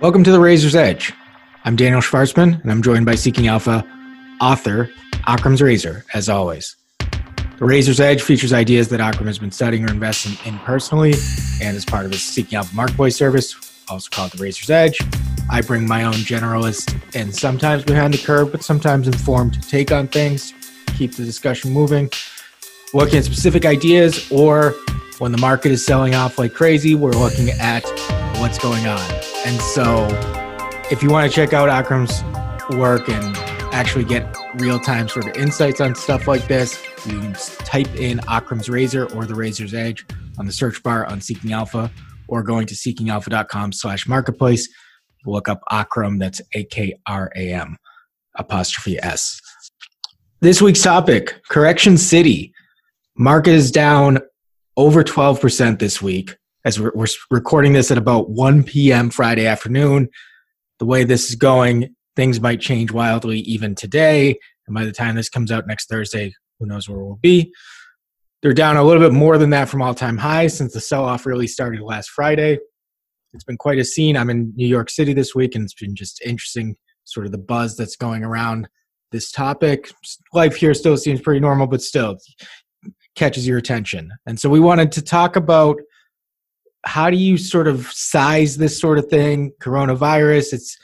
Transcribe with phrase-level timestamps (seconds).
[0.00, 1.12] Welcome to the Razor's Edge.
[1.66, 3.86] I'm Daniel Shvartsman, and I'm joined by Seeking Alpha
[4.40, 4.90] author
[5.26, 6.74] Akram's Razor, as always.
[7.58, 11.12] The Razor's Edge features ideas that Akram has been studying or investing in personally,
[11.60, 14.96] and as part of his Seeking Alpha Marketplace service, also called the Razor's Edge.
[15.50, 20.08] I bring my own generalist and sometimes behind the curve, but sometimes informed take on
[20.08, 20.54] things,
[20.96, 22.08] keep the discussion moving,
[22.94, 24.74] looking at specific ideas, or
[25.18, 27.84] when the market is selling off like crazy, we're looking at
[28.38, 29.29] what's going on.
[29.46, 30.06] And so,
[30.90, 32.22] if you want to check out Akram's
[32.76, 33.36] work and
[33.72, 37.32] actually get real time sort of insights on stuff like this, you can
[37.64, 40.04] type in Akram's Razor or the Razor's Edge
[40.38, 41.90] on the search bar on Seeking Alpha
[42.28, 44.68] or going to seekingalpha.com slash marketplace.
[45.24, 47.78] Look up Akram, that's A K R A M
[48.36, 49.40] apostrophe S.
[50.40, 52.52] This week's topic Correction City.
[53.16, 54.18] Market is down
[54.76, 59.10] over 12% this week as we're, we're recording this at about 1 p.m.
[59.10, 60.08] Friday afternoon.
[60.78, 64.38] The way this is going, things might change wildly even today.
[64.66, 67.52] And by the time this comes out next Thursday, who knows where we'll be.
[68.42, 71.04] They're down a little bit more than that from all time highs since the sell
[71.04, 72.58] off really started last Friday.
[73.32, 74.16] It's been quite a scene.
[74.16, 77.38] I'm in New York City this week, and it's been just interesting, sort of the
[77.38, 78.68] buzz that's going around
[79.12, 79.92] this topic.
[80.32, 82.16] Life here still seems pretty normal, but still
[83.14, 84.10] catches your attention.
[84.26, 85.76] And so we wanted to talk about
[86.84, 89.52] how do you sort of size this sort of thing?
[89.60, 90.78] Coronavirus, it's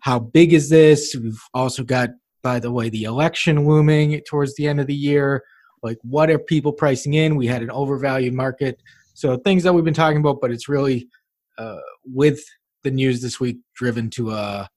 [0.00, 1.14] how big is this?
[1.20, 2.10] We've also got,
[2.42, 5.42] by the way, the election looming towards the end of the year.
[5.82, 7.36] Like, what are people pricing in?
[7.36, 8.80] We had an overvalued market.
[9.14, 11.08] So, things that we've been talking about, but it's really
[11.56, 12.40] uh, with
[12.84, 14.68] the news this week driven to a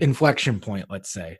[0.00, 1.38] inflection point, let's say.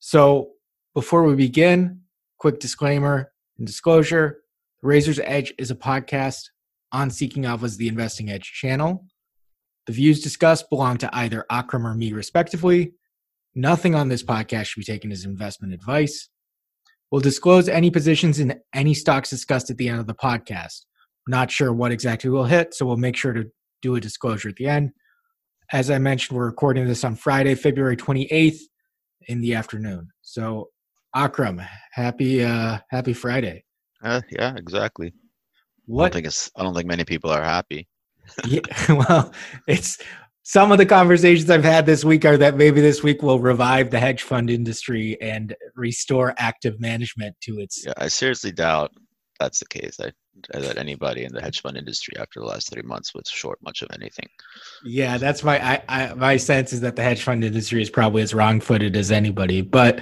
[0.00, 0.50] So,
[0.94, 2.02] before we begin,
[2.38, 4.42] quick disclaimer and disclosure
[4.82, 6.50] Razor's Edge is a podcast
[6.94, 9.04] on Seeking Alpha's The Investing Edge channel.
[9.86, 12.94] The views discussed belong to either Akram or me, respectively.
[13.54, 16.30] Nothing on this podcast should be taken as investment advice.
[17.10, 20.84] We'll disclose any positions in any stocks discussed at the end of the podcast.
[21.26, 23.44] Not sure what exactly we'll hit, so we'll make sure to
[23.82, 24.92] do a disclosure at the end.
[25.72, 28.58] As I mentioned, we're recording this on Friday, February 28th
[29.26, 30.08] in the afternoon.
[30.22, 30.68] So,
[31.14, 31.60] Akram,
[31.92, 33.64] happy uh, happy Friday.
[34.02, 35.12] Uh, yeah, exactly.
[35.86, 36.04] What?
[36.04, 36.50] I don't think it's.
[36.56, 37.88] I don't think many people are happy.
[38.46, 38.60] yeah,
[39.08, 39.32] well,
[39.66, 39.98] it's
[40.42, 43.90] some of the conversations I've had this week are that maybe this week will revive
[43.90, 47.84] the hedge fund industry and restore active management to its.
[47.86, 48.92] Yeah, I seriously doubt
[49.40, 49.98] that's the case.
[50.00, 50.12] I,
[50.52, 53.82] that anybody in the hedge fund industry after the last three months was short much
[53.82, 54.26] of anything.
[54.84, 58.22] Yeah, that's my I, I, my sense is that the hedge fund industry is probably
[58.22, 59.62] as wrong-footed as anybody.
[59.62, 60.00] But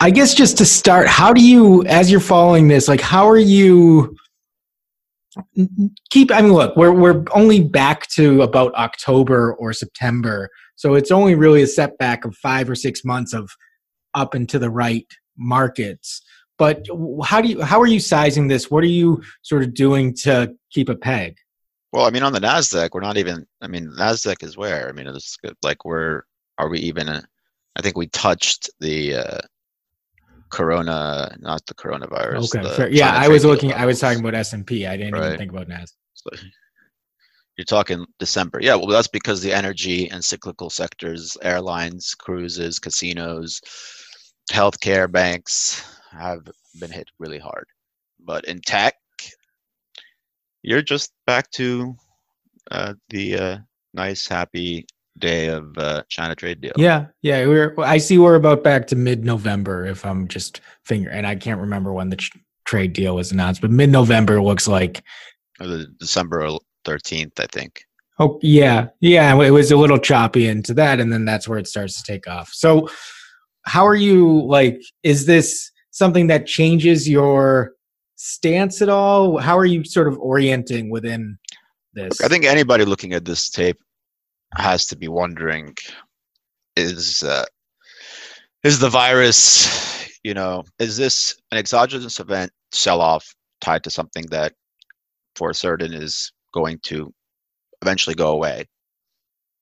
[0.00, 3.38] I guess just to start, how do you, as you're following this, like how are
[3.38, 4.16] you?
[6.10, 10.48] Keep i mean look we're we're only back to about october or september.
[10.76, 13.48] So it's only really a setback of 5 or 6 months of
[14.14, 15.06] up and to the right
[15.36, 16.22] markets.
[16.58, 16.86] But
[17.24, 18.70] how do you how are you sizing this?
[18.70, 21.36] What are you sort of doing to keep a peg?
[21.92, 24.88] Well i mean on the nasdaq we're not even i mean nasdaq is where?
[24.88, 26.22] I mean it's like we're
[26.58, 29.40] are we even i think we touched the uh
[30.54, 32.54] corona, not the coronavirus.
[32.54, 33.72] Okay, the yeah, I was looking.
[33.72, 34.86] I was talking about S and P.
[34.86, 35.26] I didn't right.
[35.26, 35.92] even think about NAS.
[36.14, 36.30] So
[37.56, 38.76] you're talking December, yeah.
[38.76, 43.60] Well, that's because the energy and cyclical sectors, airlines, cruises, casinos,
[44.50, 46.46] healthcare, banks have
[46.80, 47.66] been hit really hard.
[48.20, 48.94] But in tech,
[50.62, 51.94] you're just back to
[52.70, 53.58] uh, the uh,
[53.92, 54.86] nice, happy
[55.18, 56.72] day of uh, China trade deal.
[56.76, 57.46] Yeah, yeah.
[57.46, 61.36] We're I see we're about back to mid November if I'm just finger and I
[61.36, 62.30] can't remember when the
[62.64, 65.02] trade deal was announced, but mid November looks like
[65.58, 66.48] the December
[66.84, 67.84] 13th, I think.
[68.18, 69.34] Oh yeah, yeah.
[69.42, 72.28] It was a little choppy into that, and then that's where it starts to take
[72.28, 72.50] off.
[72.52, 72.88] So,
[73.64, 74.42] how are you?
[74.46, 77.72] Like, is this something that changes your
[78.14, 79.38] stance at all?
[79.38, 81.38] How are you sort of orienting within
[81.92, 82.20] this?
[82.20, 83.80] I think anybody looking at this tape
[84.56, 85.74] has to be wondering
[86.76, 87.44] is uh,
[88.62, 94.24] is the virus you know is this an exogenous event sell off tied to something
[94.30, 94.52] that
[95.36, 97.12] for certain is going to
[97.82, 98.66] eventually go away?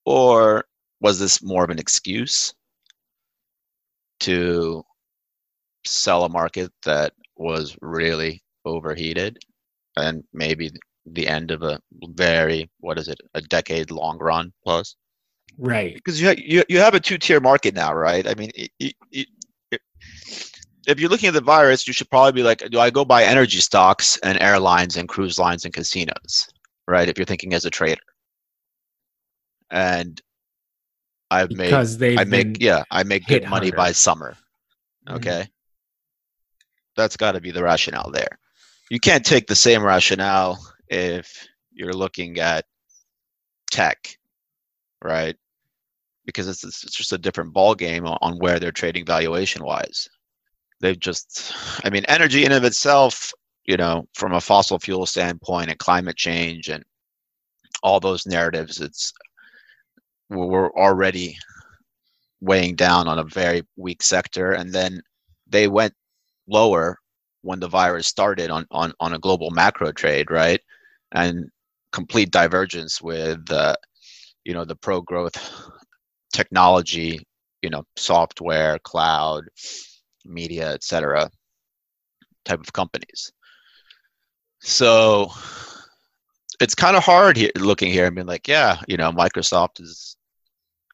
[0.04, 0.64] Or
[1.00, 2.54] was this more of an excuse
[4.20, 4.84] to
[5.84, 9.38] sell a market that was really overheated
[9.96, 10.70] and maybe
[11.06, 14.96] the end of a very what is it a decade long run plus
[15.58, 18.50] right because you, ha- you you have a two tier market now right i mean
[18.54, 19.26] it, it, it,
[20.86, 23.24] if you're looking at the virus you should probably be like do i go buy
[23.24, 26.48] energy stocks and airlines and cruise lines and casinos
[26.86, 28.00] right if you're thinking as a trader
[29.70, 30.20] and
[31.30, 33.76] I've because made they I make yeah, I make good money harder.
[33.76, 34.36] by summer.
[35.08, 35.16] Mhm.
[35.16, 35.48] Okay.
[36.94, 38.38] That's got to be the rationale there.
[38.90, 40.58] You can't take the same rationale
[40.92, 42.66] if you're looking at
[43.70, 44.16] tech,
[45.02, 45.36] right?
[46.26, 50.08] Because it's, it's just a different ball game on, where they're trading valuation wise.
[50.80, 51.54] They've just,
[51.84, 53.32] I mean, energy in of itself,
[53.64, 56.84] you know, from a fossil fuel standpoint and climate change and
[57.82, 59.12] all those narratives, it's
[60.28, 61.36] we're already
[62.40, 65.00] weighing down on a very weak sector, and then
[65.48, 65.94] they went
[66.48, 66.98] lower
[67.42, 70.60] when the virus started on on on a global macro trade, right?
[71.14, 71.50] And
[71.92, 73.76] complete divergence with uh,
[74.44, 75.36] you know the pro growth
[76.32, 77.20] technology,
[77.62, 79.44] you know, software, cloud,
[80.24, 81.30] media, etc.
[82.44, 83.32] type of companies.
[84.60, 85.30] So
[86.60, 90.16] it's kind of hard here looking here and being like, yeah, you know, Microsoft has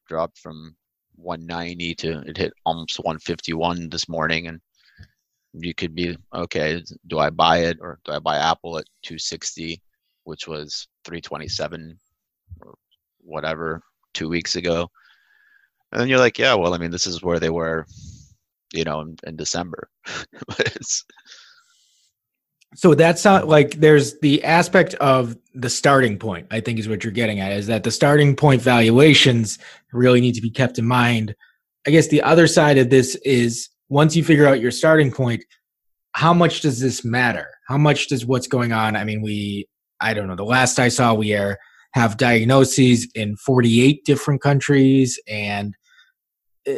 [0.08, 0.74] dropped from
[1.16, 4.60] 190 to it hit almost 151 this morning and
[5.52, 9.82] you could be okay do i buy it or do i buy apple at 260
[10.28, 11.98] which was 327
[12.60, 12.74] or
[13.20, 13.82] whatever
[14.12, 14.88] two weeks ago
[15.92, 17.86] and then you're like yeah well i mean this is where they were
[18.72, 19.88] you know in, in december
[22.74, 27.02] So that's not like there's the aspect of the starting point, I think is what
[27.02, 29.58] you're getting at, is that the starting point valuations
[29.90, 31.34] really need to be kept in mind.
[31.86, 35.42] I guess the other side of this is once you figure out your starting point,
[36.12, 37.48] how much does this matter?
[37.68, 38.96] How much does what's going on?
[38.96, 39.66] I mean, we,
[40.00, 41.58] I don't know, the last I saw, we are,
[41.92, 45.18] have diagnoses in 48 different countries.
[45.26, 45.74] And
[46.68, 46.74] uh,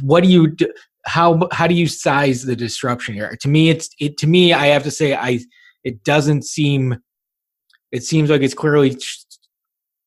[0.00, 0.56] what do you
[1.06, 3.36] how how do you size the disruption here?
[3.40, 4.52] To me, it's it to me.
[4.52, 5.40] I have to say, I
[5.82, 6.98] it doesn't seem.
[7.92, 8.96] It seems like it's clearly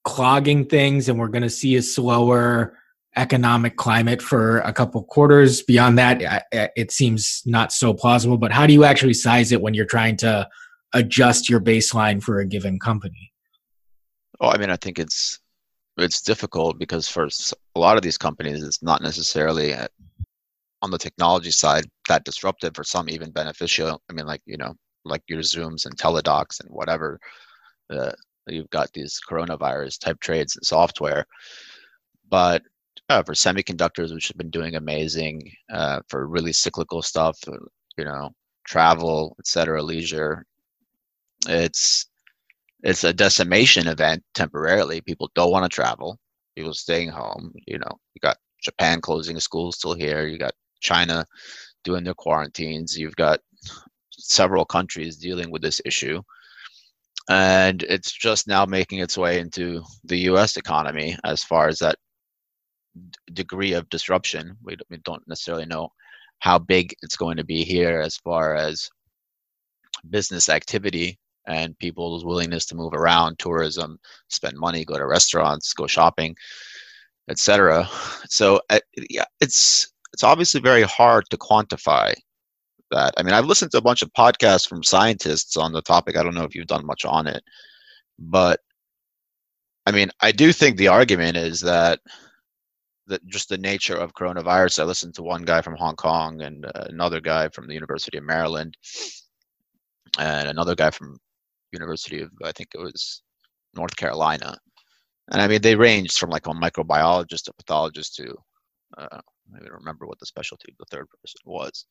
[0.04, 2.78] clogging things, and we're going to see a slower
[3.16, 5.62] economic climate for a couple quarters.
[5.62, 8.38] Beyond that, it seems not so plausible.
[8.38, 10.48] But how do you actually size it when you're trying to
[10.94, 13.32] adjust your baseline for a given company?
[14.40, 15.40] oh i mean i think it's
[15.98, 17.28] it's difficult because for
[17.76, 19.88] a lot of these companies it's not necessarily uh,
[20.82, 24.74] on the technology side that disruptive for some even beneficial i mean like you know
[25.06, 27.20] like your zooms and Teladocs and whatever
[27.90, 28.12] uh,
[28.48, 31.26] you've got these coronavirus type trades and software
[32.30, 32.62] but
[33.10, 35.42] uh, for semiconductors which have been doing amazing
[35.72, 37.58] uh, for really cyclical stuff uh,
[37.98, 38.30] you know
[38.66, 40.46] travel etc leisure
[41.48, 42.06] it's
[42.84, 45.02] it's a decimation event temporarily.
[45.02, 46.18] People don't want to travel.
[46.56, 50.28] People staying home you know you got japan closing schools still here.
[50.28, 51.26] You got china
[51.84, 52.98] doing their quarantines.
[52.98, 53.40] You've got
[54.12, 56.22] several countries dealing with this issue.
[57.30, 61.98] And it's just now making its way into the us economy as far as that
[62.96, 64.58] d- degree of disruption.
[64.64, 65.90] We we don't necessarily know
[66.40, 68.90] how big it's going to be here as far as
[70.10, 75.88] business activity and people's willingness to move around, tourism, spend money, go to restaurants, go
[75.88, 76.36] shopping,
[77.30, 77.90] etc.
[78.30, 78.80] So uh,
[79.10, 82.14] yeah, it's it's obviously very hard to quantify
[82.92, 83.14] that.
[83.18, 86.18] I mean, I've listened to a bunch of podcasts from scientists on the topic.
[86.18, 87.44] I don't know if you've done much on it,
[88.20, 88.60] but
[89.86, 92.00] I mean, I do think the argument is that
[93.08, 94.80] that just the nature of coronavirus.
[94.80, 98.18] I listened to one guy from Hong Kong and uh, another guy from the University
[98.18, 98.78] of Maryland
[100.20, 101.18] and another guy from
[101.80, 103.22] University of I think it was
[103.76, 104.58] North Carolina.
[105.32, 108.36] And I mean, they ranged from like a microbiologist to pathologist to
[108.98, 109.20] uh,
[109.56, 111.86] I don't remember what the specialty of the third person was,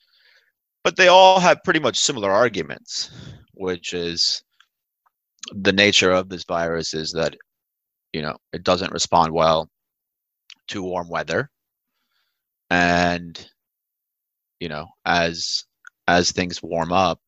[0.85, 3.11] but they all have pretty much similar arguments,
[3.55, 4.43] which is
[5.53, 7.37] the nature of this virus is that
[8.13, 9.69] you know it doesn't respond well
[10.69, 11.51] to warm weather,
[12.71, 13.49] and
[14.61, 15.65] you know as
[16.09, 17.21] as things warm up,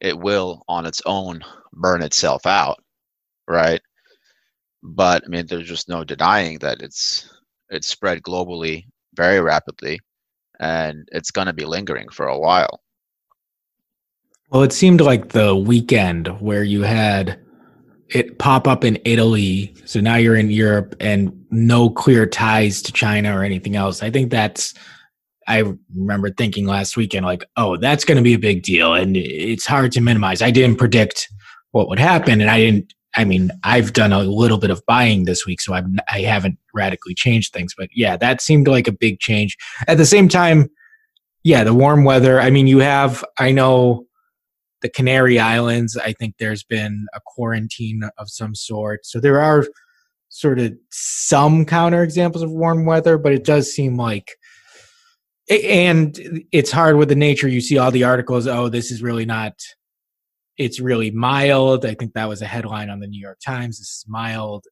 [0.00, 2.82] it will on its own burn itself out,
[3.48, 3.80] right?
[4.82, 7.28] But I mean, there's just no denying that it's
[7.70, 10.00] it's spread globally very rapidly,
[10.60, 12.80] and it's going to be lingering for a while.
[14.50, 17.40] Well, it seemed like the weekend where you had
[18.14, 19.74] it pop up in Italy.
[19.86, 24.02] So now you're in Europe and no clear ties to China or anything else.
[24.02, 24.74] I think that's,
[25.48, 25.64] I
[25.94, 28.94] remember thinking last weekend, like, oh, that's going to be a big deal.
[28.94, 30.42] And it's hard to minimize.
[30.42, 31.30] I didn't predict
[31.72, 32.40] what would happen.
[32.40, 35.74] And I didn't, I mean, I've done a little bit of buying this week, so
[35.74, 37.74] I'm, I haven't radically changed things.
[37.76, 39.56] But yeah, that seemed like a big change.
[39.86, 40.70] At the same time,
[41.44, 42.40] yeah, the warm weather.
[42.40, 44.06] I mean, you have, I know
[44.80, 49.04] the Canary Islands, I think there's been a quarantine of some sort.
[49.04, 49.66] So there are
[50.28, 54.36] sort of some counter examples of warm weather, but it does seem like
[55.50, 59.26] and it's hard with the nature you see all the articles oh this is really
[59.26, 59.54] not
[60.64, 63.88] it's really mild i think that was a headline on the new york times this
[63.88, 64.64] is mild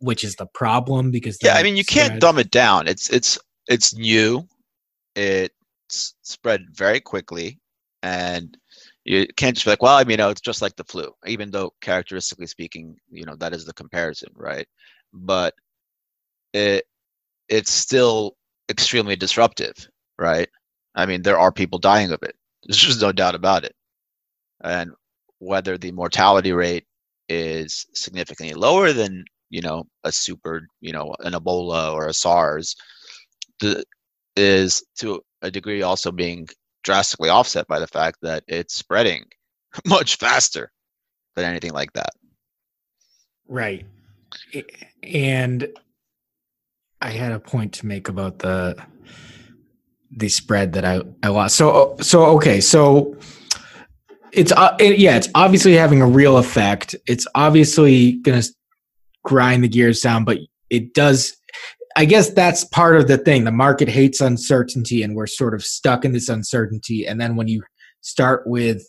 [0.00, 2.10] which is the problem because yeah i mean you spread.
[2.10, 4.46] can't dumb it down it's it's it's new
[5.14, 5.52] It
[5.88, 7.58] spread very quickly
[8.02, 8.56] and
[9.04, 11.10] you can't just be like well i mean you know, it's just like the flu
[11.26, 14.66] even though characteristically speaking you know that is the comparison right
[15.12, 15.54] but
[16.52, 16.84] it
[17.48, 18.36] it's still
[18.70, 20.48] extremely disruptive, right?
[20.94, 22.36] I mean, there are people dying of it.
[22.64, 23.74] There's just no doubt about it.
[24.62, 24.92] And
[25.38, 26.84] whether the mortality rate
[27.28, 32.76] is significantly lower than, you know, a super, you know, an Ebola or a SARS,
[33.60, 33.84] the,
[34.36, 36.48] is to a degree also being
[36.82, 39.24] drastically offset by the fact that it's spreading
[39.86, 40.70] much faster
[41.36, 42.10] than anything like that.
[43.48, 43.86] Right.
[45.02, 45.68] And
[47.00, 48.76] I had a point to make about the
[50.12, 51.56] the spread that I I lost.
[51.56, 53.16] So so okay, so
[54.32, 56.94] it's uh, it, yeah, it's obviously having a real effect.
[57.06, 58.48] It's obviously going to
[59.24, 61.36] grind the gears down, but it does.
[61.96, 63.44] I guess that's part of the thing.
[63.44, 67.06] The market hates uncertainty, and we're sort of stuck in this uncertainty.
[67.06, 67.62] And then when you
[68.00, 68.82] start with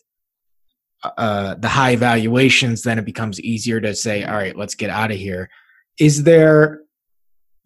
[1.04, 5.12] uh, the high valuations, then it becomes easier to say, "All right, let's get out
[5.12, 5.50] of here."
[6.00, 6.82] Is there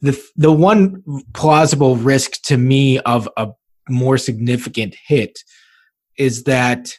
[0.02, 1.04] the the one
[1.34, 3.50] plausible risk to me of a
[3.90, 5.38] more significant hit
[6.18, 6.98] is that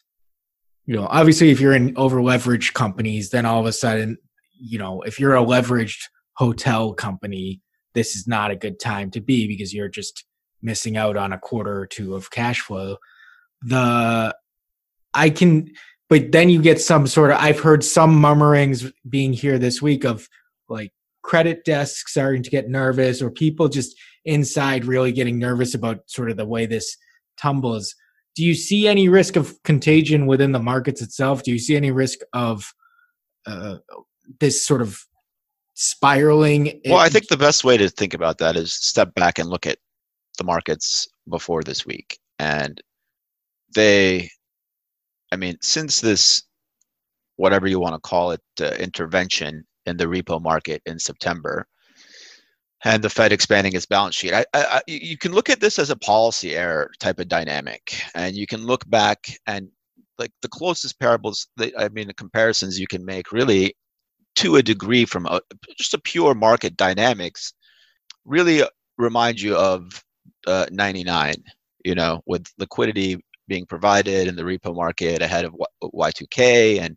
[0.86, 4.16] you know obviously if you're in over leveraged companies then all of a sudden
[4.58, 6.00] you know if you're a leveraged
[6.34, 7.60] hotel company
[7.94, 10.24] this is not a good time to be because you're just
[10.62, 12.96] missing out on a quarter or two of cash flow.
[13.62, 14.34] The
[15.14, 15.70] i can
[16.08, 20.04] but then you get some sort of i've heard some murmurings being here this week
[20.04, 20.28] of
[20.68, 26.00] like credit desks starting to get nervous or people just inside really getting nervous about
[26.06, 26.96] sort of the way this
[27.38, 27.94] tumbles
[28.36, 31.42] do you see any risk of contagion within the markets itself?
[31.42, 32.72] Do you see any risk of
[33.46, 33.76] uh,
[34.40, 34.98] this sort of
[35.78, 39.50] spiraling well i think the best way to think about that is step back and
[39.50, 39.76] look at
[40.38, 42.18] the markets before this week.
[42.38, 42.80] And
[43.74, 44.30] they
[45.32, 46.42] i mean since this
[47.36, 51.66] whatever you want to call it uh, intervention in the repo market in September
[52.86, 54.32] and the Fed expanding its balance sheet.
[54.32, 58.36] I, I, you can look at this as a policy error type of dynamic, and
[58.36, 59.68] you can look back and
[60.20, 63.74] like the closest parables, that I mean, the comparisons you can make really
[64.36, 65.40] to a degree from a,
[65.76, 67.52] just a pure market dynamics
[68.24, 68.62] really
[68.98, 70.04] remind you of
[70.46, 71.34] uh, 99,
[71.84, 76.96] you know, with liquidity being provided in the repo market ahead of Y2K and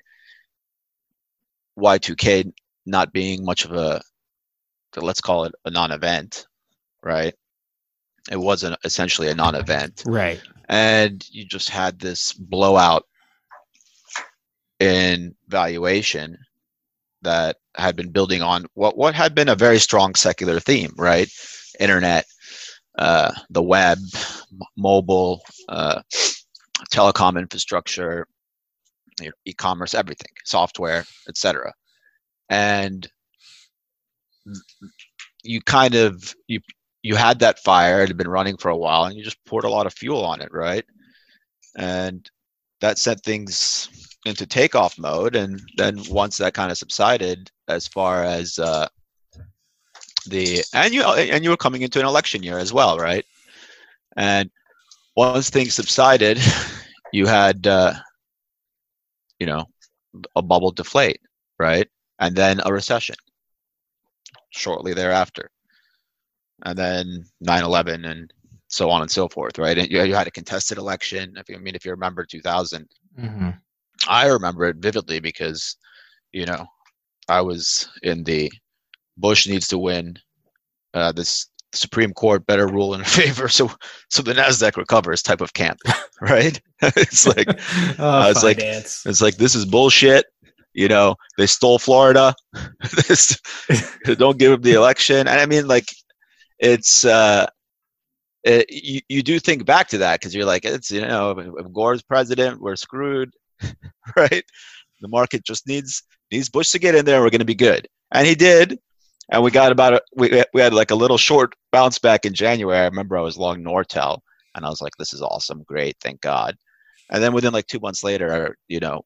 [1.79, 2.51] Y2K
[2.85, 3.99] not being much of a
[4.95, 6.47] let's call it a non-event
[7.03, 7.33] right?
[8.31, 10.03] It wasn't essentially a non-event.
[10.05, 10.41] Right.
[10.67, 13.05] And you just had this blowout
[14.79, 16.37] in valuation
[17.21, 21.29] that had been building on what what had been a very strong secular theme right?
[21.79, 22.25] Internet
[22.97, 23.97] uh, the web
[24.77, 26.01] mobile uh,
[26.91, 28.25] telecom infrastructure
[29.45, 31.73] e-commerce everything software etc
[32.47, 33.09] and
[35.43, 36.59] you kind of you
[37.01, 39.63] you had that fire it had been running for a while and you just poured
[39.63, 40.85] a lot of fuel on it right?
[41.77, 42.29] And
[42.81, 43.89] that set things
[44.25, 48.87] into takeoff mode and then once that kind of subsided as far as uh,
[50.27, 53.25] the and you and you were coming into an election year as well right?
[54.17, 54.49] And
[55.15, 56.39] once things subsided
[57.13, 57.93] you had uh,
[59.39, 59.65] you know
[60.35, 61.21] a bubble deflate
[61.57, 61.87] right?
[62.21, 63.15] And then a recession
[64.49, 65.49] shortly thereafter,
[66.65, 68.33] and then 9/11 and
[68.67, 69.57] so on and so forth.
[69.57, 71.33] Right, and you, you had a contested election.
[71.37, 72.87] If you, I mean, if you remember 2000,
[73.19, 73.49] mm-hmm.
[74.07, 75.75] I remember it vividly because,
[76.31, 76.65] you know,
[77.27, 78.51] I was in the
[79.17, 80.17] Bush needs to win.
[80.93, 83.71] Uh, this Supreme Court better rule in favor, so
[84.09, 85.79] so the Nasdaq recovers type of camp,
[86.21, 86.59] right?
[86.81, 87.47] it's like
[87.99, 90.25] oh, uh, it's like it's like this is bullshit.
[90.73, 92.33] You know, they stole Florida.
[94.17, 95.27] don't give them the election.
[95.27, 95.87] And I mean, like,
[96.59, 97.47] it's uh,
[98.43, 101.73] it, you you do think back to that because you're like, it's you know, if
[101.73, 103.31] Gore's president, we're screwed,
[104.15, 104.43] right?
[105.01, 107.15] The market just needs needs Bush to get in there.
[107.15, 108.79] And we're going to be good, and he did.
[109.31, 112.33] And we got about a, we we had like a little short bounce back in
[112.33, 112.79] January.
[112.79, 114.19] I remember I was long Nortel,
[114.55, 116.55] and I was like, this is awesome, great, thank God.
[117.11, 119.03] And then within like two months later, you know,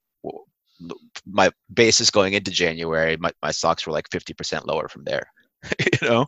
[1.26, 5.28] my basis going into January, my, my stocks were like 50% lower from there.
[5.80, 6.28] you know?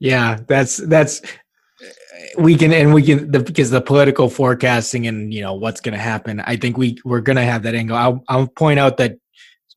[0.00, 1.22] yeah, that's that's
[2.38, 5.94] we can and we can the, because the political forecasting and you know what's going
[5.94, 6.40] to happen.
[6.40, 7.96] I think we we're going to have that angle.
[7.96, 9.16] I'll, I'll point out that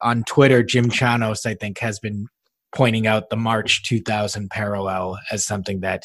[0.01, 2.27] on Twitter, Jim Chanos I think has been
[2.74, 6.03] pointing out the March 2000 parallel as something that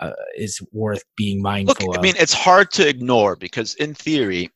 [0.00, 2.00] uh, is worth being mindful Look, of.
[2.00, 4.50] I mean, it's hard to ignore because in theory,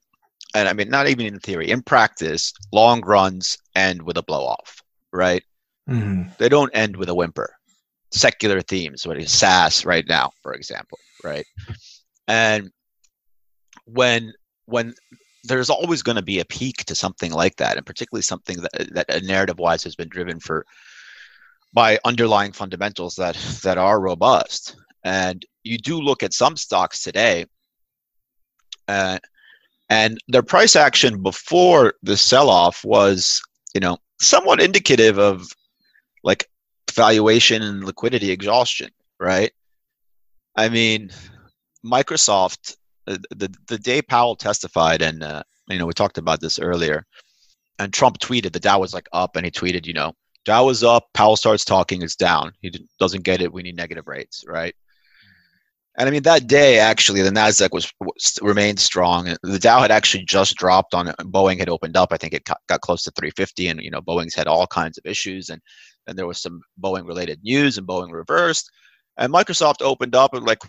[0.54, 4.44] and I mean, not even in theory, in practice, long runs end with a blow
[4.44, 4.82] off,
[5.12, 5.42] right?
[5.88, 6.30] Mm-hmm.
[6.38, 7.54] They don't end with a whimper.
[8.10, 11.46] Secular themes, what is SaaS right now, for example, right?
[12.28, 12.70] And
[13.86, 14.34] when
[14.66, 14.94] when
[15.44, 19.08] there's always going to be a peak to something like that, and particularly something that
[19.08, 20.66] that narrative wise has been driven for
[21.72, 24.76] by underlying fundamentals that that are robust.
[25.04, 27.46] And you do look at some stocks today,
[28.88, 29.18] uh,
[29.92, 33.42] and their price action before the sell-off was,
[33.74, 35.46] you know, somewhat indicative of
[36.24, 36.48] like
[36.90, 38.88] valuation and liquidity exhaustion,
[39.20, 39.52] right?
[40.56, 41.10] I mean,
[41.84, 46.58] Microsoft, the the, the day Powell testified, and uh, you know, we talked about this
[46.58, 47.04] earlier,
[47.78, 50.14] and Trump tweeted the Dow was like up, and he tweeted, you know,
[50.46, 52.52] Dow is up, Powell starts talking, it's down.
[52.62, 53.52] He doesn't get it.
[53.52, 54.74] We need negative rates, right?
[55.98, 59.36] And I mean, that day actually, the Nasdaq was, was remained strong.
[59.42, 61.08] The Dow had actually just dropped on.
[61.20, 62.12] Boeing had opened up.
[62.12, 65.04] I think it got close to 350, and you know, Boeing's had all kinds of
[65.04, 65.60] issues, and
[66.06, 68.70] and there was some Boeing related news, and Boeing reversed.
[69.18, 70.60] And Microsoft opened up and like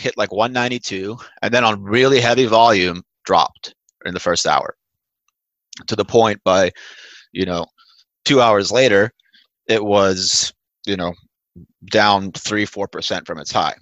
[0.00, 4.76] hit like 192, and then on really heavy volume dropped in the first hour
[5.88, 6.70] to the point by,
[7.32, 7.66] you know,
[8.24, 9.10] two hours later,
[9.68, 10.52] it was
[10.86, 11.14] you know
[11.90, 13.74] down three four percent from its high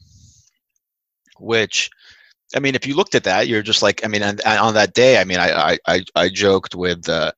[1.40, 1.90] which
[2.54, 4.74] I mean, if you looked at that, you're just like, I mean, and, and on
[4.74, 7.32] that day, I mean, I I I joked with, uh,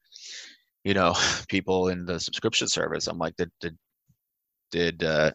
[0.85, 1.15] you know,
[1.49, 3.07] people in the subscription service.
[3.07, 3.77] I'm like, did did
[4.71, 5.33] did uh,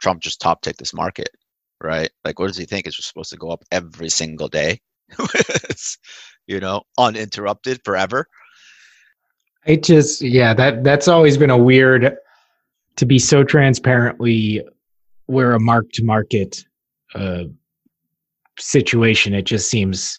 [0.00, 1.30] Trump just top take this market,
[1.82, 2.10] right?
[2.24, 2.86] Like, what does he think?
[2.86, 4.80] It's just supposed to go up every single day,
[6.46, 8.26] you know, uninterrupted forever.
[9.66, 12.18] I just, yeah, that that's always been a weird
[12.96, 14.62] to be so transparently
[15.26, 16.62] we're a mark to market
[17.14, 17.44] uh,
[18.58, 19.34] situation.
[19.34, 20.18] It just seems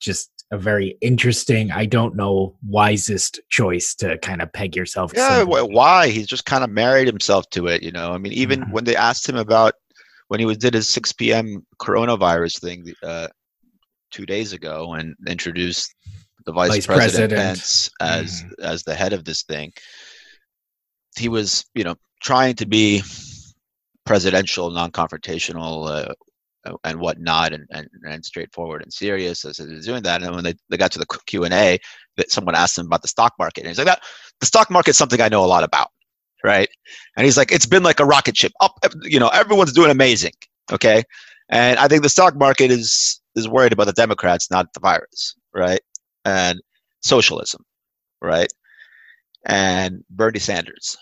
[0.00, 5.12] just a very interesting, I don't know, wisest choice to kind of peg yourself.
[5.14, 6.08] Yeah, why?
[6.08, 8.12] He's just kind of married himself to it, you know.
[8.12, 8.72] I mean, even mm-hmm.
[8.72, 9.74] when they asked him about
[10.28, 11.66] when he was did his 6 p.m.
[11.80, 13.28] coronavirus thing uh,
[14.10, 15.94] two days ago and introduced
[16.44, 18.52] the vice, vice president, president, Pence as mm.
[18.62, 19.72] as the head of this thing,
[21.16, 23.02] he was, you know, trying to be
[24.06, 26.14] presidential, non-confrontational, uh,
[26.64, 30.24] Uh, and whatnot and, and, and straightforward and serious as he's doing that.
[30.24, 31.78] And when they, they got to the Q and A,
[32.16, 34.02] that someone asked him about the stock market, and he's like, "That
[34.40, 35.88] the stock market is something I know a lot about,
[36.42, 36.68] right?"
[37.16, 38.72] And he's like, "It's been like a rocket ship up.
[39.02, 40.32] You know, everyone's doing amazing,
[40.72, 41.04] okay."
[41.48, 45.36] And I think the stock market is is worried about the Democrats, not the virus,
[45.54, 45.80] right?
[46.24, 46.60] And
[47.02, 47.62] socialism,
[48.20, 48.52] right?
[49.46, 50.96] And Bernie Sanders,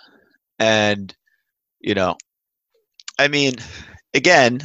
[0.58, 1.16] and
[1.80, 2.18] you know,
[3.18, 3.54] I mean,
[4.12, 4.60] again,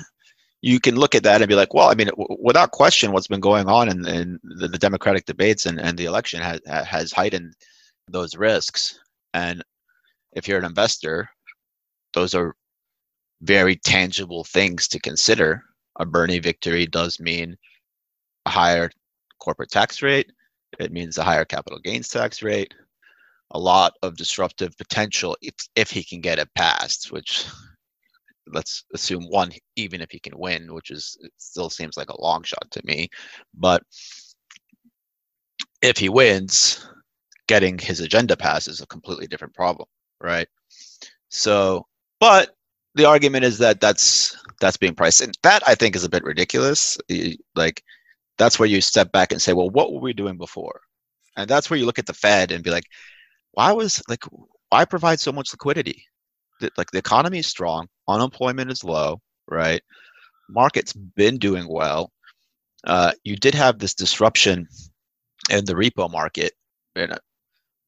[0.62, 3.28] you can look at that and be like, well, I mean, w- without question, what's
[3.28, 7.12] been going on in, in the, the, Democratic debates and, and the election has has
[7.12, 7.56] heightened
[8.08, 9.00] those risks.
[9.34, 9.64] And
[10.34, 11.30] if you're an investor,
[12.14, 12.56] those are
[13.42, 15.64] very tangible things to consider.
[16.00, 17.58] A Bernie victory does mean
[18.46, 18.90] a higher
[19.40, 20.32] corporate tax rate.
[20.80, 22.74] It means a higher capital gains tax rate.
[23.52, 27.46] A lot of disruptive potential if if he can get it passed, which
[28.48, 32.22] let's assume one, even if he can win, which is it still seems like a
[32.22, 33.10] long shot to me.
[33.54, 33.84] But
[35.82, 36.88] if he wins,
[37.48, 39.88] getting his agenda passed is a completely different problem,
[40.20, 40.48] right?
[41.30, 41.86] So,
[42.20, 42.56] but
[42.96, 46.24] the argument is that that's that's being priced, and that I think is a bit
[46.24, 46.98] ridiculous.
[47.56, 47.84] Like
[48.38, 50.82] that's where you step back and say, well, what were we doing before?
[51.38, 52.86] And that's where you look at the Fed and be like,
[53.52, 54.24] why was like
[54.70, 56.06] why provide so much liquidity?
[56.78, 59.82] Like the economy is strong, unemployment is low, right?
[60.50, 62.12] Market's been doing well.
[62.84, 64.68] Uh, you did have this disruption
[65.50, 66.54] in the repo market.
[66.96, 67.18] Know,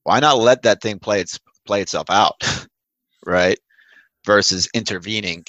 [0.03, 2.35] why not let that thing play its play itself out,
[3.25, 3.59] right?
[4.25, 5.45] Versus intervening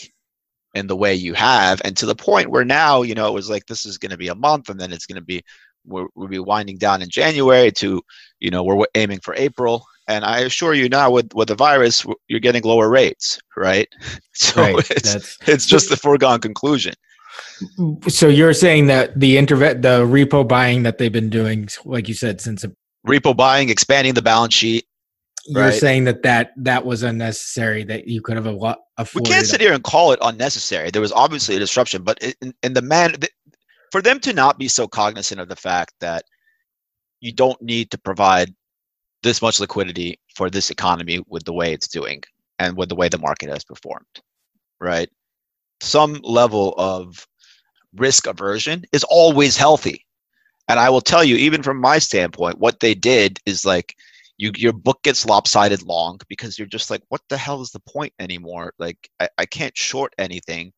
[0.75, 3.51] in the way you have, and to the point where now you know it was
[3.51, 5.43] like this is going to be a month, and then it's going to be
[5.87, 8.03] we'll, we'll be winding down in January to
[8.41, 12.05] you know we're aiming for April, and I assure you now, with with the virus,
[12.29, 13.89] you're getting lower rates, right?
[14.37, 14.91] So right.
[14.91, 16.95] it's it's just a foregone conclusion.
[18.09, 22.15] So you're saying that the interve- the repo buying that they've been doing, like you
[22.15, 22.65] said, since
[23.07, 24.87] repo buying, expanding the balance sheet.
[25.47, 25.73] You're right?
[25.73, 27.85] saying that, that that was unnecessary.
[27.85, 29.15] That you could have afforded.
[29.15, 30.91] We can't sit here and call it unnecessary.
[30.91, 33.15] There was obviously a disruption, but in, in the man,
[33.93, 36.25] for them to not be so cognizant of the fact that
[37.21, 38.53] you don't need to provide
[39.25, 42.23] this much liquidity for this economy with the way it's doing
[42.61, 44.21] and with the way the market has performed,
[44.81, 45.09] right?
[45.81, 47.27] Some level of
[47.97, 50.05] risk aversion is always healthy.
[50.69, 53.97] And I will tell you, even from my standpoint, what they did is like
[54.37, 57.81] you your book gets lopsided long because you're just like, what the hell is the
[57.81, 58.75] point anymore?
[58.79, 60.73] Like I, I can't short anything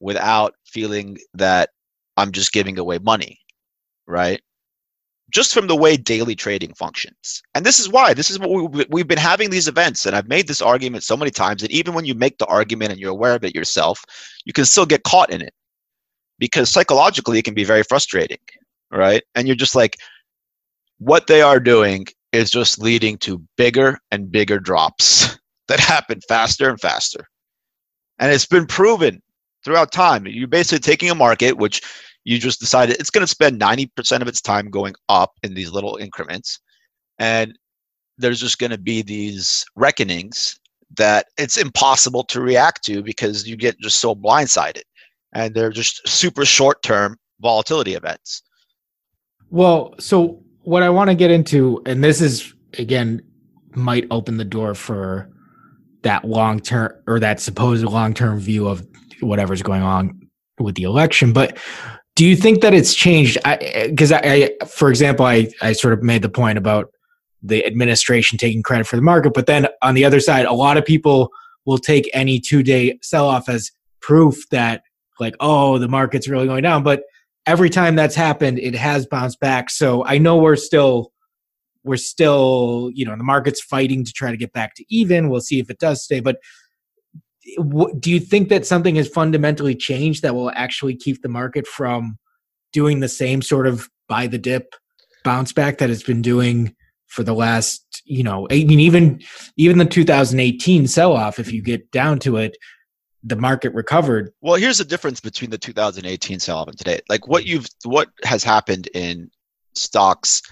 [0.00, 1.70] without feeling that
[2.16, 3.38] I'm just giving away money.
[4.06, 4.40] Right
[5.30, 7.42] just from the way daily trading functions.
[7.54, 10.06] And this is why this is what we, we've been having these events.
[10.06, 12.92] And I've made this argument so many times that even when you make the argument
[12.92, 14.04] and you're aware of it yourself,
[14.44, 15.52] you can still get caught in it
[16.38, 18.38] because psychologically it can be very frustrating,
[18.90, 19.22] right?
[19.34, 19.96] And you're just like,
[20.98, 25.38] what they are doing is just leading to bigger and bigger drops
[25.68, 27.26] that happen faster and faster.
[28.18, 29.22] And it's been proven
[29.64, 30.26] throughout time.
[30.26, 31.82] You're basically taking a market which
[32.28, 35.72] you just decided it's going to spend 90% of its time going up in these
[35.72, 36.60] little increments.
[37.18, 37.58] And
[38.18, 40.60] there's just going to be these reckonings
[40.98, 44.82] that it's impossible to react to because you get just so blindsided.
[45.32, 48.42] And they're just super short term volatility events.
[49.48, 53.22] Well so what i want to get into and this is again
[53.74, 55.30] might open the door for
[56.02, 58.86] that long term or that supposed long term view of
[59.20, 61.56] whatever's going on with the election but
[62.18, 63.38] do you think that it's changed?
[63.44, 66.90] Because I, I, I, for example, I, I sort of made the point about
[67.44, 70.76] the administration taking credit for the market, but then on the other side, a lot
[70.76, 71.30] of people
[71.64, 74.82] will take any two day sell off as proof that,
[75.20, 76.82] like, oh, the market's really going down.
[76.82, 77.04] But
[77.46, 79.70] every time that's happened, it has bounced back.
[79.70, 81.12] So I know we're still,
[81.84, 85.28] we're still, you know, the market's fighting to try to get back to even.
[85.28, 86.18] We'll see if it does stay.
[86.18, 86.38] But
[87.98, 92.18] do you think that something has fundamentally changed that will actually keep the market from
[92.72, 94.74] doing the same sort of buy the dip
[95.24, 96.74] bounce back that it's been doing
[97.06, 99.20] for the last you know i mean even
[99.56, 102.56] even the 2018 sell off if you get down to it
[103.24, 104.32] the market recovered.
[104.40, 107.00] Well here's the difference between the 2018 sell off and today.
[107.08, 107.50] Like what mm-hmm.
[107.50, 109.30] you've what has happened in
[109.74, 110.42] stocks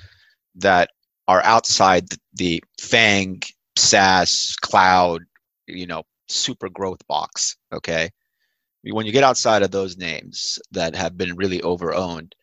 [0.56, 0.90] that
[1.28, 3.42] are outside the, the fang
[3.76, 5.22] SaaS cloud
[5.66, 7.56] you know super growth box.
[7.72, 8.10] Okay.
[8.82, 12.34] When you get outside of those names that have been really over owned,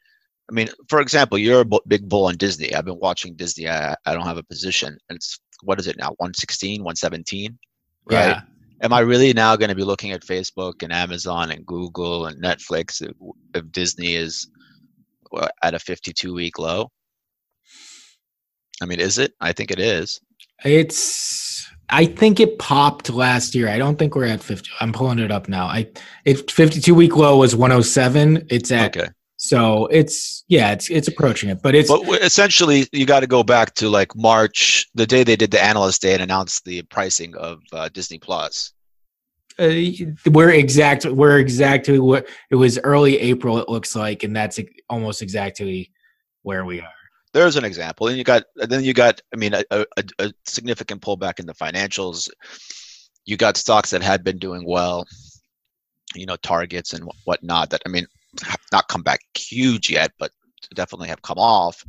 [0.49, 2.73] I mean, for example, you're a big bull on Disney.
[2.73, 3.69] I've been watching Disney.
[3.69, 4.97] I, I don't have a position.
[5.09, 6.09] It's what is it now?
[6.17, 7.57] 116, 117?
[8.05, 8.27] Right.
[8.27, 8.41] Yeah.
[8.81, 12.43] Am I really now going to be looking at Facebook and Amazon and Google and
[12.43, 13.15] Netflix if,
[13.55, 14.49] if Disney is
[15.33, 16.91] uh, at a 52 week low?
[18.81, 19.31] I mean, is it?
[19.39, 20.19] I think it is.
[20.65, 23.67] It's I think it popped last year.
[23.67, 24.69] I don't think we're at 50.
[24.79, 25.65] I'm pulling it up now.
[25.65, 25.89] I
[26.25, 28.47] it 52 week low was 107.
[28.49, 29.09] It's at okay.
[29.37, 33.43] So it's yeah, it's it's approaching it, but it's but essentially you got to go
[33.43, 37.35] back to like March, the day they did the analyst day and announced the pricing
[37.35, 38.71] of uh, Disney Plus.
[39.59, 39.69] Uh,
[40.27, 41.05] we're exact.
[41.05, 43.59] We're exactly what it was early April.
[43.59, 45.91] It looks like, and that's almost exactly
[46.43, 47.02] where we are
[47.33, 49.85] there's an example and you got then you got i mean a, a,
[50.19, 52.29] a, significant pullback in the financials.
[53.25, 55.05] You got stocks that had been doing well
[56.15, 58.05] you know targets and whatnot that i mean
[58.43, 60.31] have not come back huge yet but
[60.73, 61.83] definitely have come off.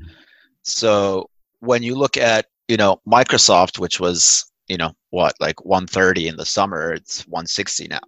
[0.62, 1.28] So
[1.60, 6.36] when you look at you know microsoft which was you know what like 130 in
[6.36, 8.00] the summer it's 160 now.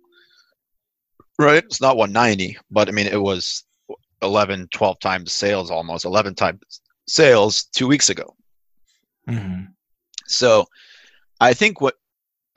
[1.38, 1.62] Right.
[1.64, 3.64] It's not 190 but i mean it was
[4.22, 8.34] 11 12 times sales almost 11 times sales two weeks ago.
[9.28, 9.64] Mm-hmm.
[10.26, 10.66] So
[11.40, 11.94] I think what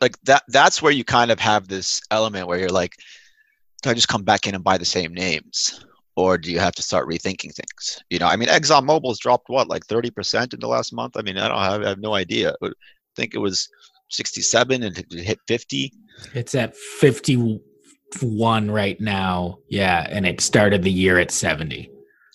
[0.01, 2.95] like that that's where you kind of have this element where you're like,
[3.81, 5.85] do I just come back in and buy the same names?
[6.15, 8.03] Or do you have to start rethinking things?
[8.09, 11.15] You know, I mean, Exxon Mobil's dropped what, like 30% in the last month?
[11.15, 12.53] I mean, I don't have, I have no idea.
[12.61, 12.71] I
[13.15, 13.69] think it was
[14.09, 15.93] 67 and it hit 50.
[16.33, 19.59] It's at 51 right now.
[19.69, 20.07] Yeah.
[20.09, 21.89] And it started the year at 70.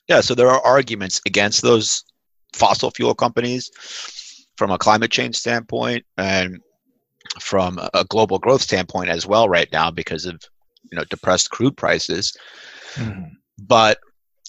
[0.09, 2.05] Yeah, so there are arguments against those
[2.53, 3.71] fossil fuel companies
[4.57, 6.61] from a climate change standpoint and
[7.40, 10.40] from a global growth standpoint as well right now because of
[10.90, 12.37] you know depressed crude prices.
[12.95, 13.31] Mm.
[13.59, 13.99] But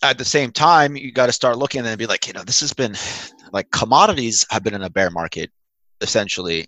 [0.04, 2.60] at the same time, you got to start looking and be like, you know, this
[2.60, 2.96] has been
[3.52, 5.52] like commodities have been in a bear market
[6.02, 6.68] essentially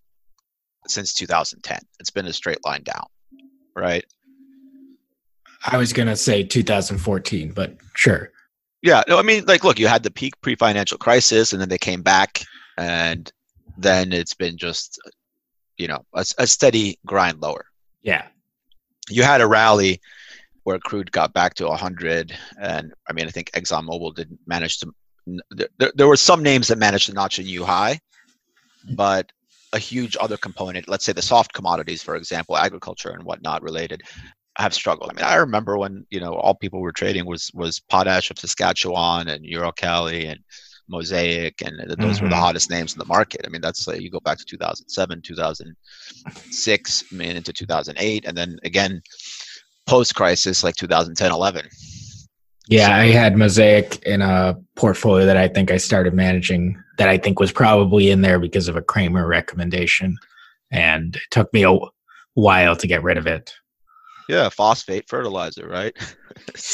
[0.88, 1.80] since 2010.
[2.00, 3.06] It's been a straight line down,
[3.76, 4.06] right?
[5.66, 8.32] I was gonna say 2014, but sure.
[8.82, 11.78] Yeah, no, I mean, like, look, you had the peak pre-financial crisis, and then they
[11.78, 12.44] came back,
[12.78, 13.32] and
[13.78, 15.00] then it's been just,
[15.78, 17.66] you know, a, a steady grind lower.
[18.02, 18.28] Yeah.
[19.10, 20.00] You had a rally
[20.64, 24.94] where crude got back to 100, and I mean, I think ExxonMobil didn't manage to.
[25.52, 28.00] There, there were some names that managed to notch a new high,
[28.96, 29.32] but
[29.74, 34.04] a huge other component, let's say the soft commodities, for example, agriculture and whatnot related,
[34.58, 35.12] have struggled.
[35.12, 38.40] I mean, I remember when you know all people were trading was was potash of
[38.40, 40.40] Saskatchewan and Uralkali and
[40.90, 42.08] Mosaic, and those mm-hmm.
[42.08, 42.44] were the mm-hmm.
[42.44, 43.42] hottest names in the market.
[43.46, 48.38] I mean, that's like you go back to 2007, 2006, I mean, into 2008, and
[48.38, 49.02] then again
[49.88, 51.68] post crisis like 2010, 11.
[52.70, 57.18] Yeah, I had Mosaic in a portfolio that I think I started managing that I
[57.18, 60.18] think was probably in there because of a Cramer recommendation.
[60.70, 61.78] And it took me a
[62.34, 63.54] while to get rid of it.
[64.28, 65.96] Yeah, phosphate fertilizer, right?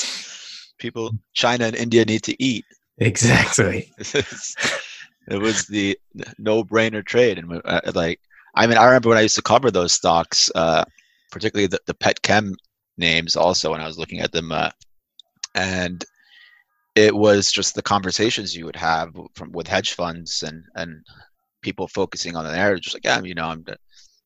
[0.80, 2.66] People, China and India need to eat.
[2.98, 3.92] Exactly.
[3.98, 5.98] it was the
[6.38, 8.20] no-brainer trade, and uh, like,
[8.56, 10.84] I mean, I remember when I used to cover those stocks, uh,
[11.32, 12.56] particularly the, the pet chem
[12.98, 14.70] names, also when I was looking at them, uh,
[15.56, 16.04] and
[16.96, 21.04] it was just the conversations you would have from with hedge funds and and
[21.62, 23.66] people focusing on the narrative, just like, yeah, you know, I'm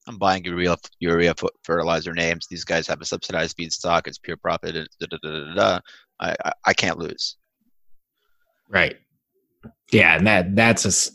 [0.08, 2.48] I'm buying urea urea fertilizer names.
[2.48, 4.08] These guys have a subsidized feedstock.
[4.08, 4.88] It's pure profit.
[5.00, 5.80] Da, da, da,
[6.20, 7.36] I, I, I can't lose.
[8.70, 8.98] Right.
[9.92, 11.12] Yeah, and that that's a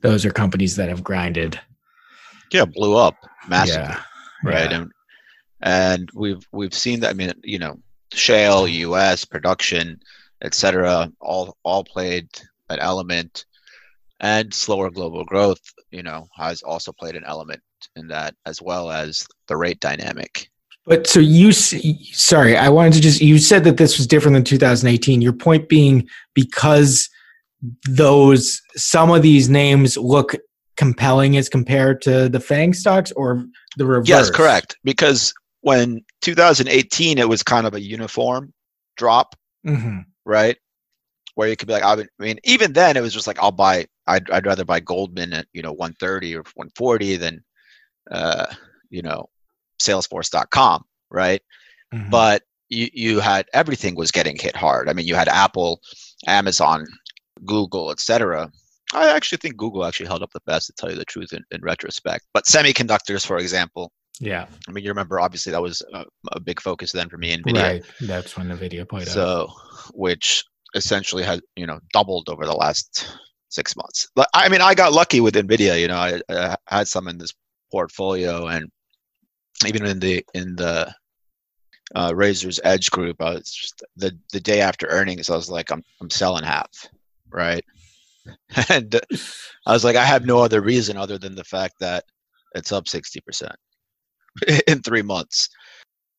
[0.00, 1.60] those are companies that have grinded.
[2.52, 3.16] Yeah, blew up
[3.48, 3.82] massively.
[3.82, 4.02] Yeah,
[4.44, 4.70] right.
[4.70, 4.76] Yeah.
[4.76, 4.90] And
[5.62, 7.10] and we've we've seen that.
[7.10, 7.78] I mean, you know,
[8.12, 9.24] shale, U.S.
[9.24, 10.00] production,
[10.42, 11.10] etc.
[11.20, 12.28] All all played
[12.68, 13.44] an element,
[14.20, 15.60] and slower global growth.
[15.90, 17.62] You know, has also played an element
[17.96, 20.50] in that as well as the rate dynamic.
[20.86, 24.44] But so you, sorry, I wanted to just, you said that this was different than
[24.44, 25.20] 2018.
[25.20, 27.08] Your point being because
[27.88, 30.34] those, some of these names look
[30.76, 33.44] compelling as compared to the FANG stocks or
[33.76, 34.08] the reverse?
[34.08, 34.78] Yes, correct.
[34.82, 38.52] Because when 2018, it was kind of a uniform
[38.96, 39.98] drop, mm-hmm.
[40.24, 40.56] right?
[41.34, 43.86] Where you could be like, I mean, even then it was just like, I'll buy,
[44.06, 47.44] I'd, I'd rather buy Goldman at, you know, 130 or 140 than
[48.10, 48.46] uh,
[48.90, 49.28] you know,
[49.80, 51.42] Salesforce.com, right?
[51.94, 52.10] Mm-hmm.
[52.10, 54.88] But you, you had everything was getting hit hard.
[54.88, 55.80] I mean, you had Apple,
[56.26, 56.86] Amazon,
[57.44, 58.50] Google, etc.
[58.92, 61.44] I actually think Google actually held up the best, to tell you the truth, in,
[61.50, 62.26] in retrospect.
[62.34, 64.46] But semiconductors, for example, yeah.
[64.68, 67.32] I mean, you remember obviously that was a, a, big focus then for me.
[67.32, 67.62] in Nvidia.
[67.62, 67.84] Right.
[68.02, 69.50] That's when Nvidia played so, out.
[69.94, 70.44] which
[70.74, 73.18] essentially has you know doubled over the last
[73.48, 74.08] six months.
[74.14, 75.80] But I mean, I got lucky with Nvidia.
[75.80, 77.32] You know, I, I had some in this
[77.70, 78.70] portfolio and
[79.66, 80.92] even in the in the
[81.94, 85.82] uh, Razor's Edge group, I was the the day after earnings, I was like, I'm
[86.00, 86.70] I'm selling half,
[87.30, 87.64] right?
[88.68, 89.00] and
[89.66, 92.04] I was like, I have no other reason other than the fact that
[92.54, 93.56] it's up sixty percent
[94.66, 95.48] in three months.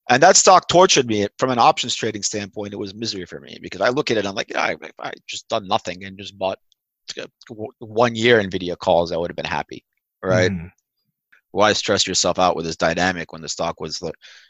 [0.09, 2.73] And that stock tortured me from an options trading standpoint.
[2.73, 5.11] It was misery for me because I look at it, I'm like, yeah, I, I
[5.25, 6.57] just done nothing and just bought
[7.79, 9.85] one year Nvidia calls, I would have been happy,
[10.21, 10.51] right?
[10.51, 10.71] Mm
[11.51, 14.01] why stress yourself out with this dynamic when the stock was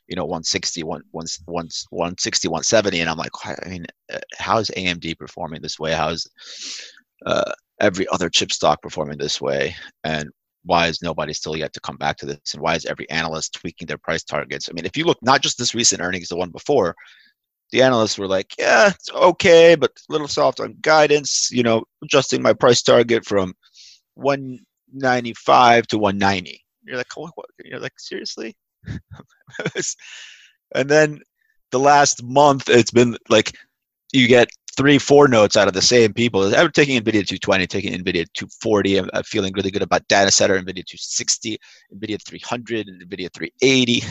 [0.07, 5.17] you know 160 1, 160 170 and i'm like i mean uh, how is amd
[5.17, 5.93] performing this way?
[5.93, 6.29] How is
[7.25, 9.75] uh, every other chip stock performing this way?
[10.03, 10.29] And
[10.63, 12.53] why is nobody still yet to come back to this?
[12.53, 14.69] And why is every analyst tweaking their price targets?
[14.69, 16.95] I mean if you look not just this recent earnings the one before
[17.71, 21.83] the analysts were like yeah it's okay but a little soft on guidance you know
[22.03, 23.53] adjusting my price target from
[24.15, 27.31] 195 to 190 you're like, what?
[27.35, 27.47] what?
[27.63, 28.55] You're like, seriously?
[30.75, 31.19] and then
[31.71, 33.55] the last month, it's been like
[34.13, 36.43] you get three, four notes out of the same people.
[36.55, 38.97] I'm taking NVIDIA 220, taking NVIDIA 240.
[38.97, 41.57] I'm, I'm, feeling really good about data center, NVIDIA 260,
[41.93, 44.03] NVIDIA 300, NVIDIA 380.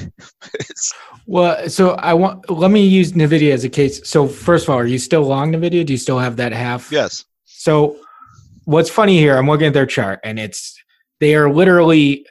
[1.26, 4.06] well, so I want, let me use NVIDIA as a case.
[4.09, 5.85] So first of all, are you still long NVIDIA?
[5.85, 6.92] Do you still have that half?
[6.92, 7.24] Yes.
[7.44, 7.96] So
[8.64, 10.76] what's funny here, I'm looking at their chart and it's,
[11.20, 12.26] they are literally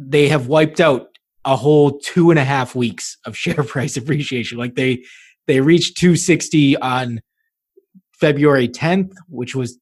[0.00, 1.08] they have wiped out
[1.44, 4.58] a whole two and a half weeks of share price appreciation.
[4.58, 5.04] Like they
[5.46, 7.20] they reached 260 on
[8.12, 9.78] February 10th, which was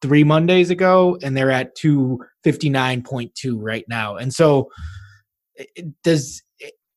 [0.00, 4.16] three Mondays ago, and they're at 259.2 right now.
[4.16, 4.70] And so
[6.04, 6.42] does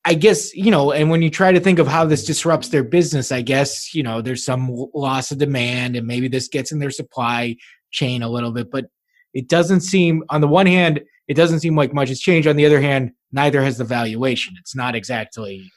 [0.04, 2.84] I guess, you know, and when you try to think of how this disrupts their
[2.84, 6.80] business, I guess, you know, there's some loss of demand and maybe this gets in
[6.80, 7.56] their supply
[7.92, 8.86] chain a little bit, but
[9.36, 12.48] it doesn't seem on the one hand it doesn't seem like much has changed.
[12.48, 14.54] On the other hand, neither has the valuation.
[14.60, 15.72] It's not exactly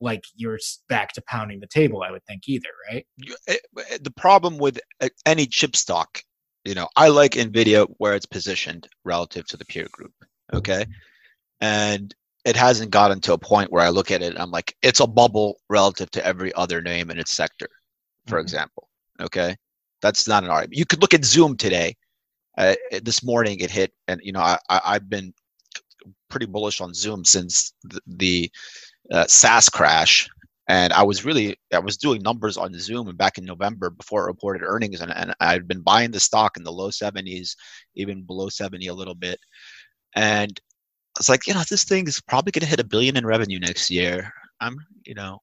[0.00, 2.02] like you're back to pounding the table.
[2.02, 3.06] I would think either, right?
[3.48, 6.22] Eh, eh, the problem with eh, any chip stock,
[6.64, 10.12] you know, I like Nvidia where it's positioned relative to the peer group.
[10.52, 10.84] Okay,
[11.60, 14.74] and it hasn't gotten to a point where I look at it and I'm like,
[14.82, 17.68] it's a bubble relative to every other name in its sector,
[18.26, 18.42] for mm-hmm.
[18.42, 18.88] example.
[19.20, 19.54] Okay,
[20.00, 20.78] that's not an argument.
[20.78, 21.94] You could look at Zoom today.
[22.60, 25.32] Uh, this morning it hit, and you know I, I have been
[26.28, 28.50] pretty bullish on Zoom since the, the
[29.10, 30.28] uh, SaaS crash,
[30.68, 34.24] and I was really I was doing numbers on Zoom and back in November before
[34.24, 37.56] it reported earnings, and, and I'd been buying the stock in the low 70s,
[37.94, 39.38] even below 70 a little bit,
[40.14, 40.60] and
[41.18, 43.58] it's like you know this thing is probably going to hit a billion in revenue
[43.58, 44.30] next year.
[44.60, 45.38] I'm you know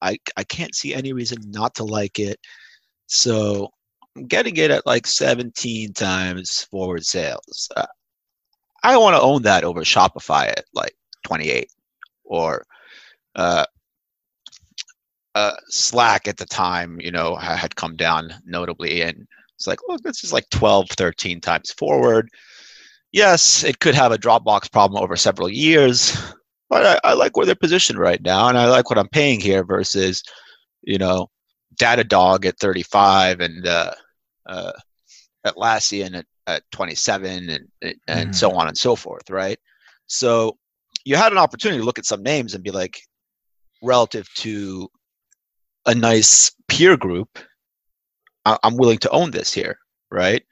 [0.00, 2.38] I I can't see any reason not to like it,
[3.08, 3.68] so
[4.16, 7.68] I'm getting it at like 17 times forward sales.
[7.76, 7.86] Uh,
[8.82, 10.94] I want to own that over Shopify at like
[11.24, 11.70] 28
[12.24, 12.64] or
[13.36, 13.64] uh,
[15.34, 19.02] uh, Slack at the time, you know, had come down notably.
[19.02, 22.28] And it's like, look, this is like 12, 13 times forward.
[23.12, 26.16] Yes, it could have a Dropbox problem over several years,
[26.70, 28.48] but I, I like where they're positioned right now.
[28.48, 30.22] And I like what I'm paying here versus,
[30.82, 31.28] you know,
[31.82, 33.92] Datadog at 35 and uh,
[34.46, 34.72] uh,
[35.46, 37.68] Atlassian at, at 27 and,
[38.06, 38.34] and mm.
[38.34, 39.58] so on and so forth, right?
[40.06, 40.56] So
[41.04, 43.00] you had an opportunity to look at some names and be like,
[43.82, 44.88] relative to
[45.86, 47.38] a nice peer group,
[48.46, 49.78] I- am willing to own this here,
[50.10, 50.42] right?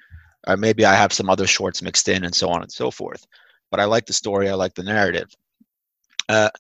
[0.47, 3.25] Or maybe I have some other shorts mixed in and so on and so forth.
[3.71, 5.31] But I like the story, I like the narrative.
[6.29, 6.51] Uh,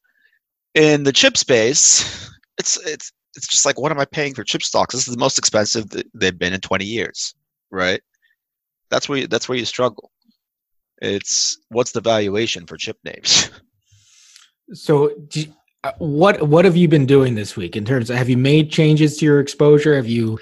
[0.75, 4.63] in the chip space, it's it's it's just like what am I paying for chip
[4.63, 4.95] stocks?
[4.95, 7.35] This is the most expensive they've been in 20 years,
[7.71, 8.01] right?
[8.91, 10.11] That's where you, that's where you struggle.
[11.01, 13.51] It's what's the valuation for chip names?
[14.73, 15.47] So, do,
[15.83, 18.71] uh, what what have you been doing this week in terms of have you made
[18.71, 19.97] changes to your exposure?
[19.97, 20.39] Have you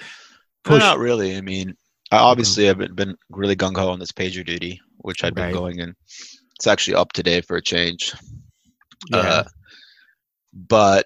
[0.63, 0.81] pushed?
[0.81, 1.35] No, not really.
[1.35, 1.75] I mean,
[2.11, 5.53] I obviously have been, been really gung ho on this PagerDuty which I've been right.
[5.53, 5.95] going and
[6.55, 8.13] it's actually up today for a change.
[9.09, 9.17] Yeah.
[9.17, 9.43] Uh,
[10.53, 11.05] but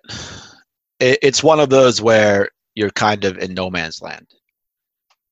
[1.04, 4.28] it, it's one of those where you're kind of in no man's land.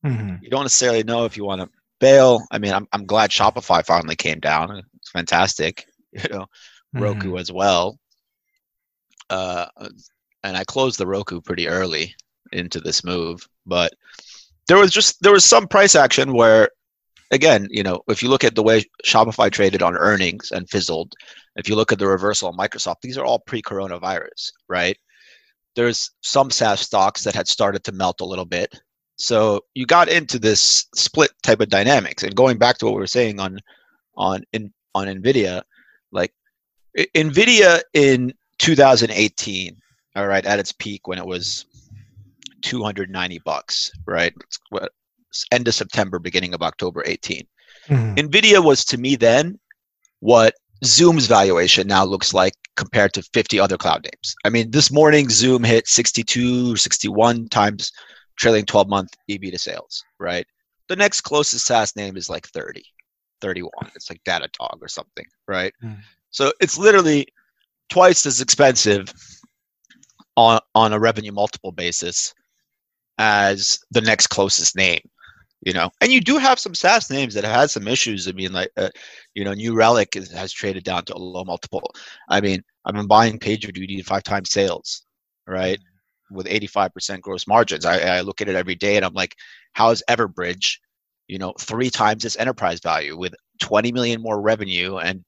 [0.05, 0.43] Mm-hmm.
[0.43, 2.43] You don't necessarily know if you want to bail.
[2.51, 4.83] I mean, I'm I'm glad Shopify finally came down.
[4.97, 5.85] It's fantastic.
[6.13, 6.45] You know,
[6.93, 7.37] Roku mm-hmm.
[7.37, 7.97] as well
[9.31, 9.65] uh,
[10.43, 12.13] and I closed the Roku pretty early
[12.51, 13.93] into this move, but
[14.67, 16.69] there was just there was some price action where
[17.31, 21.13] again, you know, if you look at the way Shopify traded on earnings and fizzled,
[21.55, 24.97] if you look at the reversal on Microsoft, these are all pre-coronavirus, right?
[25.75, 28.79] There's some SaaS stocks that had started to melt a little bit.
[29.15, 32.23] So you got into this split type of dynamics.
[32.23, 33.59] And going back to what we were saying on
[34.15, 35.61] on in on Nvidia,
[36.11, 36.33] like
[36.97, 39.77] Nvidia in 2018,
[40.15, 41.65] all right, at its peak when it was
[42.61, 44.33] 290 bucks, right?
[45.51, 47.47] End of September, beginning of October 18.
[47.87, 48.15] Mm-hmm.
[48.15, 49.59] Nvidia was to me then
[50.19, 54.35] what Zoom's valuation now looks like compared to 50 other cloud names.
[54.45, 57.91] I mean, this morning Zoom hit 62, 61 times
[58.37, 60.45] trailing 12 month EV to sales, right?
[60.87, 62.83] The next closest SaaS name is like 30,
[63.41, 63.71] 31.
[63.95, 65.73] It's like Datadog or something, right?
[65.83, 65.97] Mm.
[66.31, 67.27] So it's literally
[67.89, 69.13] twice as expensive
[70.37, 72.33] on on a revenue multiple basis
[73.17, 75.01] as the next closest name
[75.65, 78.31] you know and you do have some SaaS names that have had some issues i
[78.31, 78.89] mean like uh,
[79.33, 81.93] you know new relic is, has traded down to a low multiple
[82.29, 85.03] i mean i've been buying pagerduty five times sales
[85.47, 86.35] right mm-hmm.
[86.35, 89.35] with 85% gross margins I, I look at it every day and i'm like
[89.73, 90.77] how is everbridge
[91.27, 95.23] you know three times its enterprise value with 20 million more revenue and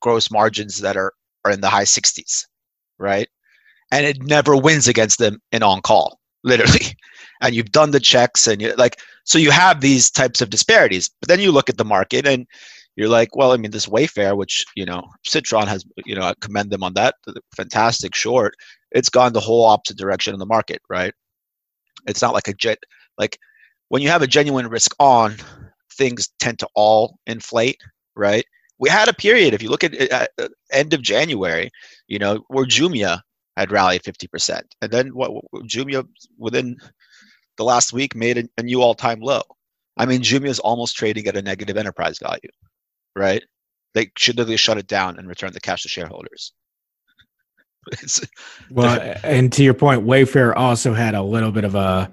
[0.00, 1.12] gross margins that are
[1.44, 2.44] are in the high 60s,
[2.98, 3.28] right?
[3.90, 6.96] And it never wins against them in on call, literally.
[7.42, 11.10] And you've done the checks and you're like so you have these types of disparities.
[11.20, 12.46] But then you look at the market and
[12.96, 16.34] you're like, well, I mean, this Wayfair, which you know, Citron has, you know, I
[16.40, 17.16] commend them on that
[17.56, 18.54] fantastic short.
[18.92, 21.14] It's gone the whole opposite direction in the market, right?
[22.06, 22.78] It's not like a jet.
[23.18, 23.38] Like
[23.88, 25.36] when you have a genuine risk on,
[25.92, 27.80] things tend to all inflate,
[28.16, 28.44] right?
[28.78, 29.54] we had a period.
[29.54, 31.70] If you look at, at uh, end of January,
[32.08, 33.20] you know, where Jumia
[33.56, 35.30] had rallied 50%, and then what
[35.66, 36.06] Jumia
[36.38, 36.76] within
[37.56, 39.42] the last week made a, a new all-time low.
[39.96, 42.50] I mean, Jumia is almost trading at a negative enterprise value,
[43.14, 43.42] right?
[43.94, 46.52] They should literally shut it down and return the cash to shareholders.
[48.70, 52.10] well, and to your point, Wayfair also had a little bit of a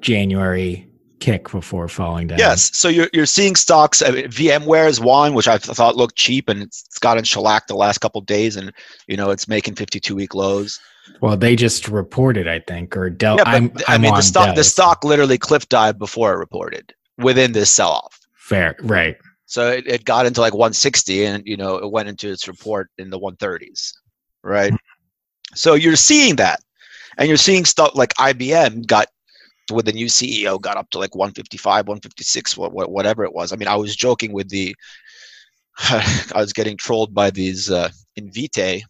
[0.00, 0.90] January
[1.20, 2.38] kick before falling down.
[2.38, 2.74] Yes.
[2.76, 4.02] So you're, you're seeing stocks.
[4.02, 7.76] I mean, VMware is one, which I thought looked cheap and it's gotten shellacked the
[7.76, 8.72] last couple days and,
[9.06, 10.80] you know, it's making 52 week lows.
[11.20, 13.36] Well, they just reported, I think, or Dell.
[13.36, 16.38] Yeah, but I'm, I I'm mean, the stock the stock literally cliff dived before it
[16.38, 18.18] reported within this sell off.
[18.36, 19.16] Fair, right?
[19.50, 22.88] So it, it got into like 160, and you know it went into its report
[22.98, 23.94] in the 130s,
[24.44, 24.72] right?
[25.56, 26.60] So you're seeing that,
[27.18, 29.08] and you're seeing stuff like IBM got
[29.72, 33.52] with the new CEO got up to like 155, 156, what, what, whatever it was.
[33.52, 34.72] I mean, I was joking with the,
[35.78, 38.84] I was getting trolled by these uh, Invite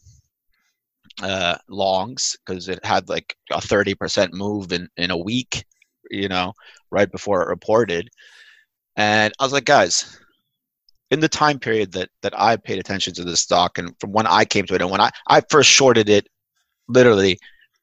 [1.23, 5.65] uh, longs because it had like a 30% move in, in a week,
[6.11, 6.53] you know,
[6.91, 8.11] right before it reported.
[8.97, 10.20] And I was like, guys,
[11.11, 14.27] in the time period that that I paid attention to this stock and from when
[14.27, 16.29] I came to it and when I, I first shorted it
[16.89, 17.39] literally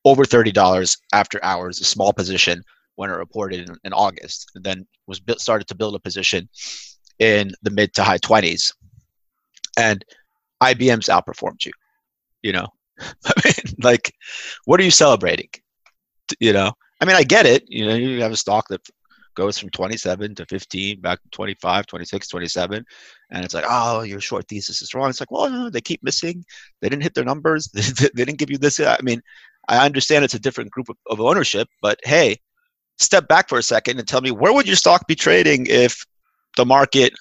[0.06, 2.64] over $30 after hours, a small position
[2.96, 6.48] when it reported in, in August, and then was built, started to build a position
[7.20, 8.74] in the mid to high 20s.
[9.78, 10.04] And
[10.64, 11.74] IBM's outperformed you,
[12.42, 12.68] you know,
[13.00, 14.14] I mean, like,
[14.66, 15.50] what are you celebrating?
[16.40, 17.64] You know, I mean, I get it.
[17.68, 18.82] You know, you have a stock that
[19.38, 22.84] goes from 27 to 15, back to 25, 26, 27.
[23.30, 25.10] And it's like, oh, your short thesis is wrong.
[25.10, 26.44] It's like, well, no, they keep missing.
[26.82, 27.68] They didn't hit their numbers.
[27.74, 28.80] they didn't give you this.
[28.80, 29.22] I mean,
[29.70, 32.38] I understand it's a different group of, of ownership, but hey,
[32.98, 36.04] step back for a second and tell me where would your stock be trading if
[36.56, 37.14] the market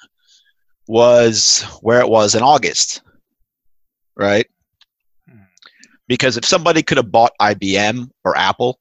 [0.89, 3.03] was where it was in August?
[4.17, 4.47] Right?
[5.29, 5.43] Hmm.
[6.09, 8.79] Because if somebody could have bought IBM or Apple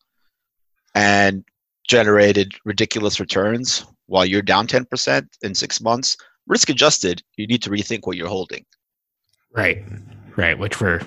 [0.94, 1.44] and
[1.88, 6.18] generated ridiculous returns while you're down 10% in six months,
[6.48, 8.66] risk adjusted, you need to rethink what you're holding.
[9.52, 9.84] Right,
[10.36, 11.02] right, which we're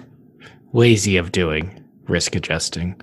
[0.72, 3.01] lazy of doing, risk adjusting.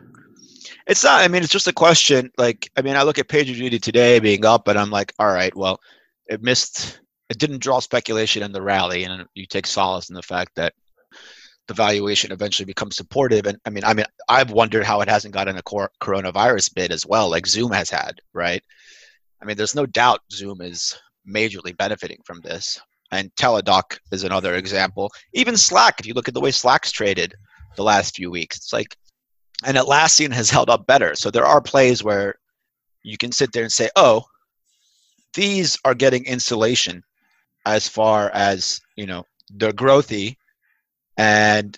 [0.87, 2.31] It's not, I mean, it's just a question.
[2.37, 5.55] Like, I mean, I look at PagerDuty today being up, and I'm like, all right,
[5.55, 5.79] well,
[6.27, 6.99] it missed,
[7.29, 10.73] it didn't draw speculation in the rally, and you take solace in the fact that
[11.67, 13.47] the valuation eventually becomes supportive.
[13.47, 16.91] And I mean, I mean, I've wondered how it hasn't gotten a cor- coronavirus bid
[16.91, 18.61] as well, like Zoom has had, right?
[19.41, 20.97] I mean, there's no doubt Zoom is
[21.27, 22.79] majorly benefiting from this.
[23.11, 25.11] And Teladoc is another example.
[25.33, 27.33] Even Slack, if you look at the way Slack's traded
[27.75, 28.95] the last few weeks, it's like,
[29.63, 31.15] and Atlassian has held up better.
[31.15, 32.35] So there are plays where
[33.03, 34.23] you can sit there and say, oh,
[35.33, 37.03] these are getting insulation
[37.65, 40.35] as far as, you know, they're growthy
[41.17, 41.77] and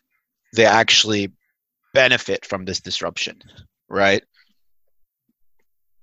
[0.53, 1.31] they actually
[1.93, 3.41] benefit from this disruption,
[3.89, 4.23] right?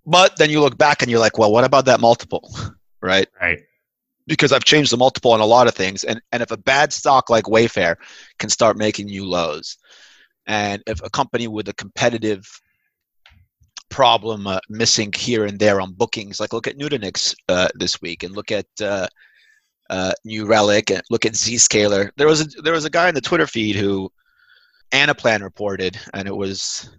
[0.07, 2.51] But then you look back and you're like, well, what about that multiple,
[3.03, 3.29] right?
[3.41, 3.61] Right.
[4.27, 6.93] Because I've changed the multiple on a lot of things, and and if a bad
[6.95, 7.97] stock like Wayfair
[8.39, 9.77] can start making you lows,
[10.47, 12.49] and if a company with a competitive
[13.91, 18.23] problem uh, missing here and there on bookings, like look at Nutanix uh, this week,
[18.23, 19.07] and look at uh,
[19.91, 22.11] uh, New Relic, and look at Zscaler.
[22.17, 24.11] There was a, there was a guy in the Twitter feed who
[24.93, 26.91] Anaplan reported, and it was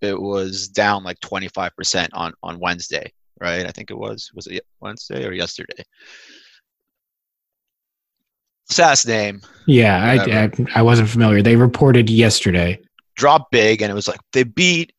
[0.00, 3.66] it was down like 25% on on Wednesday, right?
[3.66, 5.82] I think it was was it Wednesday or yesterday.
[8.70, 11.42] SaaS name Yeah, I, I I wasn't familiar.
[11.42, 12.78] They reported yesterday.
[13.16, 14.92] Drop big, and it was like they beat.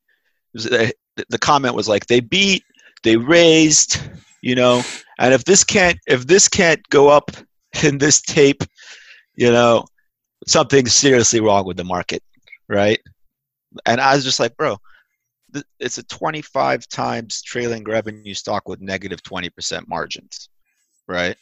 [0.53, 0.89] was- uh,
[1.27, 2.63] the comment was like they beat,
[3.03, 3.99] they raised,
[4.41, 4.83] you know,
[5.17, 7.31] and if this can't if this can't go up
[7.83, 8.63] in this tape,
[9.35, 9.85] you know,
[10.47, 12.23] something's seriously wrong with the market,
[12.67, 12.99] right?
[13.85, 14.77] And I was just like, bro,
[15.79, 20.49] it's a 25 times trailing revenue stock with negative 20% margins,
[21.07, 21.35] right?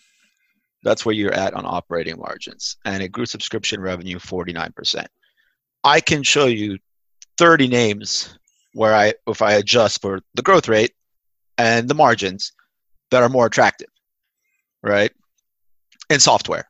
[0.83, 2.77] That's where you're at on operating margins.
[2.85, 5.05] And it grew subscription revenue 49%.
[5.83, 6.77] I can show you
[7.37, 8.37] 30 names
[8.73, 10.93] where I, if I adjust for the growth rate
[11.57, 12.51] and the margins,
[13.11, 13.89] that are more attractive,
[14.83, 15.11] right?
[16.09, 16.67] In software.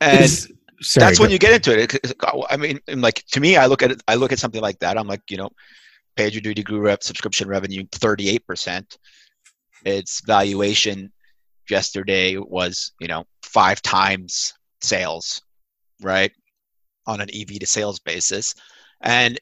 [0.00, 0.20] And
[0.80, 1.94] sorry, that's when you get into it.
[1.94, 2.14] It-
[2.50, 4.02] I mean, like to me, I look at it.
[4.08, 4.96] I look at something like that.
[4.98, 5.50] I'm like, you know,
[6.16, 8.98] PagerDuty grew rep subscription revenue 38 percent.
[9.84, 11.12] Its valuation
[11.70, 15.42] yesterday was, you know, five times sales,
[16.02, 16.32] right,
[17.06, 18.54] on an EV to sales basis,
[19.02, 19.38] and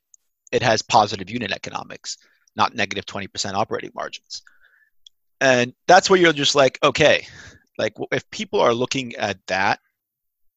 [0.52, 2.18] it has positive unit economics,
[2.56, 4.42] not negative 20 percent operating margins.
[5.40, 7.26] And that's where you're just like, okay,
[7.78, 9.80] like if people are looking at that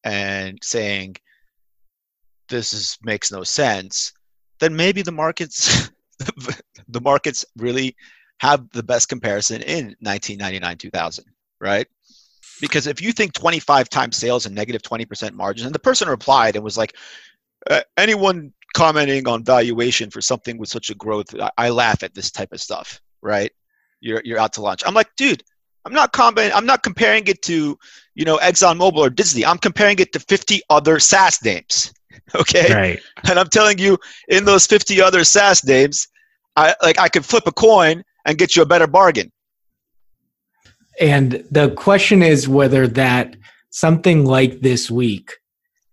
[0.04, 1.16] and saying
[2.48, 4.12] this is makes no sense
[4.60, 5.90] then maybe the markets
[6.88, 7.94] the markets really
[8.38, 11.24] have the best comparison in 1999 2000
[11.60, 11.86] right?
[12.60, 16.56] Because if you think 25 times sales and negative 20% margins and the person replied
[16.56, 16.96] and was like
[17.96, 22.30] anyone commenting on valuation for something with such a growth I, I laugh at this
[22.30, 23.52] type of stuff right
[24.00, 25.42] you're you're out to lunch i'm like dude
[25.84, 27.78] i'm not commenting i'm not comparing it to
[28.14, 29.46] you know ExxonMobil or Disney.
[29.46, 31.90] I'm comparing it to 50 other SaaS names,
[32.34, 32.72] Okay.
[32.72, 33.00] Right.
[33.28, 33.98] And I'm telling you,
[34.28, 36.06] in those 50 other SaaS names,
[36.56, 39.32] I like I could flip a coin and get you a better bargain.
[41.00, 43.36] And the question is whether that
[43.70, 45.32] something like this week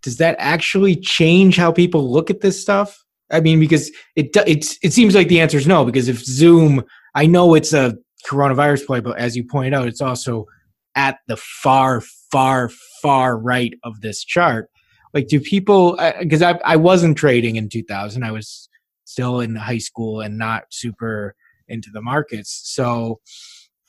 [0.01, 3.03] does that actually change how people look at this stuff?
[3.31, 5.85] I mean, because it it's it seems like the answer is no.
[5.85, 6.83] Because if Zoom,
[7.17, 7.97] I know it's a
[8.29, 10.45] coronavirus play, but as you pointed out, it's also
[10.93, 12.01] at the far,
[12.31, 12.69] far,
[13.01, 14.69] far right of this chart.
[15.15, 15.97] Like, do people?
[16.19, 18.23] Because I I wasn't trading in 2000.
[18.23, 18.69] I was
[19.05, 21.33] still in high school and not super
[21.67, 22.61] into the markets.
[22.65, 23.19] So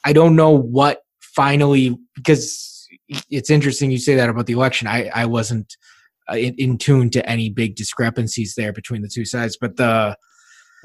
[0.06, 2.88] I don't know what finally because
[3.28, 4.88] it's interesting you say that about the election.
[4.88, 5.76] I I wasn't
[6.32, 10.16] uh, in, in tune to any big discrepancies there between the two sides, but the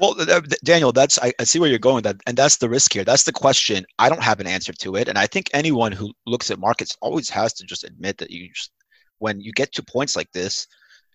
[0.00, 0.16] well,
[0.64, 2.02] Daniel, that's I, I, see where you're going.
[2.02, 3.04] That and that's the risk here.
[3.04, 3.86] That's the question.
[3.98, 6.96] I don't have an answer to it, and I think anyone who looks at markets
[7.00, 8.72] always has to just admit that you just
[9.18, 10.66] when you get to points like this,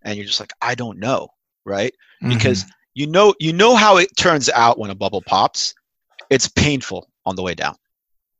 [0.03, 1.27] and you're just like, I don't know,
[1.65, 1.93] right?
[2.23, 2.34] Mm-hmm.
[2.34, 5.73] Because you know you know how it turns out when a bubble pops.
[6.30, 7.75] It's painful on the way down,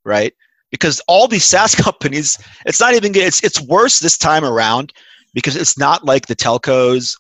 [0.05, 0.33] right?
[0.71, 4.93] Because all these SaaS companies, it's not even it's it's worse this time around
[5.33, 7.17] because it's not like the telcos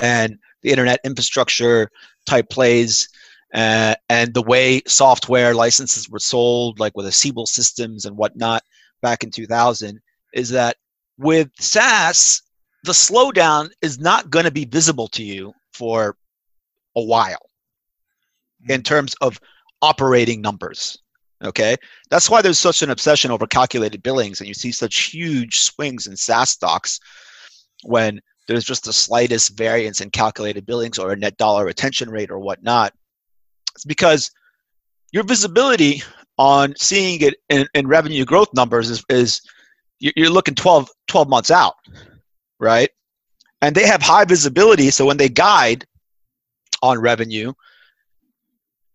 [0.00, 1.90] and the internet infrastructure
[2.28, 3.08] type plays
[3.54, 8.62] uh, and the way software licenses were sold, like with the Siebel systems and whatnot
[9.00, 10.00] back in 2000,
[10.34, 10.76] is that
[11.16, 12.42] with SaaS,
[12.84, 16.16] the slowdown is not going to be visible to you for
[16.96, 17.48] a while
[18.68, 19.40] in terms of
[19.80, 20.98] operating numbers.
[21.42, 21.76] Okay,
[22.10, 26.08] that's why there's such an obsession over calculated billings, and you see such huge swings
[26.08, 26.98] in SaaS stocks
[27.84, 32.30] when there's just the slightest variance in calculated billings or a net dollar retention rate
[32.30, 32.92] or whatnot.
[33.74, 34.30] It's because
[35.12, 36.02] your visibility
[36.38, 39.42] on seeing it in, in revenue growth numbers is, is
[40.00, 41.74] you're looking 12, 12 months out,
[42.58, 42.90] right?
[43.60, 45.84] And they have high visibility, so when they guide
[46.82, 47.52] on revenue,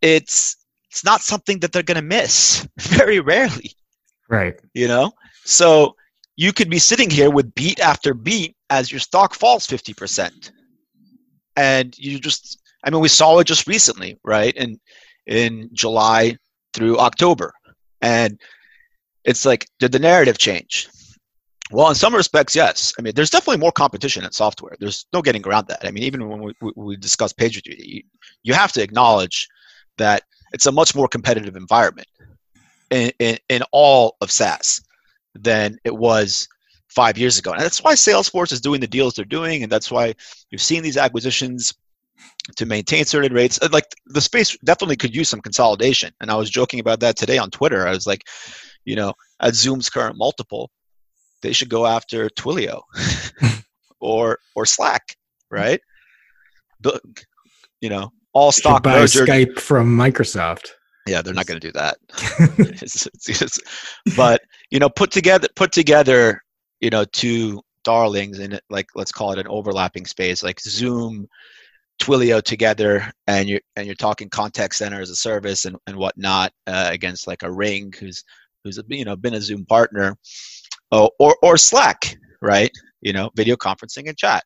[0.02, 0.58] it's
[0.90, 3.72] it's not something that they're going to miss very rarely.
[4.30, 4.54] Right.
[4.76, 5.12] You know?
[5.44, 5.96] So
[6.36, 10.52] you could be sitting here with beat after beat as your stock falls 50%.
[11.56, 14.54] And you just, I mean, we saw it just recently, right?
[14.56, 14.80] In,
[15.28, 16.38] in July
[16.74, 17.54] through October.
[18.02, 18.40] And
[19.24, 20.90] it's like, did the narrative change?
[21.72, 22.94] Well, in some respects, yes.
[23.00, 24.76] I mean, there's definitely more competition in software.
[24.80, 25.86] There's no getting around that.
[25.86, 28.04] I mean, even when we, we, discuss PagerDuty, you,
[28.44, 29.48] you have to acknowledge
[29.98, 32.08] that it's a much more competitive environment
[32.92, 34.82] in, in, in all of SaaS
[35.36, 36.48] than it was
[36.88, 37.52] five years ago.
[37.52, 40.14] And that's why Salesforce is doing the deals they're doing, and that's why
[40.50, 41.74] you're seeing these acquisitions
[42.56, 43.60] to maintain certain rates.
[43.62, 46.14] Uh, like the space definitely could use some consolidation.
[46.22, 47.88] And I was joking about that today on Twitter.
[47.88, 48.24] I was like,
[48.86, 50.70] you know, at Zoom's current multiple,
[51.42, 52.82] they should go after Twilio
[54.00, 55.16] or or Slack,
[55.50, 55.80] right?
[56.82, 57.00] The,
[57.82, 59.26] you know, all stock buy merger.
[59.26, 60.70] Skype from Microsoft.
[61.08, 61.98] Yeah, they're not going to do that.
[62.82, 63.60] it's, it's, it's,
[64.16, 64.42] but
[64.74, 66.42] you know, put together put together
[66.82, 71.28] you know two darlings in it, like let's call it an overlapping space, like Zoom,
[72.02, 76.52] Twilio together, and you're and you're talking contact center as a service and and whatnot
[76.66, 78.24] uh, against like a Ring, who's
[78.64, 80.18] who's you know been a Zoom partner,
[80.92, 82.72] oh, or or Slack, right?
[83.02, 84.44] You know, video conferencing and chat,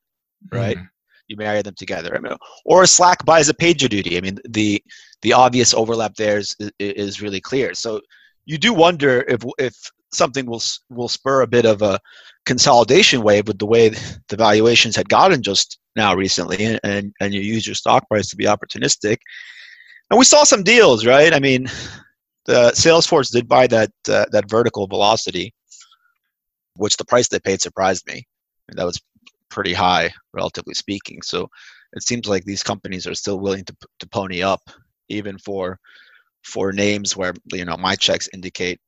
[0.51, 0.75] right?
[0.75, 0.85] Mm-hmm
[1.29, 2.15] you marry them together.
[2.15, 2.31] I mean,
[2.63, 4.81] or Slack buys a PagerDuty I mean, the
[5.21, 7.73] the obvious overlap there is is really clear.
[7.73, 7.99] So
[8.47, 9.75] you do wonder if if
[10.11, 11.99] something will will spur a bit of a
[12.45, 13.89] consolidation wave with the way
[14.29, 18.37] the valuations had gotten just now recently, and and you use your stock price to
[18.37, 19.17] be opportunistic.
[20.09, 21.33] And we saw some deals, right?
[21.33, 21.67] I mean,
[22.45, 25.51] the Salesforce did buy that uh, that vertical Vlocity,
[26.77, 28.25] which the price they paid surprised me.
[28.69, 29.01] that was
[29.49, 31.21] pretty high, relatively speaking.
[31.21, 31.49] So
[31.93, 34.61] it seems like these companies are still willing to to pony up,
[35.09, 35.79] even for
[36.47, 38.79] for names where you know my checks indicate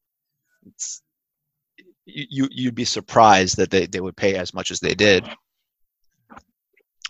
[2.05, 5.28] you you'd be surprised that they, they would pay as much as they did.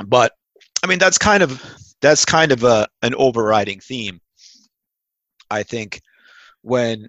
[0.06, 0.34] But
[0.84, 1.64] I mean that's kind of
[2.02, 4.20] that's kind of a an overriding theme.
[5.52, 6.02] I think
[6.62, 7.08] when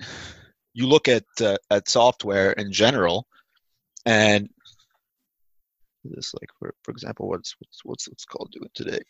[0.75, 3.27] you look at uh, at software in general,
[4.05, 4.49] and
[6.05, 9.01] this like for for example what's what's what's it's called doing today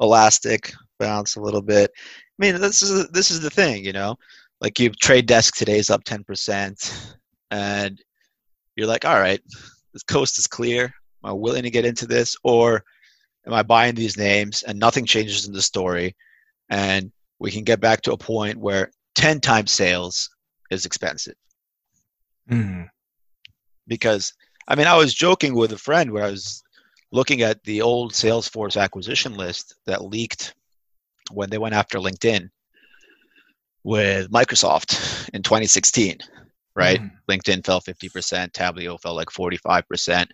[0.00, 1.90] elastic bounce a little bit
[2.38, 4.16] i mean this is this is the thing you know?
[4.60, 7.14] Like you trade desk today is up 10%
[7.50, 8.00] and
[8.76, 9.40] you're like all right
[9.92, 10.84] this coast is clear.
[10.84, 12.82] Am i willing to get into this or
[13.46, 16.16] am i buying these names and nothing changes in the story
[16.70, 20.30] and we can get back to a point where 10 times sales
[20.70, 21.34] is expensive?
[22.50, 22.88] Mm.
[23.86, 24.34] because
[24.66, 26.62] I mean, I was joking with a friend where I was
[27.12, 30.54] looking at the old Salesforce acquisition list that leaked
[31.30, 32.50] when they went after LinkedIn
[33.82, 36.18] with Microsoft in 2016,
[36.74, 37.00] right?
[37.00, 37.10] Mm.
[37.30, 40.26] LinkedIn fell 50%, Tableau fell like 45%.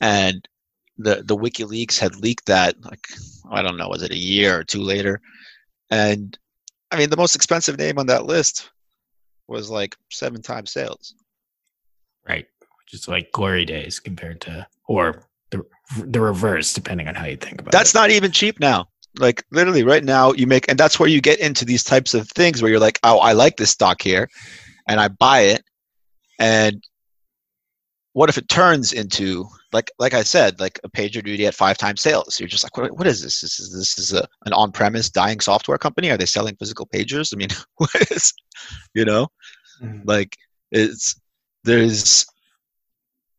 [0.00, 0.48] And
[0.98, 3.06] the, the WikiLeaks had leaked that, like,
[3.50, 5.20] I don't know, was it a year or two later?
[5.90, 6.36] And
[6.90, 8.70] I mean, the most expensive name on that list
[9.46, 11.14] was like seven times sales.
[12.26, 12.46] Right.
[12.60, 15.64] Which is like glory days compared to, or the,
[15.96, 17.94] the reverse, depending on how you think about That's it.
[17.94, 18.88] That's not even cheap now.
[19.18, 22.28] Like literally right now you make, and that's where you get into these types of
[22.30, 24.28] things where you're like, oh, I like this stock here
[24.88, 25.62] and I buy it.
[26.38, 26.82] And
[28.12, 32.00] what if it turns into like like I said, like a PagerDuty at five times
[32.00, 32.40] sales?
[32.40, 33.40] You're just like, what, what is this?
[33.40, 36.10] This is this is a, an on-premise dying software company?
[36.10, 37.32] Are they selling physical pagers?
[37.32, 38.32] I mean, what is,
[38.94, 39.28] you know,
[39.82, 40.00] mm-hmm.
[40.08, 40.36] like
[40.72, 41.20] it's
[41.64, 42.26] there's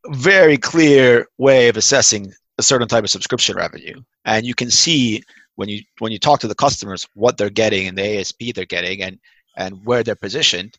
[0.10, 5.22] very clear way of assessing a certain type of subscription revenue, and you can see
[5.62, 8.66] when you when you talk to the customers what they're getting and the ASP they're
[8.66, 9.20] getting and
[9.56, 10.76] and where they're positioned,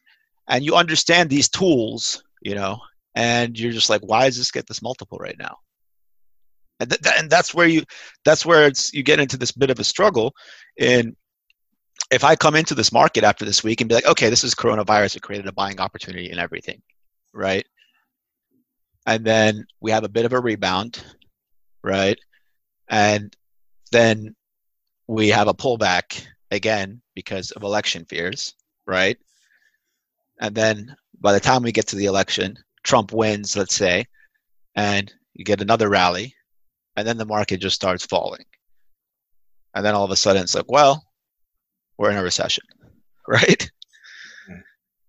[0.49, 2.81] and you understand these tools, you know,
[3.15, 5.57] and you're just like, why does this get this multiple right now?
[6.81, 7.83] And, th- and that's where you
[8.25, 10.35] that's where it's you get into this bit of a struggle.
[10.81, 11.15] And
[12.11, 14.53] if I come into this market after this week and be like, okay, this is
[14.53, 16.83] coronavirus, it created a buying opportunity and everything,
[17.33, 17.65] right?
[19.07, 21.05] And then we have a bit of a rebound,
[21.85, 22.19] right?
[22.89, 23.33] And
[23.93, 24.35] then
[25.13, 28.55] we have a pullback again because of election fears,
[28.87, 29.19] right?
[30.41, 34.07] And then by the time we get to the election, Trump wins, let's say,
[34.75, 36.35] and you get another rally,
[36.97, 38.45] and then the market just starts falling.
[39.75, 41.05] And then all of a sudden it's like, well,
[41.99, 42.65] we're in a recession,
[43.29, 43.71] right?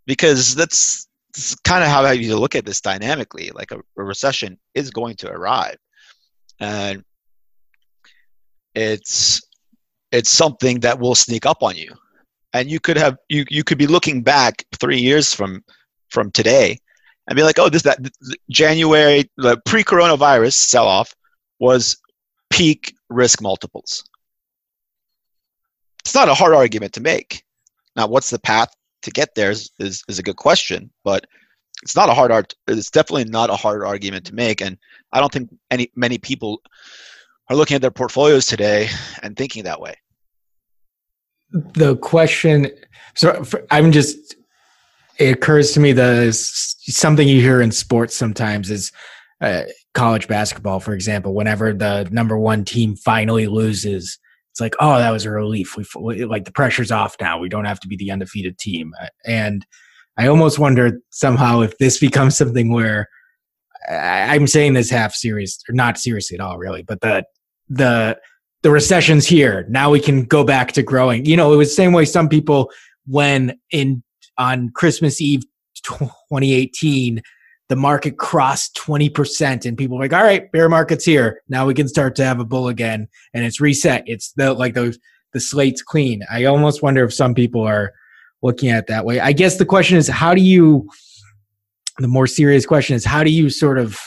[0.05, 3.51] Because that's, that's kind of how you look at this dynamically.
[3.51, 5.77] Like a, a recession is going to arrive.
[6.59, 7.05] And
[8.75, 9.41] it's
[10.13, 11.93] it's something that will sneak up on you
[12.53, 15.63] and you could have you you could be looking back three years from
[16.09, 16.79] from today
[17.27, 17.99] and be like, oh, this that
[18.49, 21.13] January the pre-coronavirus sell-off
[21.59, 21.97] was
[22.49, 24.03] peak risk multiples.
[25.99, 27.43] It's not a hard argument to make.
[27.95, 28.69] Now, what's the path
[29.03, 31.25] to get there is, is, is a good question, but
[31.81, 32.53] it's not a hard art.
[32.67, 34.77] It's definitely not a hard argument to make, and
[35.11, 36.61] I don't think any many people
[37.49, 38.89] are looking at their portfolios today
[39.21, 39.95] and thinking that way.
[41.53, 42.71] The question,
[43.15, 44.35] so I'm just
[45.19, 48.91] it occurs to me the something you hear in sports sometimes is
[49.41, 51.33] uh, college basketball, for example.
[51.33, 54.17] Whenever the number one team finally loses,
[54.51, 55.75] it's like, oh, that was a relief.
[55.99, 57.37] We like the pressure's off now.
[57.37, 58.93] We don't have to be the undefeated team.
[59.01, 59.65] Uh, and
[60.17, 63.07] I almost wonder somehow if this becomes something where
[63.89, 67.23] I'm saying this half serious or not seriously at all, really, but the
[67.69, 68.17] the
[68.63, 69.65] the recession's here.
[69.69, 71.25] Now we can go back to growing.
[71.25, 72.71] You know, it was the same way some people
[73.05, 74.01] when in
[74.37, 75.43] on Christmas Eve
[75.83, 77.21] 2018,
[77.69, 81.41] the market crossed 20% and people were like, all right, bear market's here.
[81.49, 84.03] Now we can start to have a bull again and it's reset.
[84.05, 84.97] It's the, like those,
[85.33, 86.23] the slate's clean.
[86.31, 87.91] I almost wonder if some people are
[88.41, 89.19] looking at that way.
[89.19, 90.89] I guess the question is, how do you,
[91.99, 93.99] the more serious question is, how do you sort of,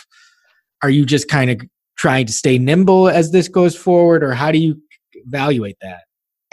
[0.83, 1.61] are you just kind of
[1.97, 4.81] trying to stay nimble as this goes forward or how do you
[5.13, 6.03] evaluate that?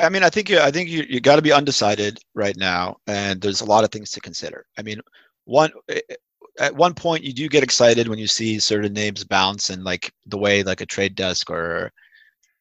[0.02, 2.98] I mean, I think you, I think you, you got to be undecided right now,
[3.06, 4.66] and there's a lot of things to consider.
[4.78, 5.00] I mean,
[5.46, 6.16] one eh, eh,
[6.60, 10.12] at one point you do get excited when you see certain names bounce and like
[10.28, 11.92] the way like a trade desk or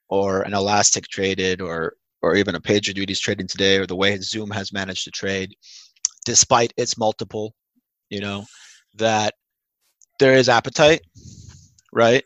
[0.09, 4.17] or an elastic traded or or even a PagerDuty duties trading today or the way
[4.19, 5.55] zoom has managed to trade
[6.25, 7.55] despite its multiple
[8.09, 8.45] you know
[8.95, 9.35] that
[10.19, 11.03] there is appetite
[11.93, 12.25] right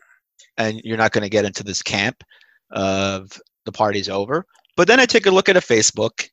[0.57, 2.23] and you're not going to get into this camp
[2.71, 4.45] of the party's over
[4.77, 6.29] but then I take a look at a Facebook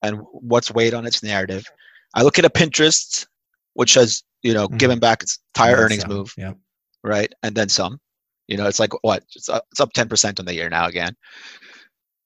[0.00, 1.66] and what's weighed on its narrative.
[2.14, 3.26] I look at a Pinterest,
[3.74, 4.76] which has, you know, mm-hmm.
[4.78, 6.10] given back its entire earnings some.
[6.10, 6.32] move.
[6.38, 6.54] Yeah.
[7.02, 7.32] Right.
[7.42, 8.00] And then some.
[8.46, 9.24] You know, it's like what?
[9.34, 11.16] It's up, it's up 10% on the year now again,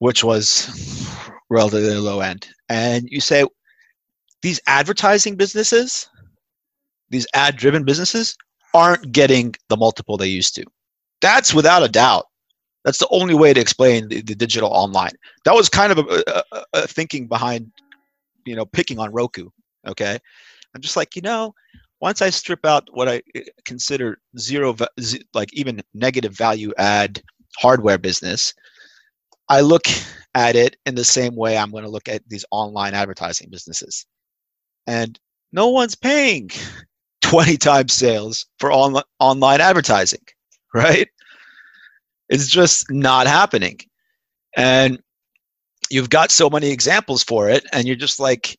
[0.01, 1.09] which was
[1.49, 2.47] relatively low end.
[2.68, 3.45] And you say,
[4.43, 6.09] these advertising businesses,
[7.09, 8.37] these ad driven businesses,
[8.74, 10.64] aren't getting the multiple they used to.
[11.20, 12.26] That's without a doubt
[12.88, 15.12] that's the only way to explain the, the digital online.
[15.44, 17.70] That was kind of a, a, a, thinking behind,
[18.46, 19.50] you know, picking on Roku.
[19.86, 20.18] Okay,
[20.74, 21.54] I'm just like, you know,
[22.00, 24.74] once I strip out what I eh, consider zero,
[25.34, 27.20] like even negative value add
[27.58, 28.54] hardware business,
[29.50, 29.84] I look
[30.34, 34.06] at it in the same way I'm going to look at these online advertising businesses.
[34.86, 35.20] And
[35.52, 36.50] no one's paying
[37.20, 40.22] 20 times sales for on, online advertising,
[40.74, 41.08] right?
[42.28, 43.78] It's just not happening.
[44.56, 45.00] And
[45.90, 48.58] you've got so many examples for it and you're just like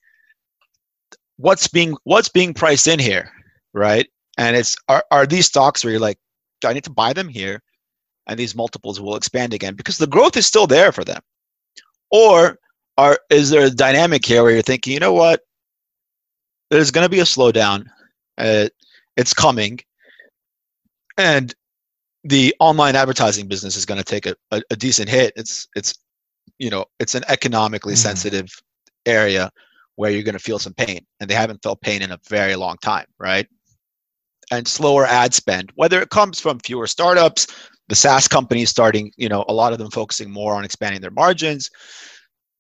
[1.38, 3.32] what's being what's being priced in here,
[3.74, 4.08] right?
[4.38, 6.18] And it's are, are these stocks where you're like,
[6.62, 7.62] do I need to buy them here?
[8.28, 11.22] And these multiples will expand again because the growth is still there for them.
[12.12, 12.58] Or
[12.98, 15.42] are is there a dynamic here where you're thinking, you know what?
[16.70, 17.86] There's going to be a slowdown.
[18.38, 18.70] Uh,
[19.18, 19.80] it's coming,
[21.18, 21.54] and
[22.24, 25.34] the online advertising business is going to take a, a, a, decent hit.
[25.36, 25.94] It's it's
[26.58, 28.08] you know it's an economically mm-hmm.
[28.08, 28.50] sensitive
[29.06, 29.50] area
[29.96, 32.56] where you're going to feel some pain, and they haven't felt pain in a very
[32.56, 33.48] long time, right?
[34.52, 37.48] And slower ad spend, whether it comes from fewer startups,
[37.90, 41.12] the SaaS companies starting, you know, a lot of them focusing more on expanding their
[41.12, 41.70] margins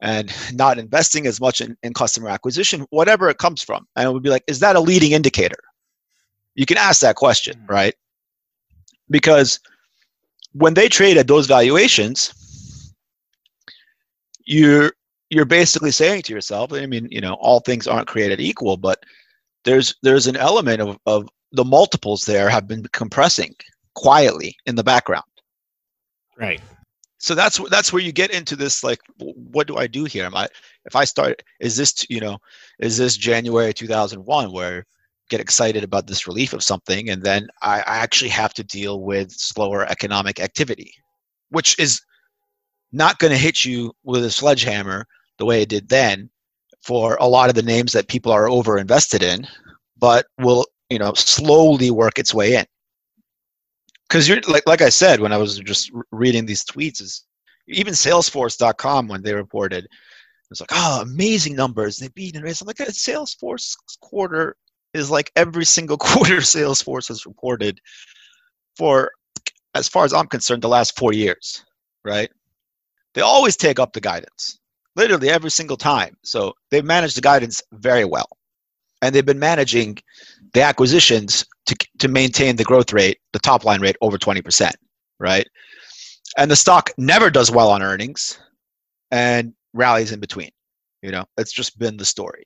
[0.01, 3.86] and not investing as much in, in customer acquisition, whatever it comes from.
[3.95, 5.60] And it would be like, is that a leading indicator?
[6.55, 7.72] You can ask that question, mm-hmm.
[7.72, 7.93] right?
[9.10, 9.60] Because
[10.53, 12.34] when they trade at those valuations,
[14.45, 14.93] you're
[15.30, 19.03] you're basically saying to yourself, I mean, you know, all things aren't created equal, but
[19.64, 23.55] there's there's an element of, of the multiples there have been compressing
[23.95, 25.26] quietly in the background.
[26.38, 26.62] Right.
[27.18, 30.26] So that's that's where you get into this like what do I do here?
[30.26, 30.47] Am I
[30.86, 32.39] if I start is this you know
[32.80, 34.86] is this January 2001 where
[35.30, 39.01] get excited about this relief of something and then I, I actually have to deal
[39.01, 40.93] with slower economic activity,
[41.49, 42.01] which is
[42.91, 45.05] not going to hit you with a sledgehammer
[45.38, 46.30] the way it did then
[46.82, 49.47] for a lot of the names that people are over invested in,
[49.97, 52.65] but will you know slowly work its way in.
[54.07, 57.25] Because you're like like I said when I was just reading these tweets is
[57.67, 59.88] even Salesforce.com when they reported
[60.49, 62.61] it's like oh amazing numbers they beat and raised.
[62.61, 64.55] I'm like Salesforce quarter
[64.93, 67.79] is like every single quarter Salesforce has reported
[68.77, 69.11] for
[69.75, 71.63] as far as I'm concerned the last four years,
[72.03, 72.29] right?
[73.13, 74.59] They always take up the guidance,
[74.95, 76.17] literally every single time.
[76.23, 78.29] So they've managed the guidance very well.
[79.01, 79.97] And they've been managing
[80.53, 84.71] the acquisitions to, to maintain the growth rate, the top line rate over 20%,
[85.19, 85.47] right?
[86.37, 88.39] And the stock never does well on earnings
[89.11, 90.49] and rallies in between.
[91.01, 92.43] You know, it's just been the story.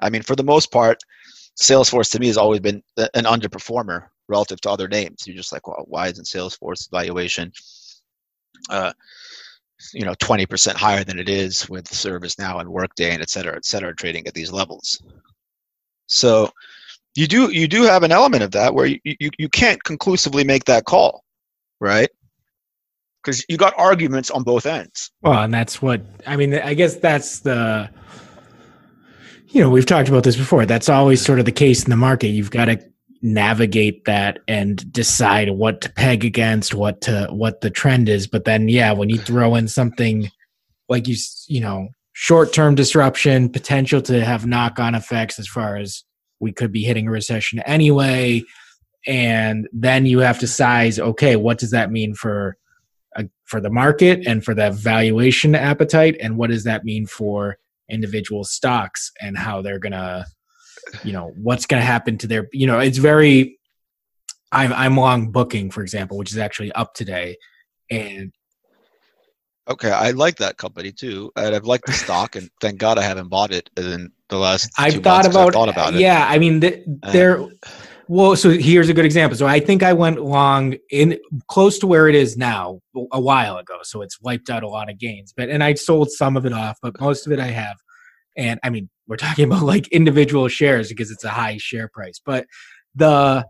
[0.00, 1.02] I mean, for the most part,
[1.60, 5.26] Salesforce to me has always been an underperformer relative to other names.
[5.26, 7.52] You're just like, well, why isn't Salesforce valuation
[8.70, 8.92] uh,
[9.92, 13.64] you know 20% higher than it is with ServiceNow and Workday and et cetera, et
[13.64, 15.02] cetera, trading at these levels.
[16.06, 16.50] So
[17.14, 20.44] you do you do have an element of that where you, you, you can't conclusively
[20.44, 21.24] make that call,
[21.80, 22.08] right?
[23.22, 25.10] Because you got arguments on both ends.
[25.22, 26.54] Well, and that's what I mean.
[26.54, 27.90] I guess that's the
[29.56, 30.66] you know we've talked about this before.
[30.66, 32.28] That's always sort of the case in the market.
[32.28, 32.78] You've got to
[33.22, 38.44] navigate that and decide what to peg against what to what the trend is but
[38.44, 40.30] then yeah when you throw in something
[40.90, 41.16] like you
[41.48, 46.04] you know short-term disruption potential to have knock-on effects as far as
[46.40, 48.40] we could be hitting a recession anyway
[49.06, 52.58] and then you have to size okay what does that mean for
[53.16, 57.56] uh, for the market and for that valuation appetite and what does that mean for
[57.90, 60.26] individual stocks and how they're to
[61.02, 63.58] you know what's to happen to their you know it's very
[64.52, 67.36] i'm i'm long booking for example which is actually up today.
[67.90, 68.32] And
[69.68, 73.02] okay i like that company too and i've liked the stock and thank god i
[73.02, 76.00] haven't bought it in the last i've thought about, I've thought about it.
[76.00, 77.44] Yeah i mean the, there
[78.08, 79.36] well so here's a good example.
[79.36, 82.80] So i think i went long in close to where it is now
[83.12, 83.78] a while ago.
[83.82, 86.52] So it's wiped out a lot of gains but and i sold some of it
[86.52, 87.76] off but most of it i have.
[88.36, 92.20] And i mean we're talking about like individual shares because it's a high share price.
[92.24, 92.46] But
[92.94, 93.46] the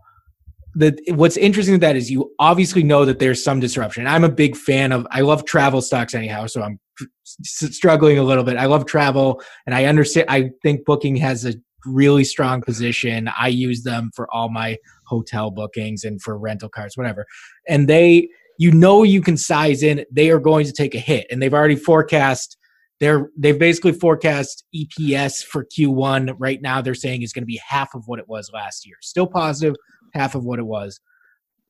[0.75, 4.05] the what's interesting with that is you obviously know that there's some disruption.
[4.05, 6.79] I'm a big fan of i love travel stocks anyhow so i'm
[7.23, 8.57] struggling a little bit.
[8.57, 11.53] I love travel and i understand i think booking has a
[11.85, 16.95] really strong position i use them for all my hotel bookings and for rental cars
[16.95, 17.25] whatever
[17.67, 18.27] and they
[18.59, 21.53] you know you can size in they are going to take a hit and they've
[21.53, 22.57] already forecast
[22.99, 26.81] they're they've basically forecast EPS for Q1 right now.
[26.81, 28.95] They're saying is going to be half of what it was last year.
[29.01, 29.75] Still positive,
[30.13, 30.99] half of what it was.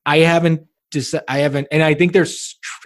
[0.05, 2.27] I haven't just I haven't, and I think they're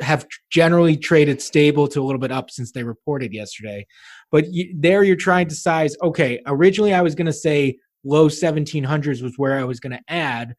[0.01, 3.85] have generally traded stable to a little bit up since they reported yesterday.
[4.31, 5.95] But you, there, you're trying to size.
[6.01, 10.01] Okay, originally I was going to say low 1700s was where I was going to
[10.07, 10.55] add.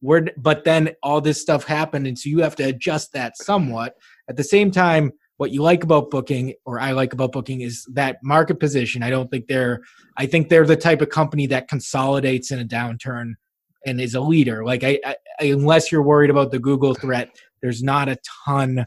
[0.00, 3.94] Where, but then all this stuff happened, and so you have to adjust that somewhat.
[4.28, 7.86] At the same time, what you like about booking or I like about booking is
[7.92, 9.02] that market position.
[9.02, 9.80] I don't think they're
[10.16, 13.32] I think they're the type of company that consolidates in a downturn
[13.84, 14.64] and is a leader.
[14.64, 17.30] Like I, I unless you're worried about the Google threat,
[17.62, 18.86] There's not a ton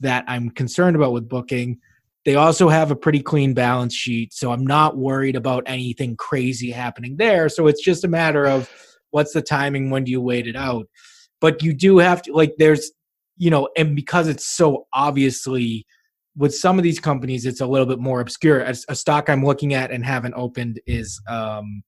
[0.00, 1.78] that I'm concerned about with booking.
[2.26, 6.72] They also have a pretty clean balance sheet, so I'm not worried about anything crazy
[6.72, 7.48] happening there.
[7.48, 8.68] So it's just a matter of
[9.12, 10.88] what's the timing, when do you wait it out?
[11.40, 12.90] But you do have to like there's
[13.36, 15.86] you know, and because it's so obviously
[16.36, 18.60] with some of these companies, it's a little bit more obscure.
[18.60, 21.82] A, a stock I'm looking at and haven't opened is um,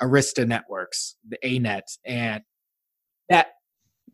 [0.00, 2.42] Arista Networks, the ANET, and
[3.30, 3.48] that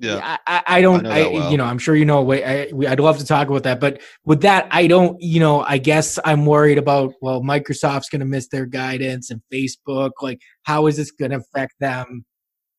[0.00, 1.06] yeah, I, I don't.
[1.06, 1.50] I, I well.
[1.50, 2.32] you know, I'm sure you know.
[2.32, 5.20] I, I'd love to talk about that, but with that, I don't.
[5.20, 7.12] You know, I guess I'm worried about.
[7.20, 10.12] Well, Microsoft's going to miss their guidance, and Facebook.
[10.22, 12.24] Like, how is this going to affect them?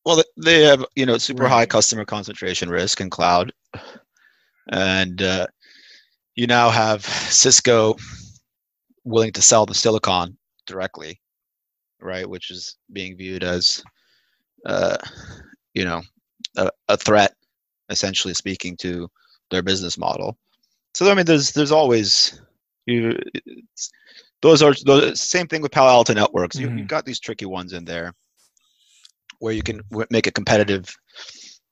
[0.03, 1.51] Well, they have you know super right.
[1.51, 3.53] high customer concentration risk in cloud,
[4.71, 5.45] and uh,
[6.35, 7.97] you now have Cisco
[9.03, 11.21] willing to sell the silicon directly,
[12.01, 12.27] right?
[12.27, 13.83] Which is being viewed as,
[14.65, 14.97] uh,
[15.75, 16.01] you know,
[16.57, 17.33] a, a threat,
[17.89, 19.09] essentially speaking to
[19.49, 20.37] their business model.
[20.93, 22.41] So I mean, there's there's always
[22.85, 23.17] you.
[24.41, 26.57] Those are the same thing with Palo Alto networks.
[26.57, 26.71] Mm-hmm.
[26.71, 28.13] You, you've got these tricky ones in there
[29.39, 30.95] where you can w- make a competitive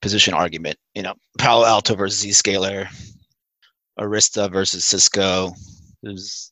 [0.01, 0.77] position argument.
[0.93, 2.88] You know, Palo Alto versus Zscaler,
[3.99, 5.51] Arista versus Cisco.
[6.03, 6.51] There's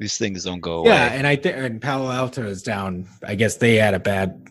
[0.00, 0.90] these things don't go away.
[0.90, 3.06] Yeah, and I think and Palo Alto is down.
[3.26, 4.48] I guess they had a bad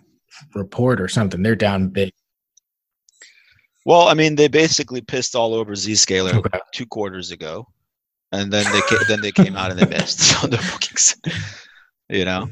[0.56, 1.42] report or something.
[1.42, 2.12] They're down big.
[3.86, 6.60] Well, I mean, they basically pissed all over Zscaler okay.
[6.74, 7.68] two quarters ago,
[8.32, 11.16] and then they came, then they came out and they missed on their bookings.
[12.10, 12.50] You know,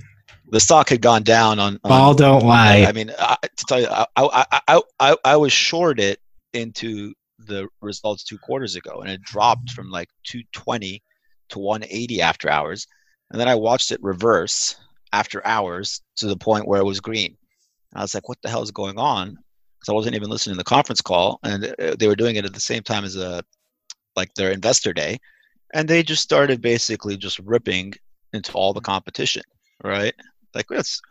[0.49, 1.77] the stock had gone down on.
[1.83, 2.85] on Ball don't lie.
[2.87, 6.19] I mean, I, to tell you, I, I, I, I, I was short it
[6.53, 11.03] into the results two quarters ago, and it dropped from like 220
[11.49, 12.87] to 180 after hours,
[13.29, 14.75] and then I watched it reverse
[15.13, 17.37] after hours to the point where it was green.
[17.91, 19.37] And I was like, "What the hell is going on?"
[19.81, 22.45] Because I wasn't even listening to the conference call, and uh, they were doing it
[22.45, 23.41] at the same time as a uh,
[24.15, 25.17] like their investor day,
[25.73, 27.93] and they just started basically just ripping
[28.33, 29.43] into all the competition,
[29.83, 30.13] right?
[30.53, 31.01] Like let's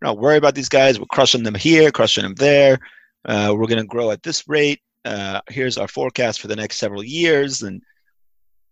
[0.00, 0.98] we're not worry about these guys.
[0.98, 2.78] We're crushing them here, crushing them there.
[3.24, 4.80] Uh, we're going to grow at this rate.
[5.04, 7.82] Uh, here's our forecast for the next several years, and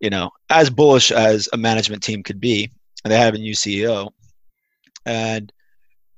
[0.01, 2.71] you know, as bullish as a management team could be,
[3.03, 4.11] and they have a new CEO,
[5.05, 5.53] and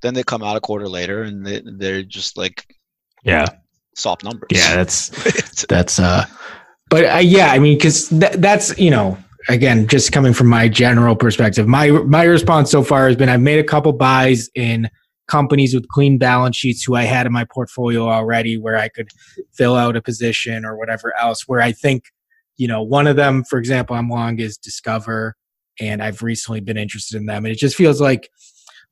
[0.03, 2.77] then they come out a quarter later and they, they're just like
[3.25, 3.47] yeah.
[3.95, 4.49] Soft numbers.
[4.51, 6.25] Yeah that's that's uh
[6.91, 9.17] but uh, yeah i mean because th- that's you know
[9.49, 13.41] again just coming from my general perspective my my response so far has been i've
[13.41, 14.91] made a couple buys in
[15.29, 19.09] companies with clean balance sheets who i had in my portfolio already where i could
[19.53, 22.05] fill out a position or whatever else where i think
[22.59, 25.37] you know one of them for example i'm long is discover
[25.81, 28.29] and i've recently been interested in them and it just feels like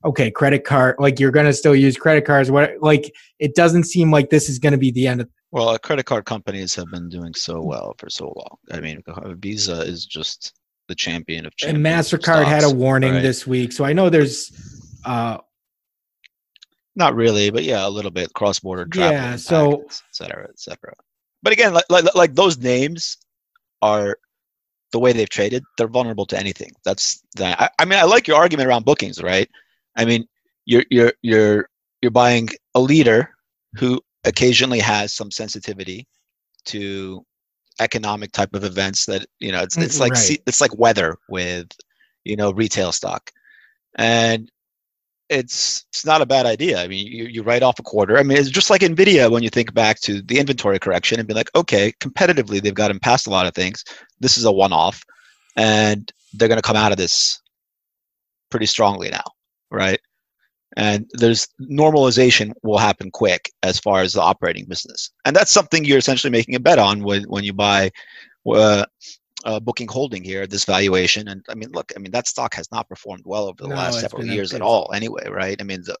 [0.03, 2.49] okay, credit card, like you're going to still use credit cards.
[2.49, 5.29] What, like, it doesn't seem like this is going to be the end of.
[5.51, 8.57] Well, credit card companies have been doing so well for so long.
[8.71, 9.01] I mean,
[9.37, 10.53] Visa is just
[10.87, 11.77] the champion of champions.
[11.77, 13.21] And Mastercard stocks, had a warning right?
[13.21, 14.51] this week, so I know there's.
[15.05, 15.37] uh
[16.95, 19.13] Not really, but yeah, a little bit cross-border travel.
[19.13, 20.93] Yeah, so et cetera, et cetera.
[21.41, 23.17] But again, like, like like those names
[23.81, 24.17] are
[24.91, 25.63] the way they've traded.
[25.77, 26.71] They're vulnerable to anything.
[26.83, 27.61] That's that.
[27.61, 29.49] I, I mean, I like your argument around bookings, right?
[29.99, 30.25] I mean,
[30.65, 31.69] you're you're you're
[32.01, 33.29] you're buying a leader
[33.73, 36.07] who occasionally has some sensitivity
[36.65, 37.25] to
[37.81, 40.41] economic type of events that you know it's it's mm, like right.
[40.47, 41.67] it's like weather with
[42.23, 43.29] you know retail stock.
[43.97, 44.49] And
[45.29, 46.81] it's it's not a bad idea.
[46.81, 48.17] I mean you, you write off a quarter.
[48.17, 51.27] I mean it's just like nvidia when you think back to the inventory correction and
[51.27, 53.83] be like okay competitively they've gotten past a lot of things.
[54.21, 55.03] This is a one-off
[55.57, 57.41] and they're going to come out of this
[58.49, 59.23] pretty strongly now
[59.71, 59.99] right?
[60.77, 65.83] And there's normalization will happen quick as far as the operating business, and that's something
[65.83, 67.91] you're essentially making a bet on when when you buy
[68.47, 68.85] uh,
[69.45, 71.27] uh, booking holding here this valuation.
[71.27, 73.75] And I mean, look, I mean that stock has not performed well over the no,
[73.75, 75.59] last several years at all, anyway, right?
[75.59, 75.97] I mean, the,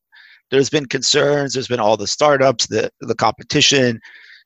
[0.51, 1.53] there's been concerns.
[1.53, 3.99] There's been all the startups, the the competition,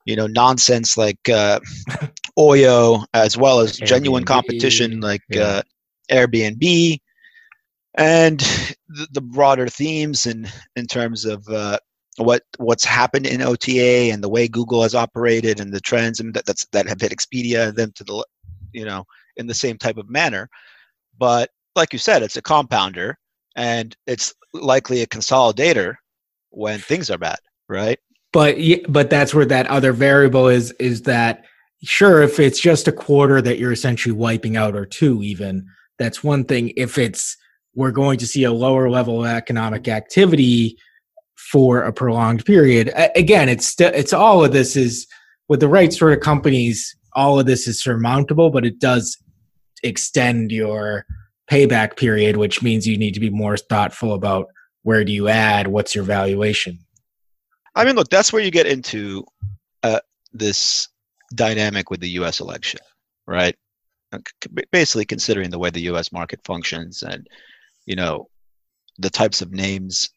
[0.04, 1.60] you know, nonsense like uh,
[2.38, 5.42] Oyo, as well as Airbnb, genuine competition like yeah.
[5.42, 5.62] uh,
[6.10, 7.00] Airbnb
[7.96, 8.40] and
[8.88, 11.78] the, the broader themes in in terms of uh,
[12.16, 16.34] what what's happened in OTA and the way Google has operated and the trends and
[16.34, 18.24] that that's that have hit Expedia them to the
[18.72, 19.04] you know
[19.36, 20.48] in the same type of manner.
[21.18, 23.18] But like you said, it's a compounder
[23.56, 25.94] and it's likely a consolidator
[26.50, 27.38] when things are bad,
[27.68, 27.98] right?
[28.32, 28.56] But
[28.88, 31.44] but that's where that other variable is is that
[31.82, 35.66] sure if it's just a quarter that you're essentially wiping out or two even
[35.98, 37.36] that's one thing if it's
[37.74, 40.76] we're going to see a lower level of economic activity
[41.36, 42.92] for a prolonged period.
[43.16, 45.06] Again, it's st- it's all of this is
[45.48, 49.16] with the right sort of companies, all of this is surmountable, but it does
[49.82, 51.04] extend your
[51.50, 54.46] payback period, which means you need to be more thoughtful about
[54.82, 56.78] where do you add, what's your valuation.
[57.74, 59.24] I mean, look, that's where you get into
[59.82, 60.00] uh,
[60.32, 60.88] this
[61.34, 62.40] dynamic with the U.S.
[62.40, 62.80] election,
[63.26, 63.56] right?
[64.12, 64.18] Uh,
[64.70, 66.12] basically, considering the way the U.S.
[66.12, 67.26] market functions and
[67.86, 68.28] you know
[68.98, 70.10] the types of names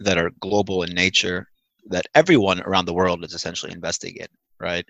[0.00, 1.48] that are global in nature
[1.88, 4.26] that everyone around the world is essentially investing in,
[4.60, 4.84] right?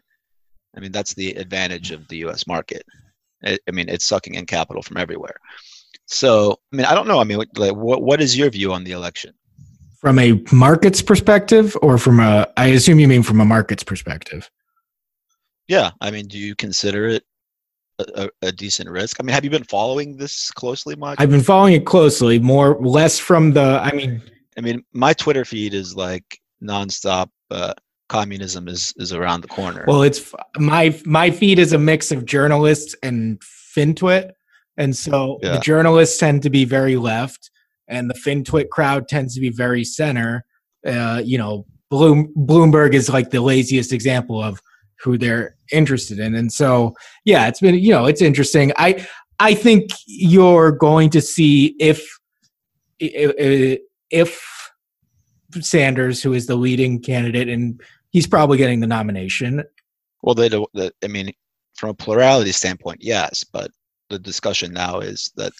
[0.76, 2.46] I mean, that's the advantage of the U.S.
[2.46, 2.82] market.
[3.44, 5.36] I, I mean, it's sucking in capital from everywhere.
[6.06, 7.20] So, I mean, I don't know.
[7.20, 9.34] I mean, like, what what is your view on the election?
[10.00, 14.50] From a markets perspective, or from a, I assume you mean from a markets perspective.
[15.66, 17.24] Yeah, I mean, do you consider it
[17.98, 19.18] a, a, decent risk?
[19.20, 21.20] I mean, have you been following this closely much?
[21.20, 23.80] I've been following it closely, more less from the.
[23.82, 24.22] I mean,
[24.56, 27.28] I mean, my Twitter feed is like nonstop.
[27.50, 27.74] Uh,
[28.08, 29.84] communism is is around the corner.
[29.86, 33.40] Well, it's my my feed is a mix of journalists and
[33.76, 34.32] FinTwit,
[34.76, 35.52] and so yeah.
[35.52, 37.50] the journalists tend to be very left,
[37.86, 40.44] and the FinTwit crowd tends to be very center.
[40.86, 44.60] Uh, you know, Bloom, Bloomberg is like the laziest example of
[45.02, 46.94] who they're interested in, and so
[47.24, 48.72] yeah, it's been you know it's interesting.
[48.76, 49.06] I
[49.38, 52.06] I think you're going to see if
[53.00, 53.80] if,
[54.10, 54.70] if
[55.60, 57.80] Sanders, who is the leading candidate, and
[58.10, 59.62] he's probably getting the nomination.
[60.22, 61.32] Well, they don't, I mean,
[61.76, 63.70] from a plurality standpoint, yes, but
[64.10, 65.52] the discussion now is that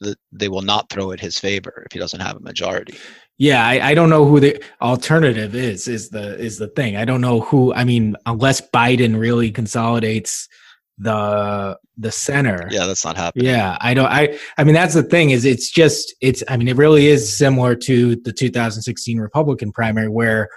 [0.00, 2.96] the, they will not throw it his favor if he doesn't have a majority.
[3.38, 5.88] Yeah, I, I, don't know who the alternative is.
[5.88, 6.96] Is the is the thing?
[6.96, 7.74] I don't know who.
[7.74, 10.48] I mean, unless Biden really consolidates
[10.98, 12.66] the the center.
[12.70, 13.46] Yeah, that's not happening.
[13.46, 14.06] Yeah, I don't.
[14.06, 15.30] I I mean, that's the thing.
[15.30, 16.42] Is it's just it's.
[16.48, 20.48] I mean, it really is similar to the 2016 Republican primary where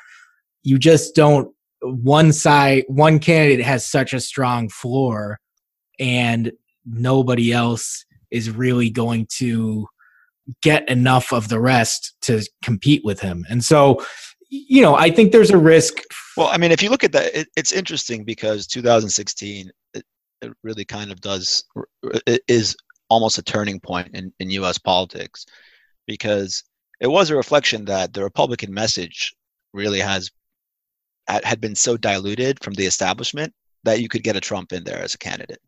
[0.64, 1.54] you just don't.
[1.82, 5.40] One side, one candidate has such a strong floor,
[6.00, 6.52] and
[6.86, 9.88] nobody else is really going to
[10.62, 13.46] get enough of the rest to compete with him.
[13.50, 14.04] And so,
[14.50, 15.98] you know, I think there's a risk.
[16.36, 20.04] Well, I mean, if you look at that, it, it's interesting because 2016, it,
[20.42, 21.64] it really kind of does,
[22.48, 22.76] is
[23.10, 25.46] almost a turning point in, in US politics
[26.08, 26.64] because
[27.00, 29.34] it was a reflection that the Republican message
[29.74, 30.32] really has
[31.28, 33.54] had been so diluted from the establishment
[33.84, 35.60] that you could get a Trump in there as a candidate.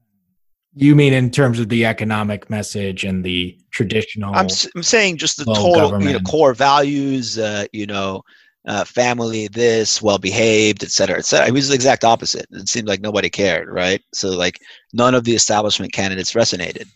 [0.74, 4.34] You mean in terms of the economic message and the traditional?
[4.34, 7.38] I'm, I'm saying just the total, you know, core values.
[7.38, 8.24] Uh, you know,
[8.68, 11.48] uh, family, this, well behaved, et cetera, et cetera.
[11.48, 12.46] It was the exact opposite.
[12.52, 14.02] It seemed like nobody cared, right?
[14.14, 14.60] So like
[14.94, 16.88] none of the establishment candidates resonated,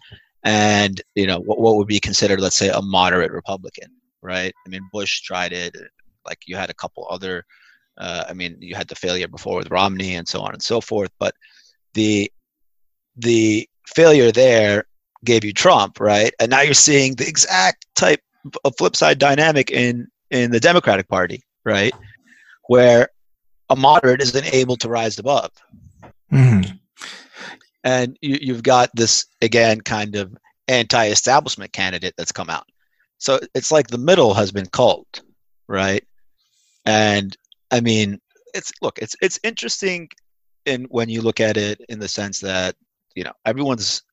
[0.43, 3.89] and you know what, what would be considered, let's say, a moderate Republican,
[4.21, 4.53] right?
[4.65, 5.75] I mean, Bush tried it.
[6.25, 7.43] Like you had a couple other.
[7.97, 10.79] Uh, I mean, you had the failure before with Romney and so on and so
[10.79, 11.33] forth, but
[11.93, 12.31] the
[13.17, 14.85] the failure there
[15.23, 16.33] gave you Trump, right?
[16.39, 18.21] And now you're seeing the exact type
[18.63, 21.93] of flip side dynamic in in the Democratic Party, right?
[22.67, 23.09] Where
[23.69, 25.51] a moderate isn't able to rise above.
[26.31, 26.75] Mm-hmm.
[27.83, 30.35] And you, you've got this again kind of
[30.67, 32.67] anti-establishment candidate that's come out.
[33.17, 35.21] So it's like the middle has been culled,
[35.67, 36.03] right?
[36.85, 37.35] And
[37.71, 38.19] I mean,
[38.53, 40.09] it's look, it's it's interesting
[40.65, 42.75] in when you look at it in the sense that
[43.15, 44.03] you know everyone's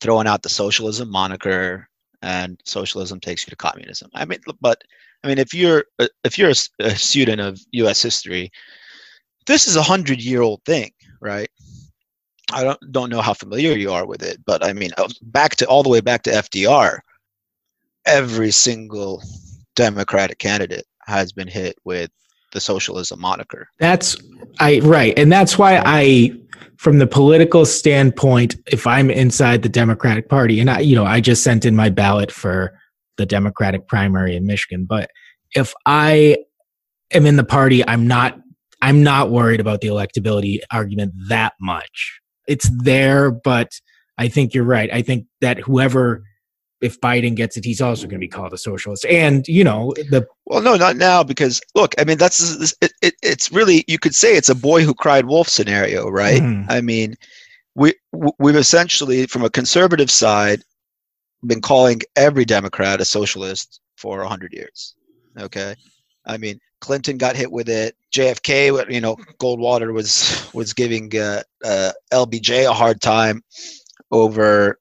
[0.00, 1.88] throwing out the socialism moniker
[2.22, 4.10] and socialism takes you to communism.
[4.14, 4.82] I mean but
[5.22, 8.50] i mean if you're uh, if you're a, student of us history
[9.46, 10.90] this is a hundred year old thing
[11.20, 11.48] right?
[12.52, 15.56] I don't don't know how familiar you are with it but i mean uh, back
[15.56, 16.98] to all the way back to fdr
[18.06, 19.22] every single
[19.74, 22.10] democratic candidate has been hit with
[22.52, 23.68] the socialism moniker.
[23.78, 24.16] That's
[24.60, 26.32] i right and that's why i
[26.78, 31.20] from the political standpoint, if I'm inside the Democratic Party, and I, you know, I
[31.20, 32.72] just sent in my ballot for
[33.16, 35.10] the Democratic primary in Michigan, but
[35.54, 36.38] if I
[37.12, 38.38] am in the party, I'm not,
[38.82, 42.20] I'm not worried about the electability argument that much.
[42.46, 43.70] It's there, but
[44.18, 44.90] I think you're right.
[44.92, 46.22] I think that whoever
[46.84, 49.06] if Biden gets it, he's also going to be called a socialist.
[49.06, 53.14] And you know the well, no, not now because look, I mean that's it, it,
[53.22, 56.42] it's really you could say it's a boy who cried wolf scenario, right?
[56.42, 56.70] Mm-hmm.
[56.70, 57.16] I mean,
[57.74, 57.94] we
[58.38, 60.62] we've essentially from a conservative side
[61.46, 64.94] been calling every Democrat a socialist for a hundred years.
[65.40, 65.74] Okay,
[66.26, 67.96] I mean Clinton got hit with it.
[68.14, 73.42] JFK, you know, Goldwater was was giving uh, uh, LBJ a hard time
[74.10, 74.78] over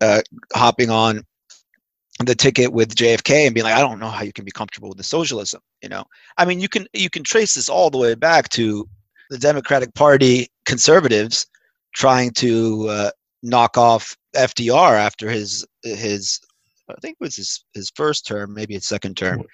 [0.00, 0.22] uh,
[0.54, 1.22] hopping on
[2.20, 4.88] the ticket with JFK and being like, I don't know how you can be comfortable
[4.88, 5.60] with the socialism.
[5.82, 6.04] You know,
[6.36, 8.88] I mean, you can you can trace this all the way back to
[9.30, 11.46] the Democratic Party conservatives
[11.94, 13.10] trying to uh,
[13.42, 16.40] knock off FDR after his his
[16.88, 19.44] I think it was his his first term, maybe his second term,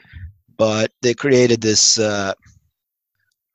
[0.56, 1.98] but they created this.
[1.98, 2.32] Uh,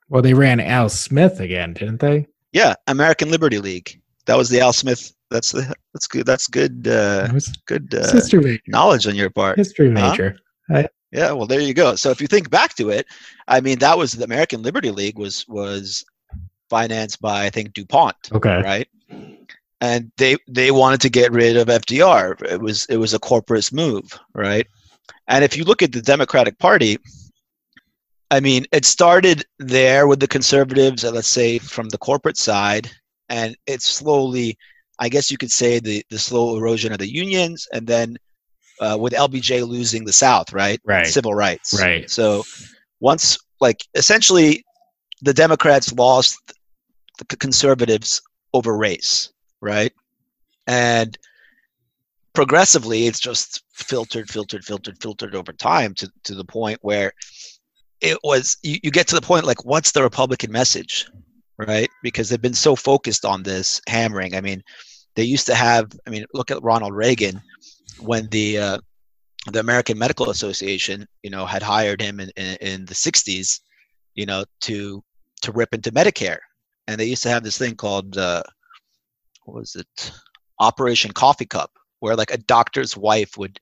[0.09, 2.27] well, they ran Al Smith again, didn't they?
[2.51, 3.98] Yeah, American Liberty League.
[4.29, 5.11] That was the Al Smith.
[5.31, 6.27] That's the that's good.
[6.27, 6.87] That's good.
[6.87, 7.27] Uh,
[7.65, 9.57] good uh, history knowledge on your part.
[9.57, 10.37] History major.
[10.69, 10.77] Huh?
[10.77, 11.95] I, yeah, well, there you go.
[11.95, 13.07] So if you think back to it,
[13.47, 16.05] I mean, that was the American Liberty League was was
[16.69, 18.31] financed by I think DuPont.
[18.31, 18.61] Okay.
[18.61, 18.87] Right.
[19.81, 22.39] And they they wanted to get rid of FDR.
[22.43, 24.67] It was it was a corporate move, right?
[25.27, 26.99] And if you look at the Democratic Party,
[28.29, 32.91] I mean, it started there with the conservatives, uh, let's say from the corporate side,
[33.29, 34.57] and it's slowly,
[34.99, 38.17] I guess you could say, the the slow erosion of the unions, and then
[38.79, 40.79] uh, with LBJ losing the South, right?
[40.85, 41.07] Right.
[41.07, 41.79] Civil rights.
[41.79, 42.09] Right.
[42.09, 42.43] So
[42.99, 44.63] once, like, essentially,
[45.21, 46.37] the Democrats lost
[47.27, 48.21] the conservatives
[48.53, 49.91] over race, right?
[50.67, 51.17] And
[52.33, 57.11] progressively, it's just filtered, filtered, filtered, filtered over time to, to the point where
[58.01, 61.07] it was you, you get to the point like what's the republican message
[61.67, 61.89] right?
[62.01, 64.35] Because they've been so focused on this hammering.
[64.35, 64.63] I mean
[65.15, 67.41] they used to have i mean look at ronald reagan
[67.99, 68.77] when the uh,
[69.51, 73.59] the American Medical Association, you know, had hired him in, in, in, the 60s,
[74.15, 75.03] you know, to
[75.41, 76.39] to rip into Medicare,
[76.87, 78.43] and they used to have this thing called uh,
[79.45, 80.11] what was it,
[80.59, 83.59] Operation Coffee Cup, where like a doctor's wife would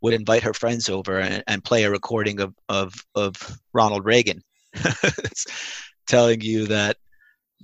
[0.00, 3.36] would invite her friends over and, and play a recording of of of
[3.72, 4.42] Ronald Reagan,
[6.06, 6.96] telling you that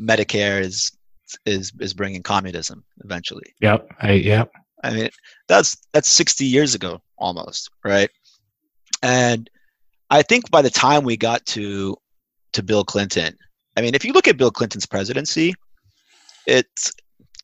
[0.01, 0.90] Medicare is
[1.47, 3.55] is is bringing communism eventually.
[3.61, 3.88] Yep.
[4.01, 4.51] I yep.
[4.82, 5.09] I mean,
[5.49, 8.11] that's that's 60 years ago almost, right?
[9.03, 9.49] And
[10.11, 11.97] I think by the time we got to
[12.53, 13.36] to Bill Clinton,
[13.76, 15.55] I mean, if you look at Bill Clinton's presidency,
[16.47, 16.92] it's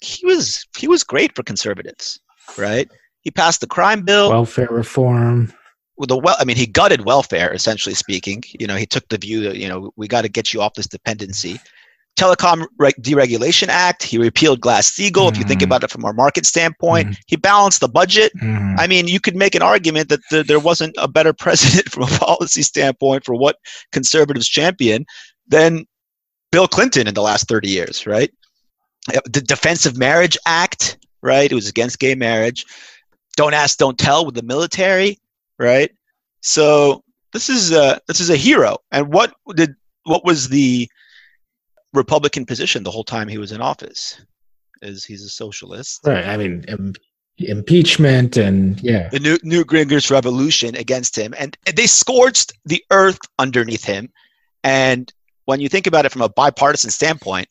[0.01, 2.20] he was he was great for conservatives,
[2.57, 2.88] right?
[3.22, 5.53] He passed the crime bill, welfare reform.
[5.96, 8.42] With the well, I mean, he gutted welfare, essentially speaking.
[8.59, 10.74] You know, he took the view that you know we got to get you off
[10.74, 11.61] this dependency.
[12.21, 14.03] Telecom Deregulation Act.
[14.03, 15.11] He repealed Glass-Steagall.
[15.11, 15.29] Mm-hmm.
[15.29, 15.68] If you think mm-hmm.
[15.68, 17.21] about it from a market standpoint, mm-hmm.
[17.27, 18.33] he balanced the budget.
[18.37, 18.75] Mm-hmm.
[18.79, 22.03] I mean, you could make an argument that the, there wasn't a better president from
[22.05, 23.57] a policy standpoint for what
[23.93, 25.07] conservatives champion
[25.49, 25.87] than
[26.53, 28.31] Bill Clinton in the last 30 years, right?
[29.25, 31.51] The Defense of Marriage Act, right?
[31.51, 32.66] It was against gay marriage.
[33.37, 35.18] Don't ask, don't tell with the military,
[35.59, 35.91] right?
[36.43, 37.03] So
[37.33, 38.77] this is a, this is a hero.
[38.93, 40.89] And what did what was the
[41.93, 44.20] Republican position the whole time he was in office.
[44.82, 46.01] Is he's a socialist?
[46.05, 46.26] Right.
[46.26, 46.95] I mean, Im-
[47.38, 53.18] impeachment and yeah, the New Newt Gingrich revolution against him, and they scorched the earth
[53.38, 54.11] underneath him.
[54.64, 55.12] And
[55.45, 57.49] when you think about it from a bipartisan standpoint,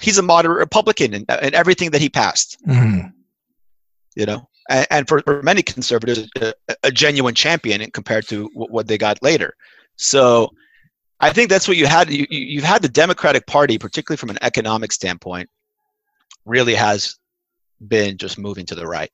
[0.00, 2.56] he's a moderate Republican in, in everything that he passed.
[2.66, 3.08] Mm-hmm.
[4.16, 6.54] You know, and, and for, for, many conservatives, a,
[6.84, 9.54] a, genuine champion compared to what they got later.
[9.96, 10.50] So
[11.20, 12.10] I think that's what you had.
[12.10, 15.48] You, you've had the Democratic Party, particularly from an economic standpoint,
[16.44, 17.16] really has
[17.86, 19.10] been just moving to the right.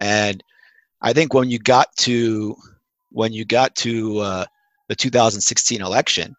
[0.00, 0.42] And
[1.00, 2.56] I think when you got to
[3.10, 4.44] when you got to uh,
[4.88, 6.34] the 2016 election,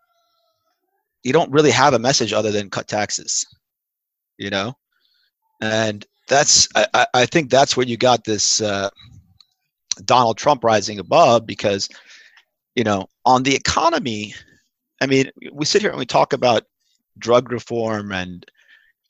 [1.24, 3.45] you don't really have a message other than cut taxes,
[4.38, 4.74] you know,
[5.61, 8.90] and that's I, I think that's where you got this uh,
[10.06, 11.90] Donald Trump rising above because
[12.76, 14.34] you know on the economy
[15.02, 16.64] I mean, we sit here and we talk about
[17.18, 18.46] drug reform and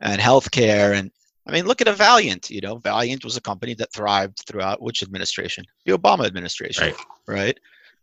[0.01, 1.11] and healthcare, and
[1.47, 2.49] I mean, look at a Valeant.
[2.49, 5.65] You know, Valeant was a company that thrived throughout which administration?
[5.85, 6.95] The Obama administration, right?
[7.27, 7.59] right?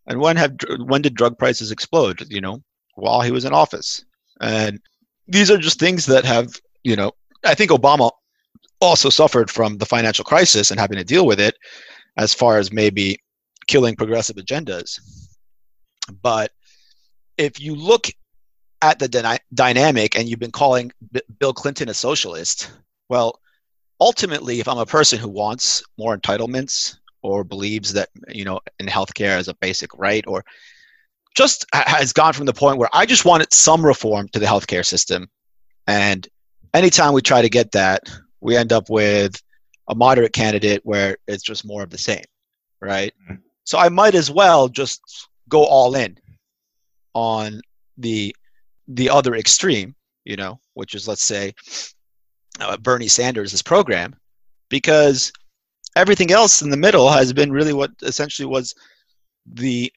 [0.07, 2.25] And when have when did drug prices explode?
[2.29, 2.63] You know,
[2.95, 4.05] while he was in office,
[4.41, 4.81] and
[5.29, 7.13] these are just things that have you know.
[7.45, 8.11] I think Obama
[8.81, 11.57] also suffered from the financial crisis and having to deal with it,
[12.17, 13.19] as far as maybe
[13.67, 15.01] killing progressive agendas.
[16.23, 16.53] But
[17.39, 18.09] if you look
[18.83, 22.71] at the dyna- dynamic and you've been calling B- Bill Clinton a socialist,
[23.09, 23.41] well,
[24.01, 28.87] ultimately, if I'm a person who wants more entitlements or believes that, you know, in
[28.87, 30.45] healthcare as a basic right or
[31.35, 34.85] just has gone from the point where I just wanted some reform to the healthcare
[34.85, 35.29] system.
[35.87, 36.27] And
[36.73, 38.03] anytime we try to get that,
[38.41, 39.41] we end up with
[39.89, 42.25] a moderate candidate where it's just more of the same,
[42.81, 43.13] right?
[43.25, 43.41] Mm-hmm.
[43.65, 45.01] So I might as well just
[45.49, 46.19] go all in
[47.17, 47.63] on
[47.97, 48.37] the
[48.89, 51.55] the other extreme, you know, which is let's say
[52.61, 54.15] uh, Bernie Sanders' program,
[54.69, 55.33] because
[55.97, 58.75] everything else in the middle has been really what essentially was
[59.47, 59.91] the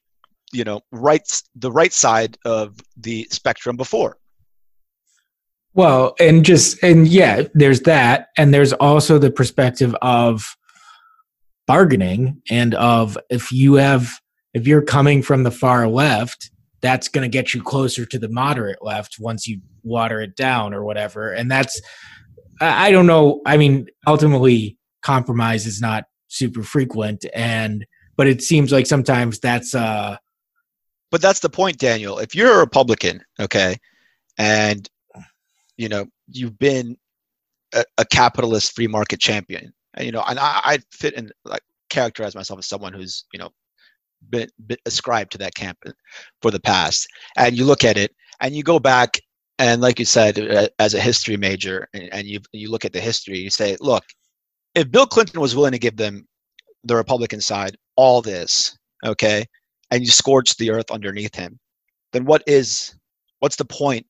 [0.52, 4.16] you know right the right side of the spectrum before.
[5.74, 10.56] Well, and just and yeah, there's that, and there's also the perspective of
[11.66, 14.10] bargaining and of if you have
[14.54, 16.50] if you're coming from the far left,
[16.80, 20.72] that's going to get you closer to the moderate left once you water it down
[20.72, 21.32] or whatever.
[21.32, 21.80] And that's
[22.60, 23.40] I don't know.
[23.46, 27.86] I mean, ultimately, compromise is not super frequent, and
[28.16, 30.16] but it seems like sometimes that's uh.
[31.10, 32.18] But that's the point, Daniel.
[32.18, 33.76] If you're a Republican, okay,
[34.38, 34.88] and
[35.76, 36.96] you know you've been
[37.74, 41.62] a, a capitalist free market champion, and you know, and I, I fit in like
[41.88, 43.50] characterize myself as someone who's you know
[44.28, 45.78] been, been ascribed to that camp
[46.42, 47.06] for the past,
[47.36, 49.18] and you look at it and you go back
[49.58, 53.00] and like you said uh, as a history major and you you look at the
[53.00, 54.02] history you say look
[54.74, 56.26] if bill clinton was willing to give them
[56.84, 59.44] the republican side all this okay
[59.90, 61.58] and you scorch the earth underneath him
[62.12, 62.94] then what is
[63.40, 64.06] what's the point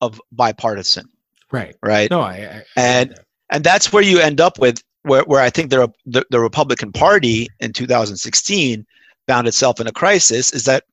[0.00, 1.08] of bipartisan?
[1.50, 1.74] Right.
[1.82, 2.10] Right?
[2.10, 3.18] No i, I and
[3.50, 6.92] and that's where you end up with where, where i think the, the the republican
[6.92, 8.84] party in 2016
[9.28, 10.84] found itself in a crisis is that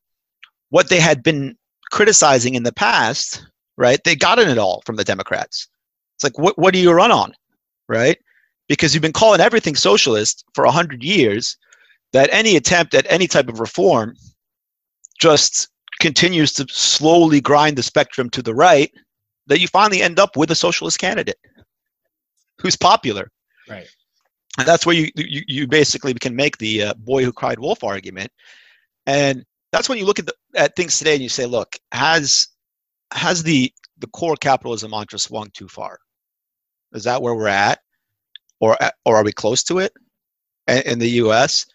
[0.69, 1.57] what they had been
[1.91, 3.43] criticizing in the past
[3.77, 4.03] right?
[4.03, 5.67] They gotten it all from the Democrats.
[6.15, 7.33] It's like, what, what do you run on,
[7.89, 8.17] right?
[8.67, 11.57] Because you've been calling everything socialist for 100 years,
[12.13, 14.15] that any attempt at any type of reform
[15.19, 15.67] just
[15.99, 18.91] continues to slowly grind the spectrum to the right,
[19.47, 21.37] that you finally end up with a socialist candidate
[22.61, 23.29] who's popular.
[23.69, 23.87] Right.
[24.57, 27.83] And that's where you, you, you basically can make the uh, boy who cried wolf
[27.83, 28.31] argument.
[29.05, 32.47] And that's when you look at, the, at things today and you say, look, has
[33.11, 35.99] has the the core capitalism mantra swung too far?
[36.93, 37.79] Is that where we're at,
[38.59, 39.93] or or are we close to it
[40.67, 41.65] in the U.S.?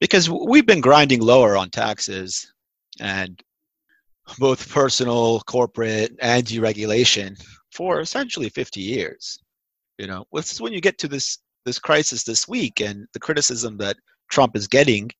[0.00, 2.52] Because we've been grinding lower on taxes
[3.00, 3.42] and
[4.38, 7.42] both personal, corporate, and deregulation
[7.72, 9.38] for essentially 50 years.
[9.98, 13.20] You know, this is when you get to this this crisis this week and the
[13.20, 13.96] criticism that
[14.30, 15.10] Trump is getting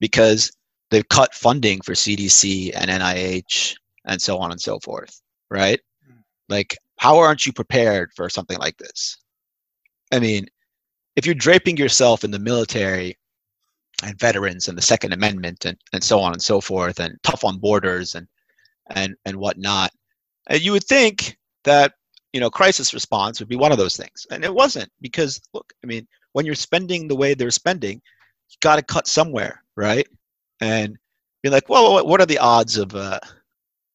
[0.00, 0.52] because
[0.90, 3.74] they've cut funding for CDC and NIH
[4.06, 5.20] and so on and so forth,
[5.50, 5.80] right?
[6.06, 6.20] Hmm.
[6.48, 9.16] Like, how aren't you prepared for something like this?
[10.12, 10.46] I mean,
[11.16, 13.16] if you're draping yourself in the military
[14.02, 17.44] and veterans and the Second Amendment and, and so on and so forth, and tough
[17.44, 18.26] on borders and
[18.90, 19.90] and and whatnot,
[20.48, 21.92] and you would think that
[22.32, 25.72] you know crisis response would be one of those things, and it wasn't because look,
[25.82, 28.00] I mean, when you're spending the way they're spending,
[28.48, 30.06] you got to cut somewhere, right?
[30.60, 30.96] And
[31.42, 33.20] be like, well, what are the odds of uh,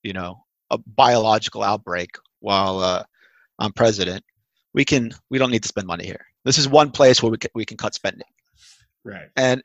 [0.03, 2.09] you know a biological outbreak
[2.39, 3.03] while uh,
[3.59, 4.23] I'm president,
[4.73, 6.25] we can we don't need to spend money here.
[6.43, 8.27] This is one place where we can, we can cut spending.
[9.03, 9.29] Right.
[9.35, 9.61] And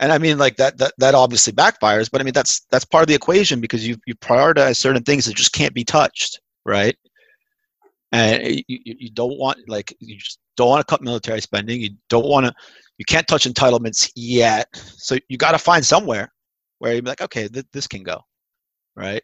[0.00, 3.02] and I mean like that that that obviously backfires, but I mean that's that's part
[3.02, 6.96] of the equation because you you prioritize certain things that just can't be touched, right?
[8.12, 11.80] And you, you don't want like you just don't want to cut military spending.
[11.80, 12.54] You don't want to
[12.96, 14.68] you can't touch entitlements yet.
[14.96, 16.32] So you got to find somewhere
[16.78, 18.20] where you're like, okay, th- this can go,
[18.96, 19.22] right?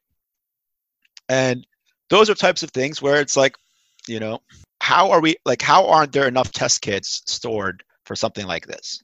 [1.28, 1.66] And
[2.10, 3.54] those are types of things where it's like,
[4.06, 4.40] you know,
[4.80, 9.02] how are we like how aren't there enough test kits stored for something like this?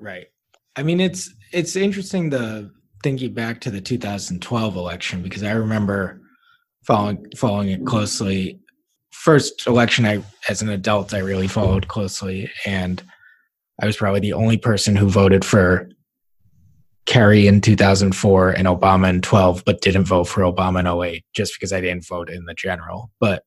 [0.00, 0.26] Right.
[0.74, 2.70] I mean it's it's interesting the
[3.02, 6.22] thinking back to the 2012 election because I remember
[6.84, 8.60] following following it closely.
[9.12, 13.02] First election I as an adult I really followed closely and
[13.80, 15.88] I was probably the only person who voted for
[17.06, 21.54] Kerry in 2004 and Obama in 12, but didn't vote for Obama in 08 just
[21.54, 23.10] because I didn't vote in the general.
[23.20, 23.44] But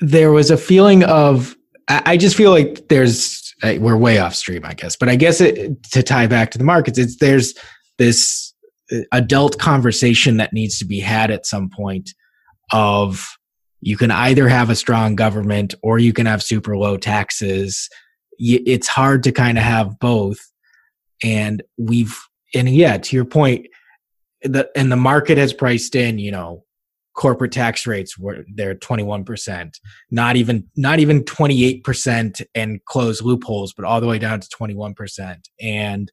[0.00, 1.56] there was a feeling of,
[1.88, 5.82] I just feel like there's, we're way off stream, I guess, but I guess it,
[5.92, 7.54] to tie back to the markets, it's there's
[7.98, 8.54] this
[9.12, 12.10] adult conversation that needs to be had at some point
[12.72, 13.36] of
[13.84, 17.90] you can either have a strong government or you can have super low taxes.
[18.38, 20.38] It's hard to kind of have both.
[21.22, 22.18] And we've
[22.54, 23.66] and yeah, to your point,
[24.42, 26.64] the and the market has priced in, you know,
[27.14, 29.74] corporate tax rates were they're 21%,
[30.10, 35.36] not even not even 28% and close loopholes, but all the way down to 21%.
[35.60, 36.10] And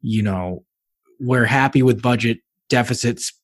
[0.00, 0.64] you know,
[1.20, 2.38] we're happy with budget
[2.70, 3.38] deficits,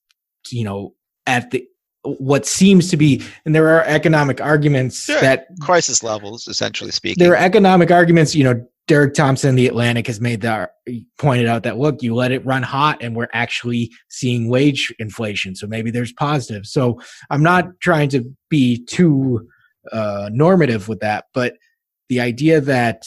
[0.51, 0.95] you know,
[1.27, 1.67] at the
[2.03, 7.23] what seems to be and there are economic arguments yeah, that crisis levels essentially speaking
[7.23, 10.73] there are economic arguments you know Derek Thompson, the Atlantic, has made that
[11.17, 15.55] pointed out that look, you let it run hot, and we're actually seeing wage inflation.
[15.55, 16.67] So maybe there's positive.
[16.67, 17.01] So
[17.31, 19.49] I'm not trying to be too
[19.93, 21.55] uh, normative with that, but
[22.09, 23.05] the idea that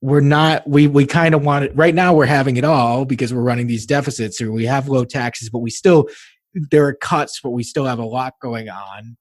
[0.00, 3.32] we're not we we kind of want it right now we're having it all because
[3.32, 6.08] we're running these deficits or we have low taxes but we still
[6.54, 9.16] there are cuts but we still have a lot going on.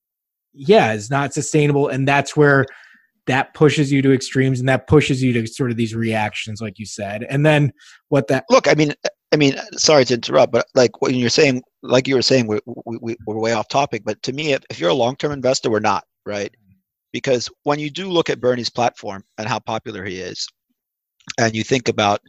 [0.53, 2.65] Yeah it's not sustainable and that's where
[3.27, 6.79] that pushes you to extremes and that pushes you to sort of these reactions like
[6.79, 7.23] you said.
[7.29, 7.71] And then
[8.09, 11.15] what that look i mean uh, i mean uh, sorry to interrupt but like when
[11.15, 14.53] you're saying like you were saying we're, we, we're way off topic but to me
[14.53, 16.53] if, if you're a long-term investor we're not right?
[17.11, 20.47] Because when you do look at bernie's platform and how popular he is
[21.39, 22.21] and you think about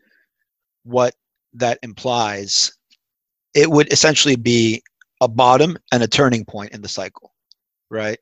[0.84, 1.14] what
[1.54, 2.72] that implies
[3.54, 4.82] it would essentially be
[5.22, 7.32] a bottom and a turning point in the cycle
[7.92, 8.18] right?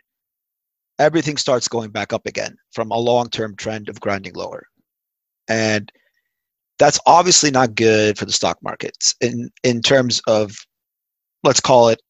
[0.98, 4.66] Everything starts going back up again from a long-term trend of grinding lower.
[5.48, 5.90] And
[6.78, 10.55] that's obviously not good for the stock markets in in terms of
[11.44, 12.02] let's call it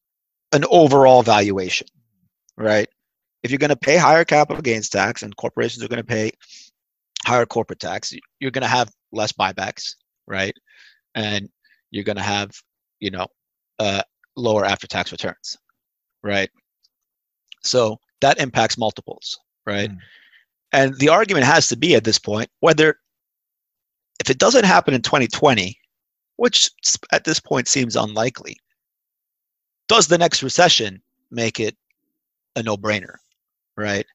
[0.51, 1.87] an overall valuation
[2.57, 2.87] right?
[3.43, 6.31] If you're going to pay higher capital gains tax and corporations are going to pay
[7.25, 9.95] higher corporate tax you're going to have less buybacks
[10.27, 10.55] right?
[11.15, 11.49] And
[11.91, 12.51] you're going to have
[12.99, 13.27] you know
[13.79, 14.03] uh,
[14.41, 15.57] lower after tax returns
[16.23, 16.49] right
[17.61, 19.89] so that impacts multiples, right?
[19.89, 19.97] Mm.
[20.73, 22.97] And the argument has to be at this point whether
[24.19, 25.77] if it doesn't happen in 2020,
[26.37, 26.69] which
[27.11, 28.57] at this point seems unlikely,
[29.87, 31.01] does the next recession
[31.31, 31.75] make it
[32.55, 33.15] a no brainer,
[33.75, 34.05] right?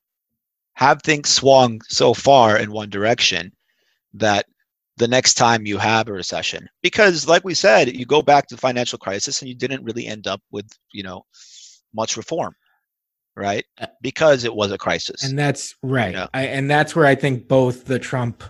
[0.74, 3.52] Have things swung so far in one direction
[4.14, 4.46] that
[4.96, 8.54] the next time you have a recession, because like we said, you go back to
[8.54, 11.24] the financial crisis and you didn't really end up with, you know,
[11.94, 12.54] much reform
[13.36, 13.64] right?
[14.00, 15.22] Because it was a crisis.
[15.22, 16.14] And that's right.
[16.14, 16.26] Yeah.
[16.32, 18.42] I, and that's where I think both the Trump,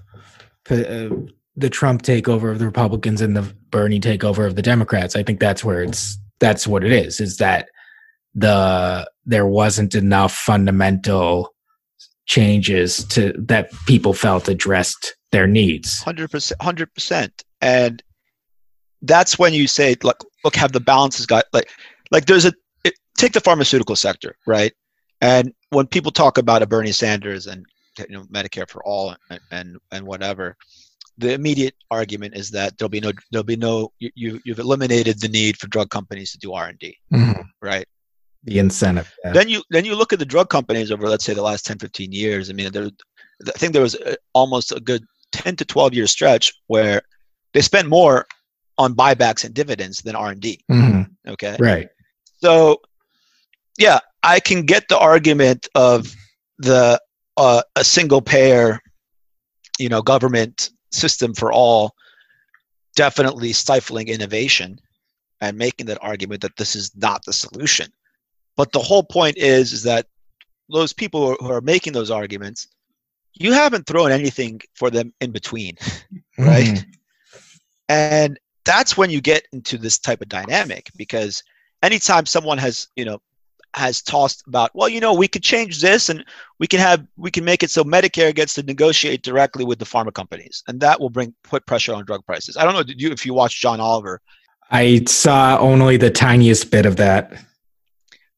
[0.70, 1.08] uh,
[1.56, 5.16] the Trump takeover of the Republicans and the Bernie takeover of the Democrats.
[5.16, 7.20] I think that's where it's that's what it is.
[7.20, 7.68] Is that
[8.34, 11.52] the there wasn't enough fundamental
[12.26, 16.00] changes to that people felt addressed their needs.
[16.02, 18.02] Hundred percent, hundred percent, and
[19.02, 21.70] that's when you say, look, look, have the balances got like,
[22.10, 22.52] like there's a
[23.18, 24.72] take the pharmaceutical sector, right?
[25.20, 27.66] And when people talk about a Bernie Sanders and
[27.98, 30.56] you know Medicare for all and and, and whatever,
[31.18, 35.28] the immediate argument is that there'll be no there'll be no you you've eliminated the
[35.28, 37.42] need for drug companies to do R and D, mm-hmm.
[37.60, 37.86] right?
[38.44, 39.12] The incentive.
[39.24, 39.32] Yeah.
[39.32, 41.78] Then you then you look at the drug companies over let's say the last 10,
[41.78, 42.48] 15 years.
[42.48, 42.88] I mean, there,
[43.46, 45.04] I think there was a, almost a good
[45.36, 47.02] 10 to 12 year stretch where
[47.52, 48.26] they spend more
[48.78, 50.60] on buybacks and dividends than R and D.
[50.70, 51.30] Mm-hmm.
[51.32, 51.56] Okay.
[51.58, 51.88] Right.
[52.40, 52.80] So
[53.78, 56.14] yeah, I can get the argument of
[56.58, 57.00] the
[57.36, 58.80] uh, a single payer,
[59.78, 61.94] you know, government system for all,
[62.94, 64.80] definitely stifling innovation,
[65.40, 67.92] and making that argument that this is not the solution.
[68.56, 70.06] But the whole point is, is that
[70.70, 72.68] those people who are making those arguments,
[73.38, 75.76] you haven't thrown anything for them in between,
[76.38, 76.66] right?
[76.66, 76.84] Mm.
[77.88, 81.42] And that's when you get into this type of dynamic because
[81.82, 83.20] anytime someone has, you know,
[83.74, 86.24] has tossed about well you know we could change this and
[86.58, 89.84] we can have we can make it so medicare gets to negotiate directly with the
[89.84, 93.00] pharma companies and that will bring put pressure on drug prices i don't know did
[93.00, 94.18] you if you watched john oliver
[94.70, 97.38] i saw only the tiniest bit of that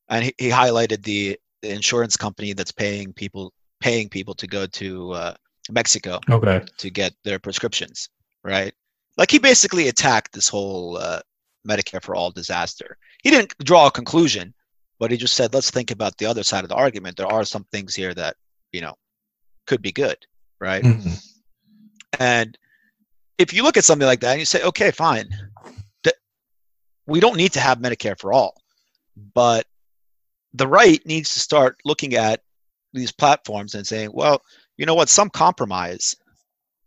[0.09, 4.67] and he, he highlighted the, the insurance company that's paying people paying people to go
[4.67, 5.35] to uh,
[5.71, 6.65] mexico okay.
[6.79, 8.09] to get their prescriptions
[8.45, 8.73] right
[9.17, 11.21] like he basically attacked this whole uh,
[11.67, 14.55] medicare for all disaster he didn't draw a conclusion
[14.99, 17.17] but he just said, let's think about the other side of the argument.
[17.17, 18.37] There are some things here that,
[18.73, 18.95] you know,
[19.67, 20.17] could be good,
[20.61, 20.83] right?
[20.83, 21.15] Mm-hmm.
[22.19, 22.59] And
[23.39, 25.29] if you look at something like that and you say, okay, fine,
[27.07, 28.55] we don't need to have Medicare for all,
[29.35, 29.67] but
[30.53, 32.43] the right needs to start looking at
[32.99, 34.43] these platforms and saying, well,
[34.77, 36.15] you know what, some compromise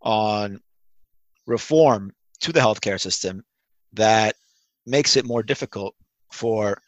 [0.00, 0.60] on
[1.46, 3.44] reform to the healthcare system
[3.92, 4.34] that
[4.86, 5.94] makes it more difficult
[6.32, 6.80] for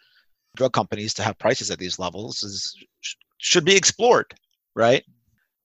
[0.56, 2.76] drug companies to have prices at these levels is
[3.38, 4.34] should be explored,
[4.74, 5.04] right?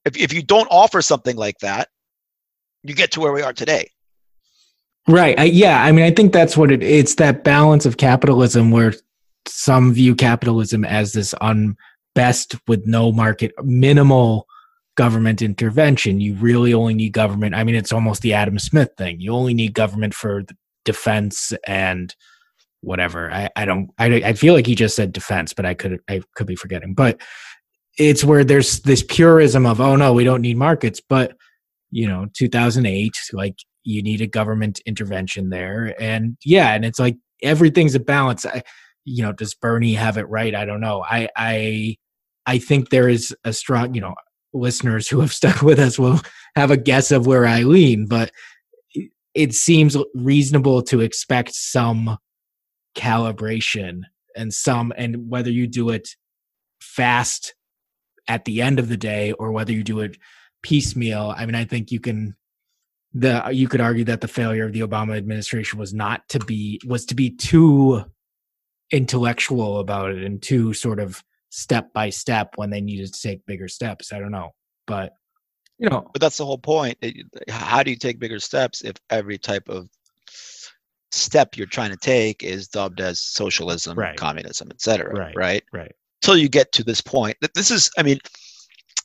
[0.06, 1.90] If if you don't offer something like that,
[2.84, 3.90] you get to where we are today.
[5.08, 5.40] Right.
[5.40, 5.84] I, yeah.
[5.84, 6.84] I mean, I think that's what it.
[6.84, 8.94] It's that balance of capitalism where
[9.48, 11.76] some view capitalism as this on
[12.20, 14.46] best with no market, minimal
[14.98, 16.20] government intervention.
[16.20, 17.56] You really only need government.
[17.56, 19.22] I mean, it's almost the Adam Smith thing.
[19.22, 20.44] You only need government for
[20.84, 22.14] defense and
[22.82, 23.32] whatever.
[23.32, 26.22] I, I don't I, I feel like he just said defense, but I could I
[26.36, 26.94] could be forgetting.
[26.94, 27.22] But
[27.98, 31.38] it's where there's this purism of oh no, we don't need markets, but
[31.90, 33.56] you know, 2008, like
[33.86, 38.46] you need a government intervention there, and yeah, and it's like everything's a balance.
[38.46, 38.64] I,
[39.06, 40.54] you know, does Bernie have it right?
[40.54, 41.02] I don't know.
[41.02, 41.96] I I
[42.50, 44.16] I think there is a strong, you know,
[44.54, 46.20] listeners who have stuck with us will
[46.56, 48.32] have a guess of where I lean, but
[49.36, 52.18] it seems reasonable to expect some
[52.96, 54.02] calibration
[54.36, 56.10] and some and whether you do it
[56.82, 57.54] fast
[58.28, 60.18] at the end of the day or whether you do it
[60.64, 61.36] piecemeal.
[61.38, 62.36] I mean, I think you can
[63.14, 66.82] the you could argue that the failure of the Obama administration was not to be
[66.84, 68.06] was to be too
[68.92, 73.46] intellectual about it and too sort of step by step when they needed to take
[73.46, 74.14] bigger steps.
[74.14, 74.52] I don't know,
[74.88, 75.14] but
[75.78, 76.98] you know, but that's the whole point.
[77.50, 79.88] How do you take bigger steps if every type of
[81.12, 84.18] step you're trying to take is dubbed as socialism, right.
[84.18, 85.14] communism, etc.
[85.14, 85.92] Right, right, right.
[86.22, 88.20] Till you get to this point, that this is, I mean,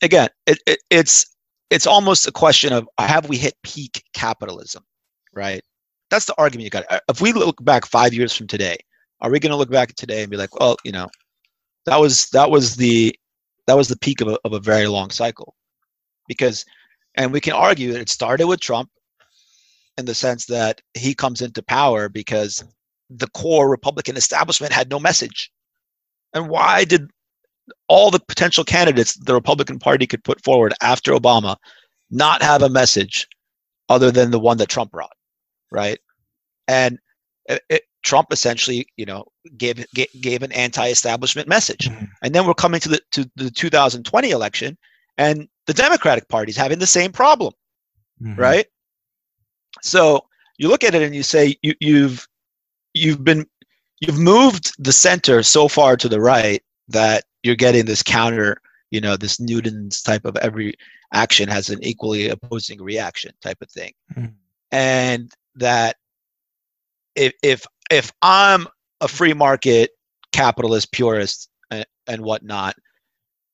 [0.03, 1.27] again, it, it, it's
[1.71, 4.85] it's almost a question of have we hit peak capitalism,
[5.33, 5.63] right?
[6.11, 6.85] That's the argument you got.
[6.91, 8.77] Uh, if we look back five years from today,
[9.21, 11.09] are we going to look back today and be like, well, you know,
[11.87, 13.19] that was that was the
[13.67, 15.55] that was the peak of a, of a very long cycle,
[16.29, 16.65] because,
[17.15, 18.91] and we can argue that it started with Trump,
[19.97, 22.65] in the sense that he comes into power because
[23.11, 25.51] the core Republican establishment had no message.
[26.33, 27.11] And why did
[27.89, 31.57] all the potential candidates the Republican Party could put forward after Obama
[32.11, 33.29] not have a message
[33.89, 35.17] other than the one that Trump brought,
[35.71, 35.99] right?
[36.67, 36.99] And
[37.47, 39.25] it, Trump essentially, you know,
[39.57, 41.89] gave gave, an anti-establishment message.
[41.89, 42.05] Mm-hmm.
[42.23, 44.77] And then we're coming to the to the 2020 election,
[45.19, 47.53] and the Democratic Party is having the same problem,
[48.23, 48.39] mm-hmm.
[48.39, 48.67] right?
[49.83, 50.27] So
[50.59, 52.29] you look at it and you say you, you've
[52.93, 53.47] you've been
[54.01, 58.61] you've moved the center so far to the right that you're getting this counter,
[58.91, 60.75] you know, this Newton's type of every
[61.13, 63.93] action has an equally opposing reaction type of thing.
[64.15, 64.33] Mm-hmm.
[64.73, 65.97] And that
[67.15, 68.67] if if if I'm
[69.01, 69.91] a free market
[70.33, 72.75] capitalist purist and, and whatnot,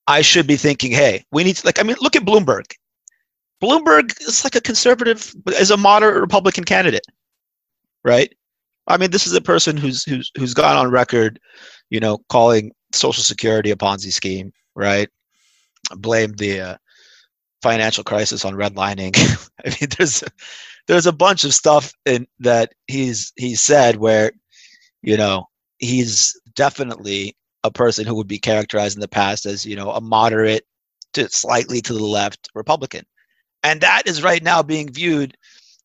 [0.07, 2.65] I should be thinking, hey, we need to like I mean, look at Bloomberg.
[3.61, 7.05] Bloomberg is like a conservative, as a moderate Republican candidate,
[8.03, 8.33] right?
[8.87, 11.39] I mean, this is a person who's who's who's gone on record,
[11.89, 15.07] you know, calling Social Security a Ponzi scheme, right?
[15.95, 16.77] Blamed the uh,
[17.61, 19.15] financial crisis on redlining.
[19.65, 20.23] I mean, there's
[20.91, 24.33] there's a bunch of stuff in that he's he's said where,
[25.01, 25.45] you know,
[25.77, 30.01] he's definitely a person who would be characterized in the past as you know a
[30.01, 30.65] moderate
[31.13, 33.05] to slightly to the left Republican,
[33.63, 35.37] and that is right now being viewed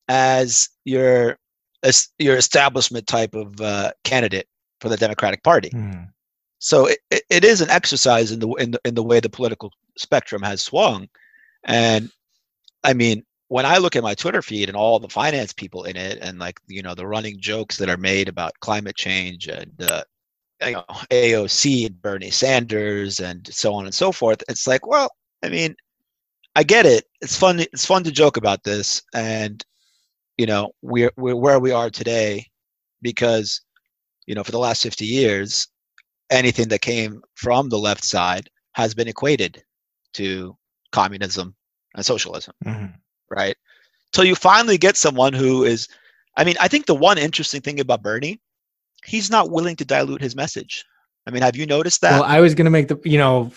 [0.09, 1.39] as your
[1.85, 4.49] as your establishment type of uh, candidate
[4.81, 5.71] for the Democratic Party.
[5.71, 6.09] Mm.
[6.59, 6.99] So it,
[7.31, 10.63] it is an exercise in the, in the in the way the political spectrum has
[10.63, 11.07] swung,
[11.63, 12.11] and
[12.83, 15.97] I mean when I look at my Twitter feed and all the finance people in
[15.97, 19.73] it, and like you know the running jokes that are made about climate change and
[19.81, 20.03] uh,
[20.65, 25.11] you know, AOC and Bernie Sanders and so on and so forth, it's like, well,
[25.43, 25.75] I mean,
[26.55, 27.05] I get it.
[27.21, 27.61] It's fun.
[27.61, 29.65] It's fun to joke about this, and
[30.39, 32.47] you know, we're we're where we are today
[33.03, 33.61] because
[34.27, 35.69] you know for the last 50 years
[36.31, 39.63] anything that came from the left side has been equated
[40.15, 40.57] to
[40.93, 41.55] communism
[41.95, 42.87] and socialism, mm-hmm.
[43.31, 43.57] Right?
[44.13, 45.89] Till you finally get someone who is,
[46.37, 48.41] I mean, I think the one interesting thing about Bernie,
[49.05, 50.85] he's not willing to dilute his message.
[51.27, 52.13] I mean, have you noticed that?
[52.13, 53.53] Well, I was going to make the, you know,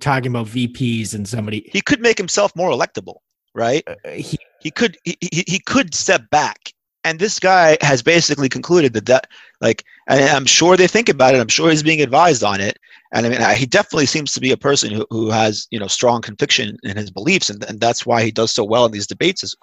[0.00, 1.68] talking about VPs and somebody.
[1.72, 3.18] He could make himself more electable,
[3.54, 3.84] right?
[3.86, 6.72] Uh, he, he could he, he, he could step back
[7.04, 9.26] and this guy has basically concluded that that
[9.60, 12.78] like and i'm sure they think about it i'm sure he's being advised on it
[13.12, 15.86] and i mean he definitely seems to be a person who, who has you know
[15.86, 19.06] strong conviction in his beliefs and, and that's why he does so well in these
[19.06, 19.56] debates is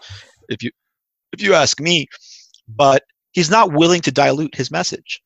[0.50, 0.72] if you
[1.34, 2.06] if you ask me
[2.68, 5.22] but he's not willing to dilute his message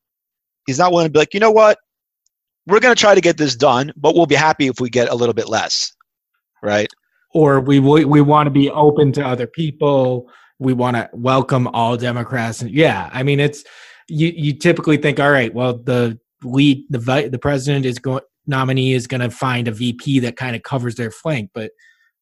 [0.65, 1.77] he's not willing to be like you know what
[2.67, 5.09] we're going to try to get this done but we'll be happy if we get
[5.09, 5.93] a little bit less
[6.61, 6.89] right
[7.33, 10.29] or we we, we want to be open to other people
[10.61, 12.61] we want to welcome all Democrats.
[12.61, 13.63] Yeah, I mean, it's
[14.07, 14.27] you.
[14.27, 19.07] You typically think, all right, well, the lead, the the president is going nominee is
[19.07, 21.71] going to find a VP that kind of covers their flank, but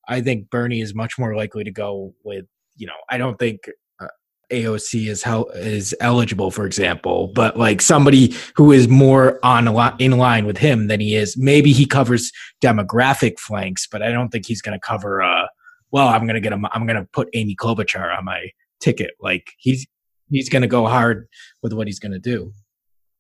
[0.08, 2.46] I think Bernie is much more likely to go with.
[2.76, 3.70] You know, I don't think
[4.00, 4.08] uh,
[4.52, 10.00] AOC is how is eligible, for example, but like somebody who is more on lot
[10.00, 11.38] in line with him than he is.
[11.38, 12.32] Maybe he covers
[12.64, 15.22] demographic flanks, but I don't think he's going to cover.
[15.22, 15.48] Uh,
[15.91, 16.66] well, I'm gonna get him.
[16.72, 19.12] I'm gonna put Amy Klobuchar on my ticket.
[19.20, 19.88] Like he's
[20.30, 21.28] he's gonna go hard
[21.62, 22.54] with what he's gonna do.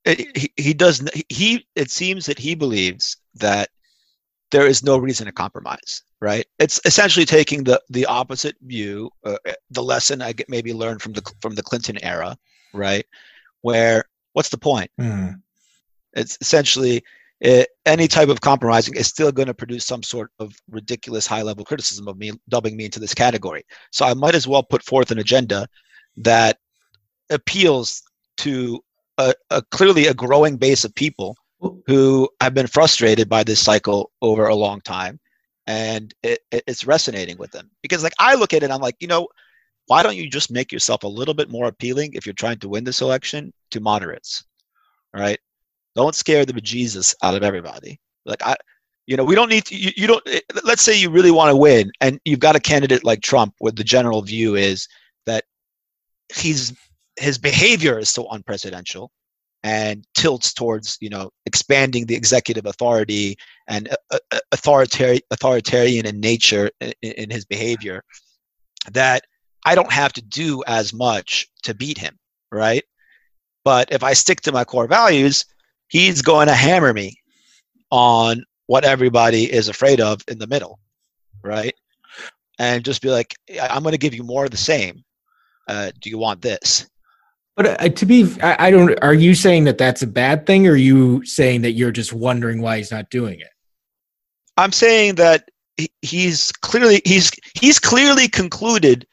[0.05, 1.07] He, he does.
[1.29, 3.69] He it seems that he believes that
[4.51, 6.03] there is no reason to compromise.
[6.21, 6.45] Right?
[6.57, 9.11] It's essentially taking the the opposite view.
[9.25, 12.37] Uh, uh the lesson I get maybe learned from the from the Clinton era,
[12.73, 13.05] right?
[13.61, 14.91] Where what's the point?
[14.99, 15.41] Mm.
[16.13, 17.03] It's essentially
[17.41, 21.41] it, any type of compromising is still going to produce some sort of ridiculous high
[21.41, 24.83] level criticism of me dubbing me into this category so i might as well put
[24.83, 25.67] forth an agenda
[26.17, 26.57] that
[27.29, 28.03] appeals
[28.37, 28.83] to
[29.19, 31.35] a, a clearly a growing base of people
[31.85, 35.19] who have been frustrated by this cycle over a long time.
[35.67, 37.69] And it, it, it's resonating with them.
[37.83, 39.27] Because like i look at it i'm like you know
[39.85, 42.69] why don't you just make yourself a little bit more appealing if you're trying to
[42.69, 44.43] win this election to moderates
[45.13, 45.39] right?
[45.95, 47.99] Don't scare the bejesus out of everybody.
[48.25, 48.55] Like i
[49.07, 51.49] you know we don't need to, you, you don't eh, let's say you really want
[51.49, 54.87] to win and you've got a candidate like trump where the general view is
[55.25, 55.45] that
[56.35, 56.73] he's
[57.19, 59.09] his behavior is so unpresidential
[59.63, 63.35] and tilts towards you know expanding the executive authority
[63.67, 68.01] and uh, uh authoritarian authoritarian in nature in, in his behavior
[68.91, 69.23] that
[69.65, 72.17] I don't have to do as much to beat him,
[72.51, 72.83] right?
[73.65, 75.45] But if I stick to my core values,
[75.89, 77.15] he's going to hammer me
[77.91, 80.79] on what everybody is afraid of in the middle,
[81.43, 81.73] right?
[82.57, 85.03] And just be like, I'm going to give you more of the same.
[85.67, 86.87] Uh, do you want this?
[87.59, 88.97] But uh, to be, I, I, don't.
[89.01, 92.13] Are you saying that that's a bad thing, or are you saying that you're just
[92.13, 93.49] wondering why he's not doing it?
[94.55, 95.49] I'm saying that
[96.01, 99.05] he's clearly he's he's clearly concluded,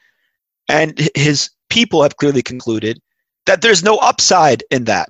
[0.69, 3.01] and his people have clearly concluded
[3.47, 5.09] that there's no upside in that.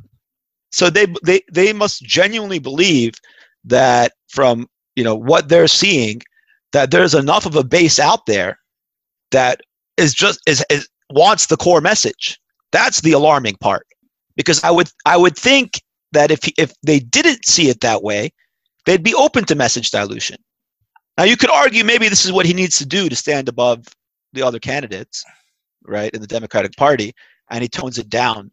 [0.71, 3.13] So they they they must genuinely believe
[3.65, 6.23] that from you know what they're seeing,
[6.71, 8.57] that there's enough of a base out there
[9.29, 9.61] that
[9.95, 12.39] is just is, is wants the core message
[12.71, 13.87] that's the alarming part
[14.35, 15.81] because I would I would think
[16.11, 18.31] that if if they didn't see it that way,
[18.85, 20.37] they'd be open to message dilution.
[21.17, 23.85] Now you could argue maybe this is what he needs to do to stand above
[24.33, 25.23] the other candidates,
[25.83, 27.13] right, in the Democratic Party,
[27.49, 28.51] and he tones it down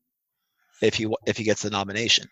[0.82, 2.26] if he if he gets the nomination.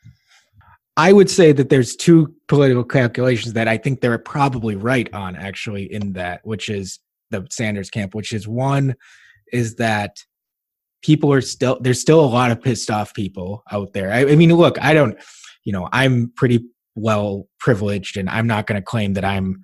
[0.97, 5.37] I would say that there's two political calculations that I think they're probably right on
[5.37, 6.99] actually in that, which is
[7.31, 8.95] the Sanders camp, which is one
[9.53, 10.23] is that
[11.03, 14.13] people are still there's still a lot of pissed off people out there.
[14.13, 15.17] I, I mean, look, I don't,
[15.65, 16.65] you know, I'm pretty
[16.95, 19.61] well privileged, and I'm not going to claim that I'm,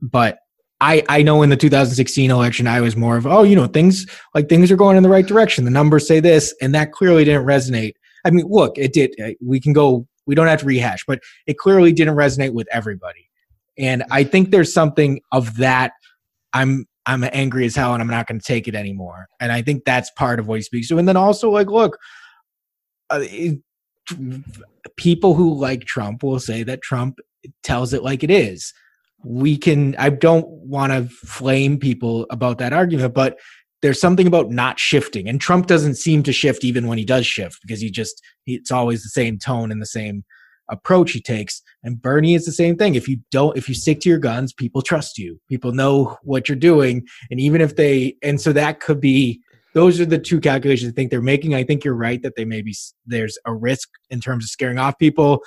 [0.00, 0.38] but
[0.80, 4.06] I, I know in the 2016 election I was more of oh you know things
[4.34, 5.64] like things are going in the right direction.
[5.64, 7.94] The numbers say this and that clearly didn't resonate.
[8.24, 9.12] I mean look it did
[9.44, 13.28] we can go we don't have to rehash but it clearly didn't resonate with everybody.
[13.76, 15.92] And I think there's something of that
[16.52, 19.28] I'm I'm angry as hell and I'm not going to take it anymore.
[19.40, 20.98] And I think that's part of what he speaks to.
[20.98, 21.98] And then also, like, look,
[23.08, 23.60] uh, it,
[24.96, 27.18] people who like Trump will say that Trump
[27.62, 28.74] tells it like it is.
[29.24, 33.38] We can, I don't want to flame people about that argument, but
[33.80, 35.28] there's something about not shifting.
[35.28, 38.70] And Trump doesn't seem to shift even when he does shift because he just, it's
[38.70, 40.24] always the same tone and the same
[40.68, 41.62] approach he takes.
[41.82, 42.94] And Bernie is the same thing.
[42.94, 45.40] If you don't, if you stick to your guns, people trust you.
[45.48, 47.06] People know what you're doing.
[47.30, 49.40] And even if they, and so that could be,
[49.74, 51.54] those are the two calculations I think they're making.
[51.54, 52.74] I think you're right that they maybe
[53.06, 55.42] there's a risk in terms of scaring off people.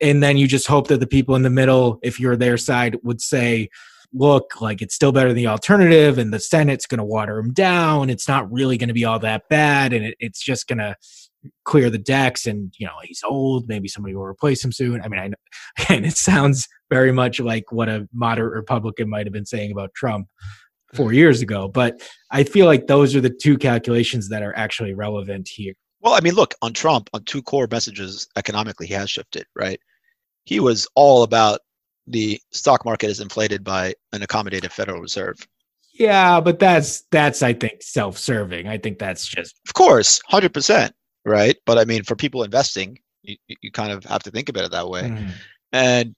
[0.00, 2.96] And then you just hope that the people in the middle, if you're their side,
[3.02, 3.68] would say,
[4.14, 7.52] look, like it's still better than the alternative, and the Senate's going to water him
[7.52, 8.10] down.
[8.10, 10.94] It's not really going to be all that bad, and it, it's just going to
[11.64, 15.00] clear the decks and you know he's old maybe somebody will replace him soon.
[15.02, 15.34] I mean i know
[15.88, 19.92] and it sounds very much like what a moderate republican might have been saying about
[19.94, 20.26] trump
[20.94, 22.00] four years ago but
[22.30, 25.74] i feel like those are the two calculations that are actually relevant here.
[26.00, 29.80] Well i mean look on trump on two core messages economically he has shifted right?
[30.46, 31.60] He was all about
[32.06, 35.36] the stock market is inflated by an accommodative federal reserve.
[35.94, 38.68] Yeah but that's that's i think self-serving.
[38.68, 40.90] I think that's just of course 100%
[41.24, 41.56] right?
[41.66, 44.70] But I mean, for people investing, you, you kind of have to think about it
[44.72, 45.02] that way.
[45.02, 45.30] Mm.
[45.72, 46.14] And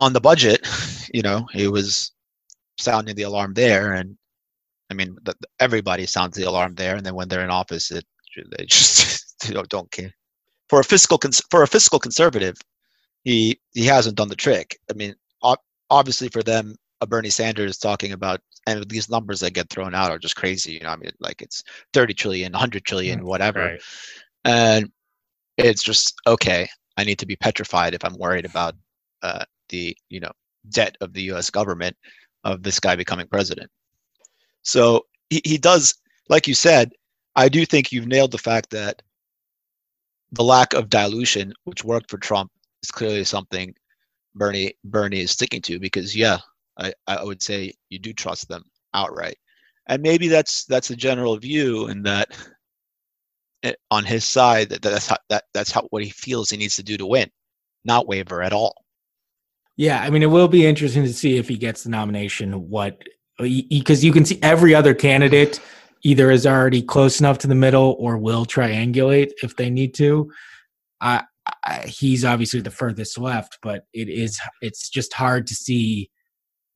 [0.00, 0.66] on the budget,
[1.14, 2.12] you know, he was
[2.78, 4.16] sounding the alarm there, and
[4.90, 8.04] I mean, the, everybody sounds the alarm there, and then when they're in office, it
[8.58, 10.12] they just you know, don't care.
[10.68, 12.56] For a fiscal cons- for a fiscal conservative,
[13.24, 14.78] he he hasn't done the trick.
[14.90, 15.14] I mean,
[15.90, 20.10] obviously for them, a Bernie Sanders talking about and these numbers that get thrown out
[20.10, 20.72] are just crazy.
[20.72, 21.62] You know, I mean, like it's
[21.92, 23.60] 30 trillion, 100 trillion, mm, whatever.
[23.60, 23.80] Right
[24.44, 24.90] and
[25.56, 28.74] it's just okay i need to be petrified if i'm worried about
[29.22, 30.30] uh, the you know
[30.70, 31.96] debt of the us government
[32.44, 33.70] of this guy becoming president.
[34.62, 35.94] So he, he does
[36.28, 36.92] like you said
[37.36, 39.02] i do think you've nailed the fact that
[40.32, 42.50] the lack of dilution which worked for trump
[42.82, 43.74] is clearly something
[44.34, 46.38] bernie bernie is sticking to because yeah
[46.78, 48.64] i, I would say you do trust them
[48.94, 49.36] outright.
[49.86, 52.28] And maybe that's that's a general view in that
[53.64, 56.76] Eh, on his side that that's how that that's how what he feels he needs
[56.76, 57.30] to do to win,
[57.84, 58.84] not waver at all.
[59.76, 62.68] Yeah, I mean, it will be interesting to see if he gets the nomination.
[62.68, 63.02] What
[63.38, 65.60] because you can see every other candidate
[66.02, 70.30] either is already close enough to the middle or will triangulate if they need to.
[71.00, 71.24] I
[71.86, 76.10] he's obviously the furthest left, but it is it's just hard to see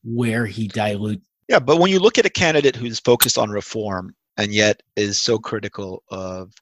[0.05, 1.27] where he dilutes.
[1.49, 5.21] Yeah, but when you look at a candidate who's focused on reform and yet is
[5.21, 6.53] so critical of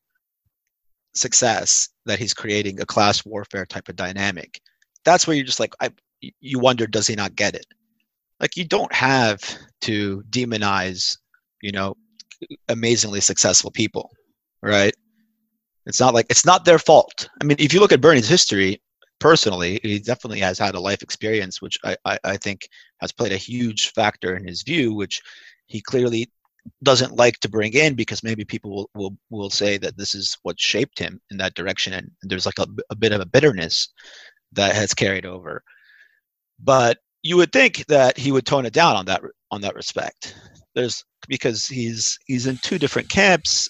[1.17, 4.61] success that he's creating a class warfare type of dynamic,
[5.05, 5.91] that's where you're just like, I,
[6.21, 7.67] you wonder, does he not get it?
[8.41, 9.41] Like, you don't have
[9.83, 11.17] to demonize,
[11.63, 11.97] you know,
[12.69, 14.11] amazingly successful people,
[14.63, 14.95] right?
[15.87, 17.29] It's not like it's not their fault.
[17.41, 18.83] I mean, if you look at Bernie's history,
[19.21, 22.69] personally, he definitely has had a life experience, which I, I, I think
[23.01, 25.23] has played a huge factor in his view, which
[25.67, 26.31] he clearly
[26.83, 30.37] doesn't like to bring in because maybe people will, will, will say that this is
[30.43, 31.93] what shaped him in that direction.
[31.93, 33.89] And there's like a, a bit of a bitterness
[34.53, 35.63] that has carried over.
[36.59, 40.35] But you would think that he would tone it down on that on that respect.
[40.75, 43.69] There's because he's he's in two different camps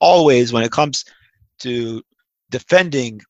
[0.00, 1.04] always when it comes
[1.60, 2.02] to
[2.50, 3.20] defending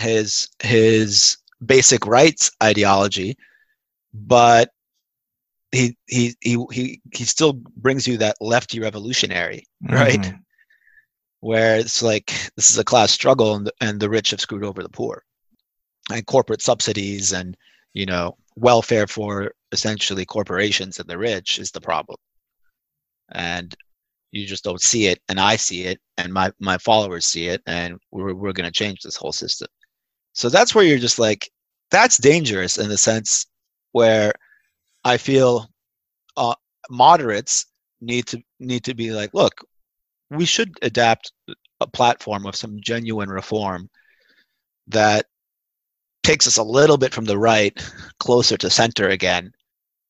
[0.00, 3.36] his his basic rights ideology,
[4.12, 4.70] but
[5.76, 10.20] he he he he he still brings you that lefty revolutionary, right?
[10.20, 10.36] Mm-hmm.
[11.40, 14.64] Where it's like this is a class struggle, and the, and the rich have screwed
[14.64, 15.24] over the poor,
[16.10, 17.56] and corporate subsidies and
[17.92, 22.18] you know welfare for essentially corporations and the rich is the problem,
[23.32, 23.76] and
[24.32, 27.62] you just don't see it and i see it and my my followers see it
[27.66, 29.68] and we're, we're going to change this whole system
[30.32, 31.48] so that's where you're just like
[31.90, 33.46] that's dangerous in the sense
[33.92, 34.32] where
[35.06, 35.68] i feel
[36.36, 36.54] uh,
[36.90, 37.66] moderates
[38.00, 39.64] need to need to be like look
[40.30, 41.32] we should adapt
[41.80, 43.88] a platform of some genuine reform
[44.88, 45.26] that
[46.22, 47.74] takes us a little bit from the right
[48.18, 49.50] closer to center again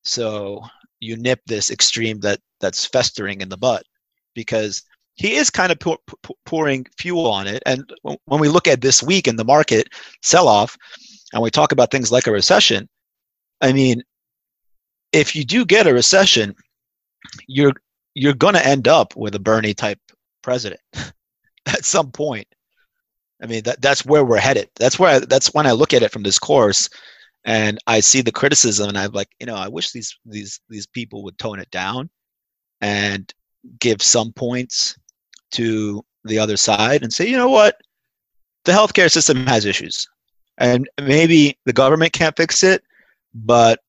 [0.02, 0.62] so
[1.00, 3.84] you nip this extreme that that's festering in the butt
[4.34, 4.82] because
[5.16, 5.98] he is kind of pour,
[6.44, 7.62] pouring fuel on it.
[7.66, 7.90] And
[8.26, 9.88] when we look at this week in the market
[10.22, 10.76] sell off,
[11.32, 12.88] and we talk about things like a recession,
[13.60, 14.02] I mean,
[15.16, 16.54] if you do get a recession,
[17.48, 17.72] you're
[18.14, 19.98] you're going to end up with a Bernie type
[20.42, 20.80] president
[21.66, 22.46] at some point.
[23.42, 24.70] I mean, that that's where we're headed.
[24.76, 26.88] That's where I, that's when I look at it from this course,
[27.44, 30.86] and I see the criticism, and I'm like, you know, I wish these these these
[30.86, 32.08] people would tone it down,
[32.80, 33.32] and
[33.80, 34.96] give some points
[35.52, 37.76] to the other side and say, you know what,
[38.64, 40.06] the healthcare system has issues,
[40.58, 42.82] and maybe the government can't fix it,
[43.34, 43.80] but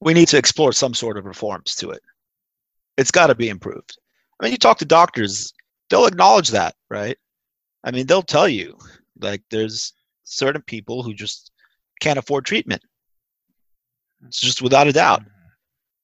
[0.00, 2.02] we need to explore some sort of reforms to it.
[2.96, 3.96] It's got to be improved.
[4.40, 5.52] I mean, you talk to doctors,
[5.90, 7.16] they'll acknowledge that, right?
[7.84, 8.76] I mean, they'll tell you
[9.20, 9.92] like there's
[10.24, 11.50] certain people who just
[12.00, 12.82] can't afford treatment.
[14.26, 15.22] It's just without a doubt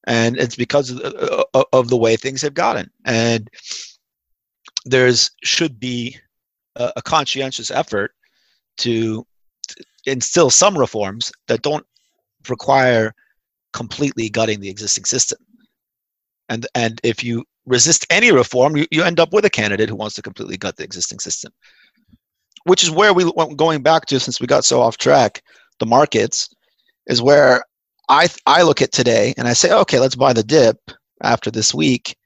[0.07, 1.01] and it's because of,
[1.55, 3.51] uh, of the way things have gotten and
[4.85, 6.17] there's should be
[6.77, 8.13] a, a conscientious effort
[8.79, 9.27] to
[10.07, 11.87] instill some reforms that don't
[12.49, 13.15] require
[13.75, 15.39] completely gutting the existing system
[16.49, 19.97] and and if you resist any reform you, you end up with a candidate who
[19.97, 21.53] wants to completely gut the existing system
[22.65, 25.43] which is where we going back to since we got so off track
[25.79, 26.49] the markets
[27.07, 27.65] is where
[28.09, 30.79] I I look at today and I say, okay, let's buy the dip
[31.23, 32.17] after this week.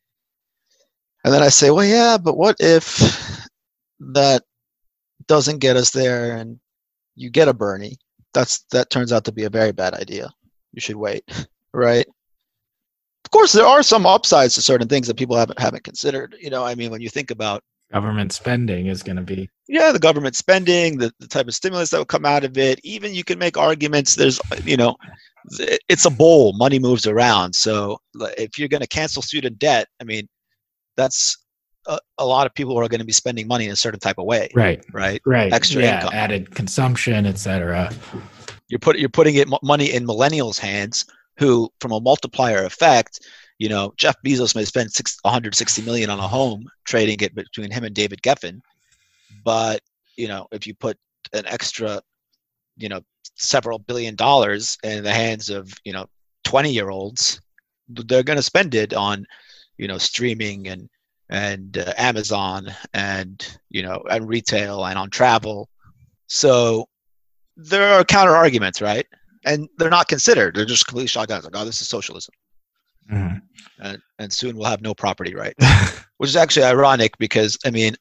[1.24, 3.38] And then I say, well, yeah, but what if
[4.00, 4.44] that
[5.26, 6.58] doesn't get us there and
[7.16, 7.98] you get a Bernie?
[8.34, 10.30] That's that turns out to be a very bad idea.
[10.78, 11.24] You should wait,
[11.74, 12.06] right?
[13.24, 16.36] Of course, there are some upsides to certain things that people haven't haven't considered.
[16.40, 19.90] You know, I mean, when you think about government spending is going to be yeah
[19.90, 22.78] the government spending the, the type of stimulus that will come out of it.
[22.84, 24.96] Even you can make arguments there's you know
[25.88, 27.54] it's a bowl money moves around.
[27.54, 27.98] So
[28.36, 30.28] if you're going to cancel student debt i mean
[30.96, 31.36] that's
[31.88, 34.18] a, a lot of people are going to be spending money in a certain type
[34.18, 34.84] of way right.
[34.92, 35.20] right?
[35.26, 35.52] Right.
[35.52, 36.14] Extra yeah, income.
[36.14, 37.90] added consumption etc
[38.68, 41.04] you're put you're putting it money in millennials hands
[41.38, 43.20] who from a multiplier effect
[43.58, 47.70] you know jeff bezos may spend six, 160 million on a home trading it between
[47.70, 48.60] him and david geffen.
[49.44, 49.80] But
[50.16, 50.98] you know if you put
[51.32, 52.00] an extra
[52.76, 53.00] you know
[53.36, 56.06] several billion dollars in the hands of you know
[56.44, 57.40] 20 year olds
[57.88, 59.24] they're going to spend it on
[59.78, 60.88] you know streaming and
[61.30, 65.68] and uh, amazon and you know and retail and on travel.
[66.26, 66.88] So
[67.58, 69.06] there are counter arguments right?
[69.44, 70.56] And they're not considered.
[70.56, 72.34] They're just completely shot down like oh this is socialism.
[73.10, 73.38] Mm-hmm.
[73.80, 75.54] and, and soon we'll have no property right
[76.18, 77.94] which is actually ironic because i mean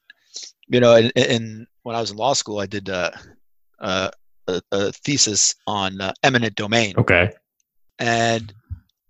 [0.67, 3.09] you know in, in when i was in law school i did uh,
[3.79, 4.09] uh,
[4.47, 6.93] a, a thesis on uh, eminent domain.
[6.97, 7.31] Okay.
[7.99, 8.53] And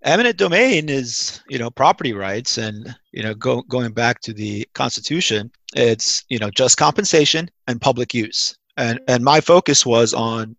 [0.03, 4.67] eminent domain is you know property rights, and you know go, going back to the
[4.73, 10.55] Constitution, it's you know just compensation and public use, and and my focus was on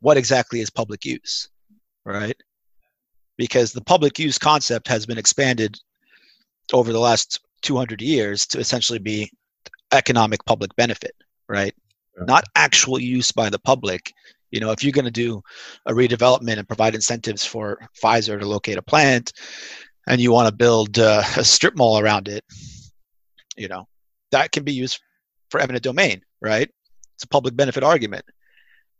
[0.00, 1.48] what exactly is public use,
[2.04, 2.36] right?
[3.36, 5.78] Because the public use concept has been expanded
[6.72, 9.30] over the last 200 years to essentially be
[9.92, 11.14] economic public benefit,
[11.48, 11.74] right?
[12.16, 12.24] Yeah.
[12.24, 14.12] Not actual use by the public.
[14.50, 15.42] You know, if you're going to do
[15.86, 19.32] a redevelopment and provide incentives for Pfizer to locate a plant,
[20.08, 22.44] and you want to build uh, a strip mall around it,
[23.56, 23.86] you know,
[24.32, 25.00] that can be used
[25.50, 26.70] for eminent domain, right?
[27.20, 28.24] It's a public benefit argument.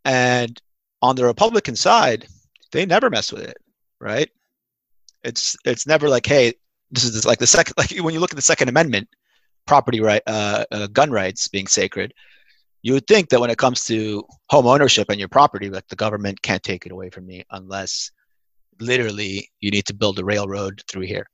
[0.05, 0.61] And
[1.01, 2.27] on the Republican side,
[2.71, 3.57] they never mess with it,
[3.99, 4.29] right?
[5.25, 6.53] It's it's never like, hey,
[6.91, 9.09] this is like the second like when you look at the Second Amendment,
[9.67, 12.13] property right, uh, uh, gun rights being sacred,
[12.83, 15.97] you would think that when it comes to home ownership and your property, like the
[15.97, 18.11] government can't take it away from me unless
[18.81, 21.31] literally you need to build a railroad through here,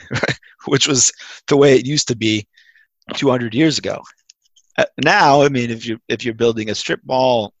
[0.64, 1.12] which was
[1.48, 2.48] the way it used to be
[3.16, 4.00] 200 years ago.
[4.78, 7.52] Uh, now, I mean, if you if you're building a strip mall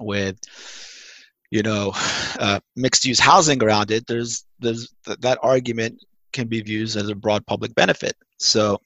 [0.00, 0.38] with
[1.50, 1.92] you know
[2.38, 6.02] uh, mixed use housing around it, there's there's th- that argument
[6.32, 8.16] can be viewed as a broad public benefit.
[8.38, 8.80] So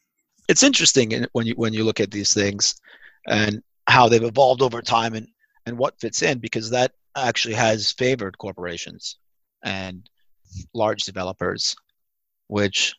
[0.49, 2.75] it's interesting when you when you look at these things
[3.27, 5.27] and how they've evolved over time and
[5.67, 9.17] and what fits in because that actually has favored corporations
[9.65, 10.09] and
[10.75, 11.77] large developers,
[12.47, 12.95] which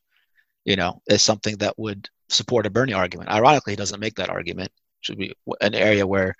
[0.65, 3.29] you know is something that would support a Bernie argument.
[3.29, 4.71] Ironically, he doesn't make that argument.
[5.01, 6.35] Should be an area where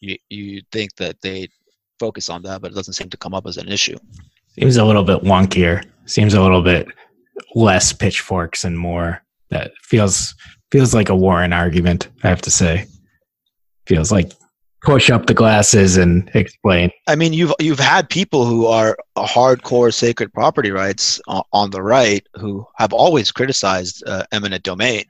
[0.00, 1.48] you you think that they
[1.98, 3.96] focus on that, but it doesn't seem to come up as an issue.
[4.58, 5.84] Seems a little bit wonkier.
[6.06, 6.86] Seems a little bit
[7.54, 10.34] less pitchforks and more that feels
[10.70, 12.08] feels like a Warren argument.
[12.22, 12.86] I have to say,
[13.86, 14.32] feels like
[14.84, 16.90] push up the glasses and explain.
[17.06, 22.26] I mean, you've you've had people who are hardcore sacred property rights on the right
[22.34, 25.04] who have always criticized uh, eminent domain,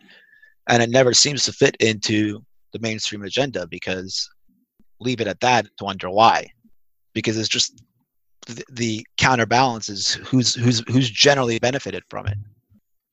[0.68, 2.42] and it never seems to fit into
[2.72, 4.28] the mainstream agenda because
[5.00, 6.48] leave it at that to wonder why,
[7.12, 7.82] because it's just
[8.46, 12.38] the, the counterbalance is who's who's who's generally benefited from it.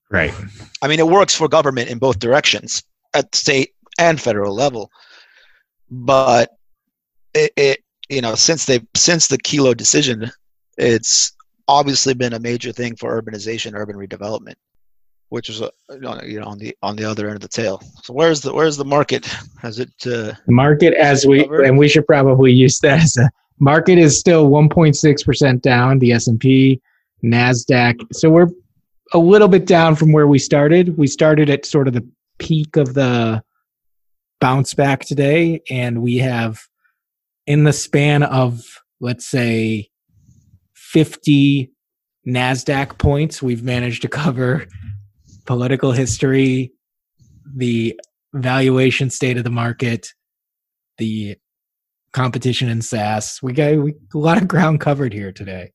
[0.09, 0.33] Right.
[0.81, 2.83] I mean, it works for government in both directions
[3.13, 4.91] at state and federal level.
[5.91, 6.51] But
[7.33, 10.31] it, it you know, since they since the Kelo decision,
[10.77, 11.33] it's
[11.67, 14.55] obviously been a major thing for urbanization, urban redevelopment,
[15.29, 15.71] which is a,
[16.25, 17.81] you know on the on the other end of the tail.
[18.03, 19.25] So where's the where's the market?
[19.61, 21.65] Has it uh, market as we covered?
[21.65, 25.99] and we should probably use that as a market is still 1.6 percent down.
[25.99, 26.81] The S and P,
[27.23, 28.13] Nasdaq.
[28.13, 28.49] So we're
[29.13, 30.97] a little bit down from where we started.
[30.97, 32.07] We started at sort of the
[32.39, 33.43] peak of the
[34.41, 36.59] bounce back today, and we have
[37.47, 38.61] in the span of
[38.99, 39.89] let's say
[40.73, 41.71] 50
[42.27, 44.65] NASDAQ points, we've managed to cover
[45.45, 46.71] political history,
[47.55, 47.99] the
[48.33, 50.09] valuation state of the market,
[50.97, 51.37] the
[52.13, 53.39] competition in SaaS.
[53.41, 55.71] We got a lot of ground covered here today.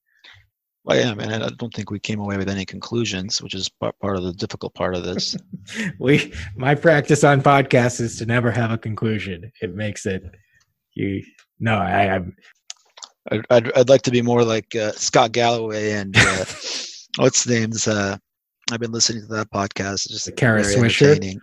[0.87, 1.43] Well, yeah, man.
[1.43, 4.73] I don't think we came away with any conclusions, which is part of the difficult
[4.75, 5.37] part of this.
[5.99, 9.51] we, my practice on podcasts is to never have a conclusion.
[9.61, 10.23] It makes it,
[10.95, 11.25] you.
[11.59, 12.37] No, I, I'm.
[13.33, 16.45] I'd, I'd, I'd like to be more like uh, Scott Galloway and uh,
[17.17, 17.89] what's the names?
[17.89, 18.17] Uh,
[18.71, 20.07] I've been listening to that podcast.
[20.07, 21.37] It's just Kara Swisher.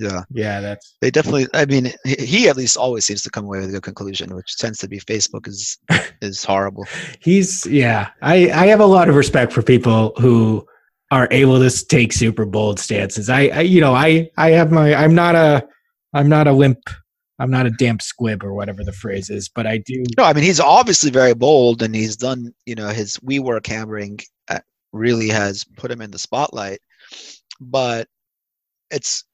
[0.00, 0.22] Yeah.
[0.30, 3.68] Yeah, that's they definitely I mean he at least always seems to come away with
[3.68, 5.78] a good conclusion, which tends to be Facebook is
[6.22, 6.86] is horrible.
[7.20, 8.08] He's yeah.
[8.22, 10.66] I I have a lot of respect for people who
[11.10, 13.28] are able to take super bold stances.
[13.28, 15.66] I, I you know, I I have my I'm not a
[16.14, 16.78] I'm not a limp
[17.38, 20.04] I'm not a damp squib or whatever the phrase is, but I do.
[20.16, 22.54] No, I mean he's obviously very bold, and he's done.
[22.66, 24.60] You know, his WeWork hammering uh,
[24.92, 26.80] really has put him in the spotlight.
[27.60, 28.08] But
[28.90, 29.24] it's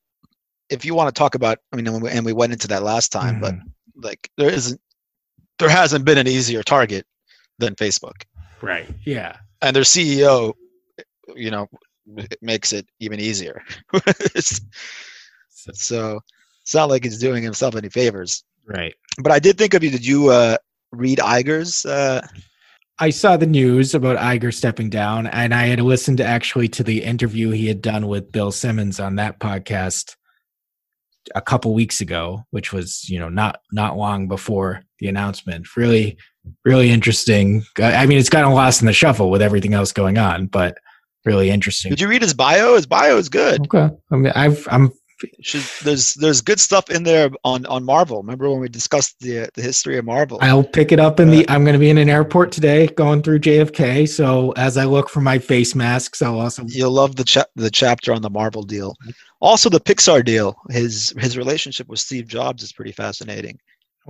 [0.71, 2.83] if you want to talk about, I mean, and we, and we went into that
[2.83, 3.59] last time, mm-hmm.
[3.97, 4.81] but like there isn't,
[5.59, 7.07] there hasn't been an easier target
[7.59, 8.25] than Facebook.
[8.61, 8.89] Right.
[9.05, 9.37] Yeah.
[9.63, 10.53] And their CEO,
[11.35, 11.67] you know,
[12.17, 13.63] it makes it even easier.
[15.73, 16.21] so
[16.63, 18.45] it's not like he's doing himself any favors.
[18.67, 18.95] Right.
[19.23, 19.91] But I did think of you.
[19.91, 20.57] Did you uh,
[20.93, 21.87] read Iger's?
[21.87, 22.27] Uh,
[22.99, 26.83] I saw the news about Iger stepping down, and I had listened to actually to
[26.83, 30.17] the interview he had done with Bill Simmons on that podcast
[31.35, 35.77] a couple weeks ago, which was you know not not long before the announcement.
[35.77, 36.17] Really,
[36.65, 37.65] really interesting.
[37.79, 40.79] I mean, it's gotten lost in the shuffle with everything else going on, but
[41.25, 41.91] really interesting.
[41.91, 42.77] Did you read his bio?
[42.77, 43.63] His bio is good.
[43.73, 44.91] Okay, I mean, I've I'm
[45.41, 48.19] should, there's there's good stuff in there on on Marvel.
[48.19, 50.39] Remember when we discussed the the history of Marvel?
[50.41, 51.47] I'll pick it up in the.
[51.49, 54.09] Uh, I'm going to be in an airport today, going through JFK.
[54.09, 56.65] So as I look for my face masks, I'll also.
[56.67, 58.95] You'll love the cha- the chapter on the Marvel deal.
[59.41, 60.57] Also, the Pixar deal.
[60.71, 63.59] His his relationship with Steve Jobs is pretty fascinating.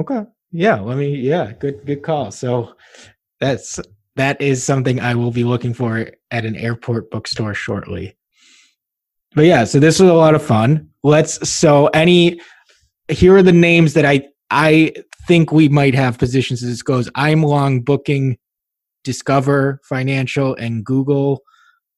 [0.01, 0.25] Okay.
[0.51, 0.81] Yeah.
[0.81, 1.15] Let me.
[1.15, 1.53] Yeah.
[1.53, 1.87] Good.
[1.87, 2.31] Good call.
[2.31, 2.75] So
[3.41, 3.79] that's
[4.17, 8.17] that is something I will be looking for at an airport bookstore shortly.
[9.37, 10.89] But yeah, so this was a lot of fun.
[11.07, 12.41] Let's so any
[13.07, 14.93] here are the names that I I
[15.29, 17.09] think we might have positions as this goes.
[17.15, 18.39] I'm long booking,
[19.05, 21.43] Discover, Financial, and Google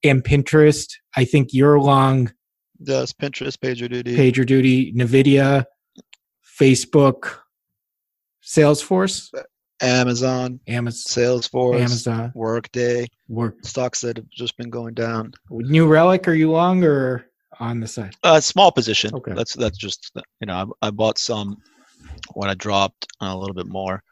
[0.05, 0.93] and Pinterest.
[1.16, 2.32] I think you're long
[2.80, 4.14] Yes, Pinterest, PagerDuty.
[4.14, 5.64] PagerDuty, Nvidia,
[6.60, 7.39] Facebook,
[8.44, 9.30] Salesforce,
[9.80, 13.55] Amazon, Amazon, Salesforce, Amazon, Workday, work.
[13.62, 15.32] stocks that have just been going down.
[15.51, 17.24] New Relic, are you long or
[17.60, 18.14] on the side?
[18.22, 19.14] Uh, small position.
[19.14, 19.35] Okay.
[19.35, 20.10] That's that's just
[20.40, 21.56] you know I, I bought some
[22.35, 24.02] when I dropped a little bit more.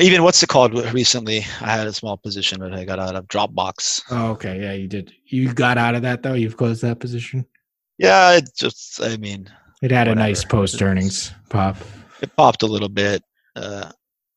[0.00, 1.38] Even what's it called recently?
[1.60, 4.02] I had a small position that I got out of Dropbox.
[4.10, 4.60] Oh, okay.
[4.60, 5.12] Yeah, you did.
[5.26, 6.34] You got out of that though.
[6.34, 7.46] You've closed that position.
[7.98, 9.48] Yeah, it just I mean
[9.82, 11.76] It had a nice post earnings pop.
[12.20, 13.22] it popped a little bit.
[13.54, 13.92] Uh,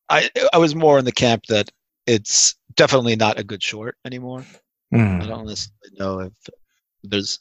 [0.09, 1.69] I I was more in the camp that
[2.05, 4.45] it's definitely not a good short anymore.
[4.93, 6.33] I Mm, don't necessarily know if
[7.03, 7.39] there's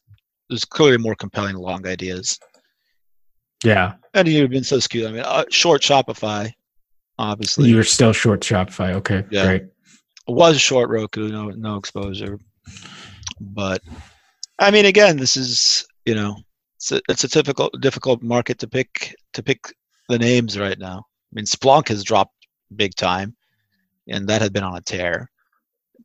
[0.49, 2.39] there's clearly more compelling long ideas.
[3.65, 5.07] yeah, And you've been so skewed.
[5.07, 6.53] I mean, uh, short Shopify,
[7.19, 7.69] obviously.
[7.69, 8.93] you were still short Shopify.
[8.95, 9.45] Okay, Yeah.
[9.47, 9.63] great.
[10.29, 12.39] was short Roku, no no exposure.
[13.41, 13.81] But
[14.59, 16.37] I mean, again, this is you know,
[16.77, 19.61] it's a, it's a difficult difficult market to pick to pick
[20.09, 20.99] the names right now.
[20.99, 22.35] I mean, Splunk has dropped
[22.75, 23.37] big time,
[24.09, 25.29] and that had been on a tear.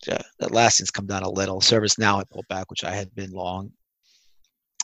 [0.07, 1.61] Yeah, Atlassian's come down a little.
[1.61, 3.72] ServiceNow I pulled back, which I had been long.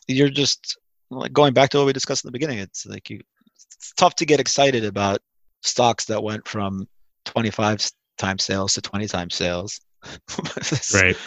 [0.07, 0.77] You're just
[1.09, 2.59] like going back to what we discussed in the beginning.
[2.59, 3.21] It's like you,
[3.55, 5.19] it's tough to get excited about
[5.61, 6.88] stocks that went from
[7.25, 9.79] 25 times sales to 20 times sales.
[10.93, 11.17] Right.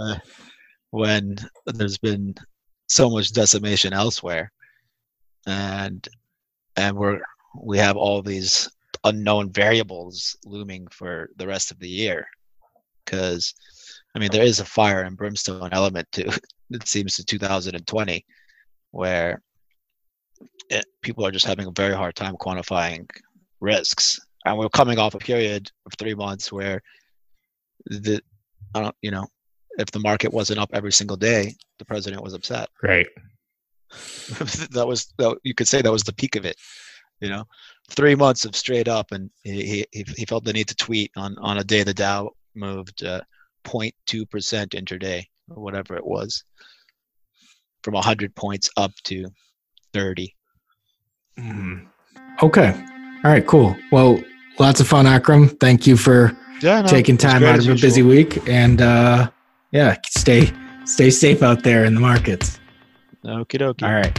[0.00, 0.16] uh,
[0.90, 1.36] when
[1.66, 2.34] there's been
[2.88, 4.52] so much decimation elsewhere
[5.46, 6.06] and
[6.76, 7.20] and we're
[7.60, 8.70] we have all these
[9.04, 12.26] unknown variables looming for the rest of the year
[13.04, 13.54] because
[14.14, 16.24] i mean there is a fire and brimstone element to
[16.74, 18.24] it seems to 2020
[18.90, 19.42] where
[20.70, 23.08] it, people are just having a very hard time quantifying
[23.60, 26.82] risks and we're coming off a period of three months where
[27.86, 28.20] the
[28.74, 29.26] I don't, you know,
[29.78, 32.68] if the market wasn't up every single day, the president was upset.
[32.82, 33.06] Right.
[34.70, 36.56] that was that, you could say that was the peak of it.
[37.20, 37.44] You know,
[37.88, 41.36] three months of straight up, and he he, he felt the need to tweet on
[41.38, 43.20] on a day the Dow moved uh,
[43.64, 46.44] 0.2 percent intraday or whatever it was,
[47.82, 49.26] from 100 points up to
[49.92, 50.34] 30.
[51.38, 51.86] Mhm.
[52.42, 52.72] Okay.
[53.24, 53.46] All right.
[53.46, 53.76] Cool.
[53.90, 54.22] Well,
[54.58, 55.48] lots of fun, Akram.
[55.48, 59.30] Thank you for Yeah, taking time out of a busy week, and uh,
[59.72, 60.52] yeah, stay
[60.84, 62.58] stay safe out there in the markets.
[63.24, 63.86] Okie dokie.
[63.86, 64.18] All right.